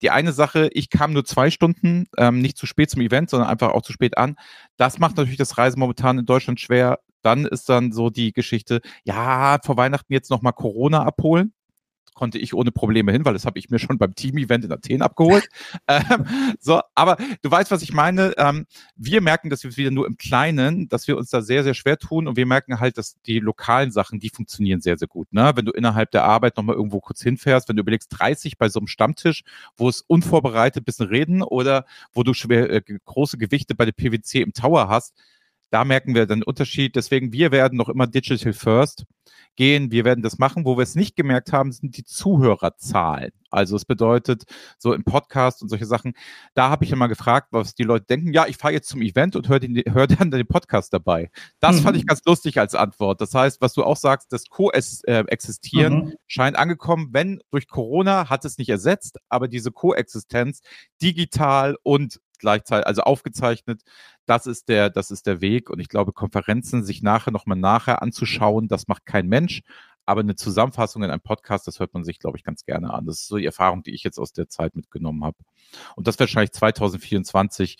die 0.00 0.10
eine 0.10 0.32
Sache, 0.32 0.70
ich 0.72 0.90
kam 0.90 1.12
nur 1.12 1.24
zwei 1.24 1.50
Stunden, 1.50 2.06
ähm, 2.16 2.40
nicht 2.40 2.56
zu 2.56 2.66
spät 2.66 2.88
zum 2.88 3.02
Event, 3.02 3.30
sondern 3.30 3.48
einfach 3.48 3.70
auch 3.70 3.82
zu 3.82 3.92
spät 3.92 4.16
an. 4.16 4.36
Das 4.76 5.00
macht 5.00 5.16
natürlich 5.16 5.38
das 5.38 5.58
Reisen 5.58 5.80
momentan 5.80 6.18
in 6.18 6.26
Deutschland 6.26 6.60
schwer. 6.60 7.00
Dann 7.22 7.44
ist 7.44 7.68
dann 7.68 7.90
so 7.90 8.10
die 8.10 8.32
Geschichte, 8.32 8.80
ja, 9.02 9.58
vor 9.64 9.76
Weihnachten 9.76 10.12
jetzt 10.12 10.30
nochmal 10.30 10.52
Corona 10.52 11.02
abholen 11.02 11.52
konnte 12.18 12.38
ich 12.38 12.52
ohne 12.52 12.72
Probleme 12.72 13.12
hin, 13.12 13.24
weil 13.24 13.32
das 13.32 13.46
habe 13.46 13.60
ich 13.60 13.70
mir 13.70 13.78
schon 13.78 13.96
beim 13.96 14.12
Team-Event 14.12 14.64
in 14.64 14.72
Athen 14.72 15.02
abgeholt. 15.02 15.48
ähm, 15.86 16.26
so, 16.58 16.80
aber 16.96 17.16
du 17.42 17.50
weißt, 17.50 17.70
was 17.70 17.80
ich 17.82 17.92
meine. 17.92 18.34
Ähm, 18.38 18.66
wir 18.96 19.20
merken, 19.20 19.50
dass 19.50 19.62
wir 19.62 19.76
wieder 19.76 19.92
nur 19.92 20.04
im 20.04 20.16
Kleinen, 20.16 20.88
dass 20.88 21.06
wir 21.06 21.16
uns 21.16 21.30
da 21.30 21.42
sehr, 21.42 21.62
sehr 21.62 21.74
schwer 21.74 21.96
tun 21.96 22.26
und 22.26 22.36
wir 22.36 22.44
merken 22.44 22.80
halt, 22.80 22.98
dass 22.98 23.20
die 23.22 23.38
lokalen 23.38 23.92
Sachen, 23.92 24.18
die 24.18 24.30
funktionieren 24.30 24.80
sehr, 24.80 24.98
sehr 24.98 25.06
gut. 25.06 25.32
Ne? 25.32 25.52
Wenn 25.54 25.64
du 25.64 25.70
innerhalb 25.70 26.10
der 26.10 26.24
Arbeit 26.24 26.56
nochmal 26.56 26.74
irgendwo 26.74 26.98
kurz 26.98 27.22
hinfährst, 27.22 27.68
wenn 27.68 27.76
du 27.76 27.82
überlegst, 27.82 28.08
30 28.18 28.58
bei 28.58 28.68
so 28.68 28.80
einem 28.80 28.88
Stammtisch, 28.88 29.44
wo 29.76 29.88
es 29.88 30.00
unvorbereitet 30.00 30.84
bisschen 30.84 31.06
reden 31.06 31.42
oder 31.42 31.84
wo 32.12 32.24
du 32.24 32.34
schwer, 32.34 32.68
äh, 32.68 32.82
große 33.04 33.38
Gewichte 33.38 33.76
bei 33.76 33.84
der 33.84 33.92
PwC 33.92 34.42
im 34.42 34.52
Tower 34.52 34.88
hast, 34.88 35.14
da 35.70 35.84
merken 35.84 36.14
wir 36.14 36.26
den 36.26 36.42
Unterschied. 36.42 36.96
Deswegen, 36.96 37.32
wir 37.32 37.52
werden 37.52 37.76
noch 37.76 37.88
immer 37.88 38.06
Digital 38.06 38.52
First 38.52 39.04
gehen. 39.58 39.90
Wir 39.90 40.04
werden 40.04 40.22
das 40.22 40.38
machen. 40.38 40.64
Wo 40.64 40.78
wir 40.78 40.82
es 40.82 40.94
nicht 40.94 41.16
gemerkt 41.16 41.52
haben, 41.52 41.72
sind 41.72 41.96
die 41.96 42.04
Zuhörerzahlen. 42.04 43.32
Also 43.50 43.76
es 43.76 43.84
bedeutet, 43.84 44.44
so 44.78 44.92
im 44.92 45.04
Podcast 45.04 45.62
und 45.62 45.68
solche 45.68 45.86
Sachen, 45.86 46.14
da 46.54 46.70
habe 46.70 46.84
ich 46.84 46.92
immer 46.92 47.08
gefragt, 47.08 47.48
was 47.50 47.74
die 47.74 47.82
Leute 47.82 48.06
denken. 48.06 48.32
Ja, 48.32 48.46
ich 48.46 48.56
fahre 48.56 48.74
jetzt 48.74 48.88
zum 48.88 49.02
Event 49.02 49.36
und 49.36 49.48
höre 49.48 49.60
hör 49.92 50.06
dann 50.06 50.30
den 50.30 50.46
Podcast 50.46 50.92
dabei. 50.92 51.30
Das 51.60 51.76
mhm. 51.76 51.80
fand 51.80 51.96
ich 51.96 52.06
ganz 52.06 52.22
lustig 52.24 52.58
als 52.58 52.74
Antwort. 52.74 53.20
Das 53.20 53.34
heißt, 53.34 53.60
was 53.60 53.72
du 53.72 53.84
auch 53.84 53.96
sagst, 53.96 54.32
das 54.32 54.44
Koexistieren 54.48 55.94
mhm. 55.94 56.14
scheint 56.26 56.56
angekommen. 56.56 57.08
Wenn 57.12 57.40
durch 57.50 57.68
Corona 57.68 58.30
hat 58.30 58.44
es 58.44 58.58
nicht 58.58 58.68
ersetzt, 58.68 59.18
aber 59.28 59.48
diese 59.48 59.72
Koexistenz 59.72 60.60
digital 61.02 61.76
und 61.82 62.20
gleichzeitig, 62.38 62.86
also 62.86 63.02
aufgezeichnet. 63.02 63.82
Das 64.26 64.46
ist 64.46 64.68
der, 64.68 64.90
das 64.90 65.10
ist 65.10 65.26
der 65.26 65.40
Weg. 65.40 65.70
Und 65.70 65.80
ich 65.80 65.88
glaube, 65.88 66.12
Konferenzen 66.12 66.84
sich 66.84 67.02
nachher 67.02 67.30
nochmal 67.30 67.58
nachher 67.58 68.02
anzuschauen, 68.02 68.68
das 68.68 68.88
macht 68.88 69.06
kein 69.06 69.26
Mensch. 69.28 69.62
Aber 70.06 70.22
eine 70.22 70.36
Zusammenfassung 70.36 71.02
in 71.02 71.10
einem 71.10 71.20
Podcast, 71.20 71.66
das 71.66 71.80
hört 71.80 71.92
man 71.92 72.02
sich, 72.02 72.18
glaube 72.18 72.38
ich, 72.38 72.44
ganz 72.44 72.64
gerne 72.64 72.94
an. 72.94 73.04
Das 73.04 73.20
ist 73.20 73.28
so 73.28 73.36
die 73.36 73.44
Erfahrung, 73.44 73.82
die 73.82 73.90
ich 73.90 74.04
jetzt 74.04 74.18
aus 74.18 74.32
der 74.32 74.48
Zeit 74.48 74.74
mitgenommen 74.74 75.22
habe. 75.22 75.36
Und 75.96 76.06
das 76.06 76.18
wahrscheinlich 76.18 76.52
2024 76.52 77.76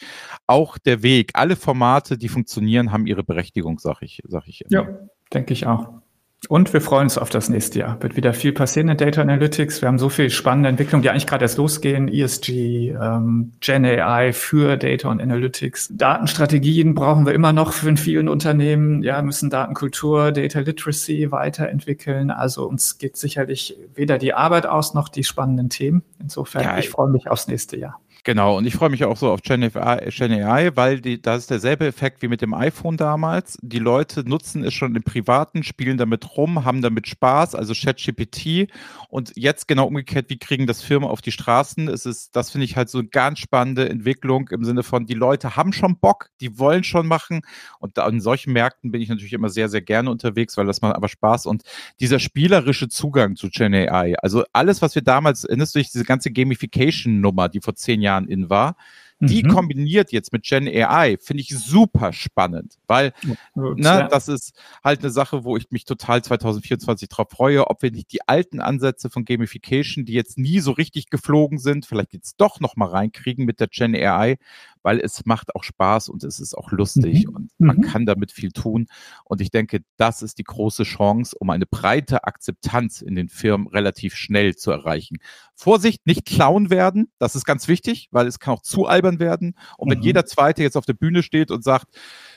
auch 0.46 0.76
der 0.76 1.02
Weg. 1.02 1.30
Alle 1.32 1.56
Formate, 1.56 2.18
die 2.18 2.28
funktionieren, 2.28 2.92
haben 2.92 3.06
ihre 3.06 3.24
Berechtigung, 3.24 3.78
sage 3.78 4.04
ich, 4.04 4.20
sag 4.26 4.46
ich. 4.46 4.62
Ja, 4.68 4.86
denke 5.32 5.54
ich 5.54 5.66
auch. 5.66 6.02
Und 6.46 6.72
wir 6.72 6.80
freuen 6.80 7.04
uns 7.04 7.18
auf 7.18 7.30
das 7.30 7.48
nächste 7.48 7.80
Jahr. 7.80 8.00
Wird 8.00 8.14
wieder 8.14 8.32
viel 8.32 8.52
passieren 8.52 8.88
in 8.88 8.96
Data 8.96 9.20
Analytics. 9.20 9.82
Wir 9.82 9.88
haben 9.88 9.98
so 9.98 10.08
viel 10.08 10.30
spannende 10.30 10.68
Entwicklungen, 10.68 11.02
die 11.02 11.10
eigentlich 11.10 11.26
gerade 11.26 11.44
erst 11.44 11.58
losgehen. 11.58 12.06
ESG, 12.06 12.90
ähm, 12.90 13.54
Gen 13.58 13.84
AI 13.84 14.32
für 14.32 14.76
Data 14.76 15.10
und 15.10 15.20
Analytics. 15.20 15.90
Datenstrategien 15.92 16.94
brauchen 16.94 17.26
wir 17.26 17.34
immer 17.34 17.52
noch 17.52 17.72
für 17.72 17.88
in 17.88 17.96
vielen 17.96 18.28
Unternehmen. 18.28 19.02
Ja, 19.02 19.20
müssen 19.20 19.50
Datenkultur, 19.50 20.30
Data 20.30 20.60
Literacy 20.60 21.32
weiterentwickeln. 21.32 22.30
Also 22.30 22.68
uns 22.68 22.98
geht 22.98 23.16
sicherlich 23.16 23.76
weder 23.94 24.16
die 24.16 24.32
Arbeit 24.32 24.66
aus 24.66 24.94
noch 24.94 25.08
die 25.08 25.24
spannenden 25.24 25.70
Themen. 25.70 26.04
Insofern, 26.20 26.62
ja, 26.62 26.78
ich 26.78 26.88
freue 26.88 27.10
mich 27.10 27.28
aufs 27.28 27.48
nächste 27.48 27.76
Jahr. 27.76 28.00
Genau, 28.24 28.58
und 28.58 28.66
ich 28.66 28.74
freue 28.74 28.90
mich 28.90 29.04
auch 29.04 29.16
so 29.16 29.30
auf 29.30 29.42
Gen 29.42 29.62
AI, 29.62 30.70
weil 30.76 31.00
die, 31.00 31.20
das 31.22 31.38
ist 31.42 31.50
derselbe 31.50 31.86
Effekt 31.86 32.20
wie 32.20 32.28
mit 32.28 32.42
dem 32.42 32.52
iPhone 32.52 32.96
damals. 32.96 33.56
Die 33.62 33.78
Leute 33.78 34.28
nutzen 34.28 34.64
es 34.64 34.74
schon 34.74 34.94
im 34.94 35.02
Privaten, 35.02 35.62
spielen 35.62 35.96
damit 35.96 36.36
rum, 36.36 36.64
haben 36.64 36.82
damit 36.82 37.06
Spaß, 37.08 37.54
also 37.54 37.72
ChatGPT. 37.74 38.70
Und 39.08 39.32
jetzt 39.36 39.68
genau 39.68 39.86
umgekehrt, 39.86 40.26
wie 40.28 40.38
kriegen 40.38 40.66
das 40.66 40.82
Firmen 40.82 41.08
auf 41.08 41.22
die 41.22 41.32
Straßen? 41.32 41.88
Es 41.88 42.04
ist, 42.06 42.34
das 42.36 42.50
finde 42.50 42.64
ich 42.66 42.76
halt 42.76 42.90
so 42.90 42.98
eine 42.98 43.08
ganz 43.08 43.38
spannende 43.38 43.88
Entwicklung 43.88 44.48
im 44.48 44.64
Sinne 44.64 44.82
von, 44.82 45.06
die 45.06 45.14
Leute 45.14 45.56
haben 45.56 45.72
schon 45.72 45.98
Bock, 45.98 46.28
die 46.40 46.58
wollen 46.58 46.84
schon 46.84 47.06
machen. 47.06 47.40
Und 47.78 47.98
an 47.98 48.20
solchen 48.20 48.52
Märkten 48.52 48.90
bin 48.90 49.00
ich 49.00 49.08
natürlich 49.08 49.32
immer 49.32 49.48
sehr, 49.48 49.68
sehr 49.68 49.80
gerne 49.82 50.10
unterwegs, 50.10 50.56
weil 50.56 50.66
das 50.66 50.82
macht 50.82 50.96
aber 50.96 51.08
Spaß. 51.08 51.46
Und 51.46 51.62
dieser 52.00 52.18
spielerische 52.18 52.88
Zugang 52.88 53.36
zu 53.36 53.48
Gen 53.48 53.74
AI, 53.74 54.16
also 54.22 54.44
alles, 54.52 54.82
was 54.82 54.94
wir 54.94 55.02
damals, 55.02 55.44
erinnerst 55.44 55.74
du 55.74 55.78
dich, 55.78 55.90
diese 55.92 56.04
ganze 56.04 56.30
Gamification-Nummer, 56.30 57.48
die 57.48 57.60
vor 57.60 57.74
zehn 57.74 58.02
Jahren 58.02 58.07
Jahren 58.08 58.28
in 58.28 58.50
war. 58.50 58.76
Die 59.20 59.42
mhm. 59.42 59.48
kombiniert 59.48 60.12
jetzt 60.12 60.32
mit 60.32 60.44
Gen 60.44 60.68
AI, 60.68 61.16
finde 61.20 61.40
ich 61.40 61.48
super 61.48 62.12
spannend, 62.12 62.78
weil 62.86 63.12
Ups, 63.54 63.76
ne, 63.76 63.82
ja. 63.82 64.08
das 64.08 64.28
ist 64.28 64.54
halt 64.84 65.00
eine 65.00 65.10
Sache, 65.10 65.42
wo 65.42 65.56
ich 65.56 65.72
mich 65.72 65.84
total 65.84 66.22
2024 66.22 67.08
drauf 67.08 67.26
freue, 67.28 67.66
ob 67.66 67.82
wir 67.82 67.90
nicht 67.90 68.12
die 68.12 68.28
alten 68.28 68.60
Ansätze 68.60 69.10
von 69.10 69.24
Gamification, 69.24 70.04
die 70.04 70.12
jetzt 70.12 70.38
nie 70.38 70.60
so 70.60 70.70
richtig 70.70 71.10
geflogen 71.10 71.58
sind, 71.58 71.84
vielleicht 71.84 72.12
jetzt 72.12 72.36
doch 72.40 72.60
nochmal 72.60 72.90
reinkriegen 72.90 73.44
mit 73.44 73.58
der 73.58 73.66
Gen 73.66 73.96
AI, 73.96 74.38
weil 74.82 75.00
es 75.00 75.26
macht 75.26 75.54
auch 75.54 75.64
Spaß 75.64 76.08
und 76.08 76.24
es 76.24 76.40
ist 76.40 76.56
auch 76.56 76.70
lustig 76.70 77.26
mhm. 77.26 77.34
und 77.34 77.50
man 77.58 77.76
mhm. 77.78 77.82
kann 77.82 78.06
damit 78.06 78.32
viel 78.32 78.50
tun. 78.50 78.86
Und 79.24 79.40
ich 79.40 79.50
denke, 79.50 79.80
das 79.96 80.22
ist 80.22 80.38
die 80.38 80.44
große 80.44 80.84
Chance, 80.84 81.36
um 81.38 81.50
eine 81.50 81.66
breite 81.66 82.24
Akzeptanz 82.24 83.00
in 83.00 83.14
den 83.14 83.28
Firmen 83.28 83.68
relativ 83.68 84.14
schnell 84.14 84.56
zu 84.56 84.70
erreichen. 84.70 85.18
Vorsicht, 85.54 86.06
nicht 86.06 86.24
klauen 86.24 86.70
werden, 86.70 87.10
das 87.18 87.34
ist 87.34 87.44
ganz 87.44 87.68
wichtig, 87.68 88.08
weil 88.10 88.26
es 88.26 88.38
kann 88.38 88.54
auch 88.54 88.62
zu 88.62 88.86
albern 88.86 89.18
werden. 89.18 89.56
Und 89.76 89.90
wenn 89.90 89.98
mhm. 89.98 90.04
jeder 90.04 90.26
Zweite 90.26 90.62
jetzt 90.62 90.76
auf 90.76 90.86
der 90.86 90.94
Bühne 90.94 91.22
steht 91.22 91.50
und 91.50 91.64
sagt, 91.64 91.86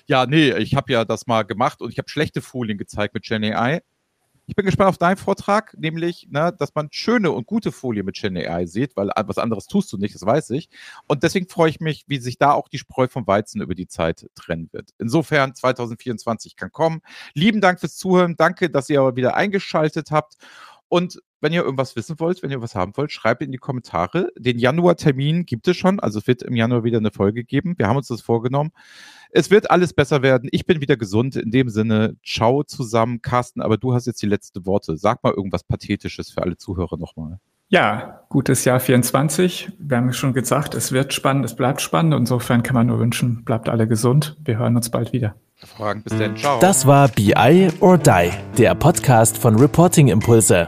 ja, 0.06 0.26
nee, 0.26 0.52
ich 0.58 0.76
habe 0.76 0.92
ja 0.92 1.06
das 1.06 1.28
mal 1.28 1.44
gemacht 1.44 1.82
und 1.82 1.92
ich 1.92 1.98
habe 1.98 2.10
schlechte 2.10 2.42
Folien 2.42 2.78
gezeigt 2.78 3.14
mit 3.14 3.24
Gen 3.24 3.44
AI, 3.44 3.82
Ich 4.48 4.56
bin 4.56 4.66
gespannt 4.66 4.90
auf 4.90 4.98
deinen 4.98 5.18
Vortrag, 5.18 5.76
nämlich, 5.78 6.28
ne, 6.30 6.54
dass 6.58 6.76
man 6.76 6.90
schöne 6.92 7.32
und 7.32 7.46
gute 7.48 7.72
Folie 7.72 8.04
mit 8.04 8.16
Gen 8.16 8.36
AI 8.36 8.66
sieht, 8.66 8.98
weil 8.98 9.10
was 9.16 9.38
anderes 9.38 9.68
tust 9.68 9.94
du 9.94 9.98
nicht, 9.98 10.14
das 10.14 10.26
weiß 10.26 10.50
ich. 10.50 10.70
Und 11.08 11.24
deswegen 11.24 11.48
freue 11.48 11.70
ich 11.70 11.80
mich, 11.80 12.04
wie 12.08 12.18
sich 12.18 12.38
da 12.38 12.52
auch 12.52 12.68
die 12.68 12.80
Spreu 12.80 13.08
vom 13.08 13.26
Weizen 13.28 13.62
über 13.62 13.76
die 13.76 13.88
Zeit 13.88 14.30
trennen 14.36 14.68
wird. 14.74 14.90
Insofern 14.98 15.56
2024 15.56 16.56
kann 16.56 16.72
kommen. 16.72 17.02
Lieben 17.34 17.62
Dank 17.62 17.80
fürs 17.80 17.96
Zuhören. 17.96 18.36
Danke, 18.36 18.70
dass 18.70 18.90
ihr 18.90 19.00
aber 19.00 19.16
wieder 19.16 19.36
eingeschaltet 19.36 20.12
habt. 20.12 20.36
Und 20.92 21.22
wenn 21.40 21.54
ihr 21.54 21.64
irgendwas 21.64 21.96
wissen 21.96 22.20
wollt, 22.20 22.44
wenn 22.44 22.52
ihr 22.52 22.62
was 22.62 22.76
haben 22.76 22.92
wollt, 22.98 23.14
schreibt 23.14 23.42
in 23.42 23.54
die 23.54 23.58
Kommentare. 23.58 24.30
Den 24.38 24.60
Januar-Termin 24.60 25.46
gibt 25.46 25.70
es 25.70 25.78
schon, 25.78 26.02
also 26.02 26.20
es 26.20 26.28
wird 26.28 26.44
im 26.44 26.54
Januar 26.54 26.84
wieder 26.84 26.98
eine 26.98 27.12
Folge 27.12 27.46
geben. 27.46 27.76
Wir 27.78 27.88
haben 27.88 27.96
uns 27.96 28.10
das 28.10 28.20
vorgenommen. 28.20 28.72
Es 29.30 29.50
wird 29.50 29.72
alles 29.72 29.94
besser 29.94 30.22
werden. 30.22 30.50
Ich 30.52 30.66
bin 30.66 30.82
wieder 30.82 30.98
gesund. 30.98 31.38
In 31.38 31.50
dem 31.50 31.70
Sinne, 31.70 32.18
ciao 32.26 32.64
zusammen. 32.64 33.22
Carsten, 33.22 33.62
aber 33.62 33.78
du 33.78 33.94
hast 33.94 34.06
jetzt 34.06 34.22
die 34.22 34.28
letzten 34.28 34.66
Worte. 34.66 34.98
Sag 34.98 35.24
mal 35.24 35.32
irgendwas 35.34 35.64
Pathetisches 35.64 36.30
für 36.30 36.42
alle 36.42 36.58
Zuhörer 36.58 36.98
nochmal. 36.98 37.40
Ja, 37.70 38.26
gutes 38.28 38.66
Jahr 38.66 38.82
24. 38.82 39.72
Wir 39.80 39.96
haben 39.96 40.12
schon 40.12 40.34
gesagt, 40.34 40.76
es 40.76 40.92
wird 40.92 41.14
spannend, 41.14 41.46
es 41.46 41.56
bleibt 41.56 41.80
spannend. 41.80 42.16
Insofern 42.16 42.64
kann 42.64 42.74
man 42.74 42.88
nur 42.88 43.00
wünschen, 43.00 43.46
bleibt 43.46 43.70
alle 43.70 43.88
gesund. 43.88 44.36
Wir 44.44 44.58
hören 44.58 44.76
uns 44.76 44.90
bald 44.90 45.14
wieder. 45.14 45.36
Fragen, 45.56 46.04
bis 46.04 46.18
dann. 46.20 46.36
Ciao. 46.36 46.60
Das 46.60 46.86
war 46.86 47.08
BI 47.08 47.70
or 47.80 47.98
Die, 47.98 48.32
der 48.58 48.76
Podcast 48.76 49.38
von 49.38 49.56
Reporting 49.58 50.10
Impulse. 50.10 50.68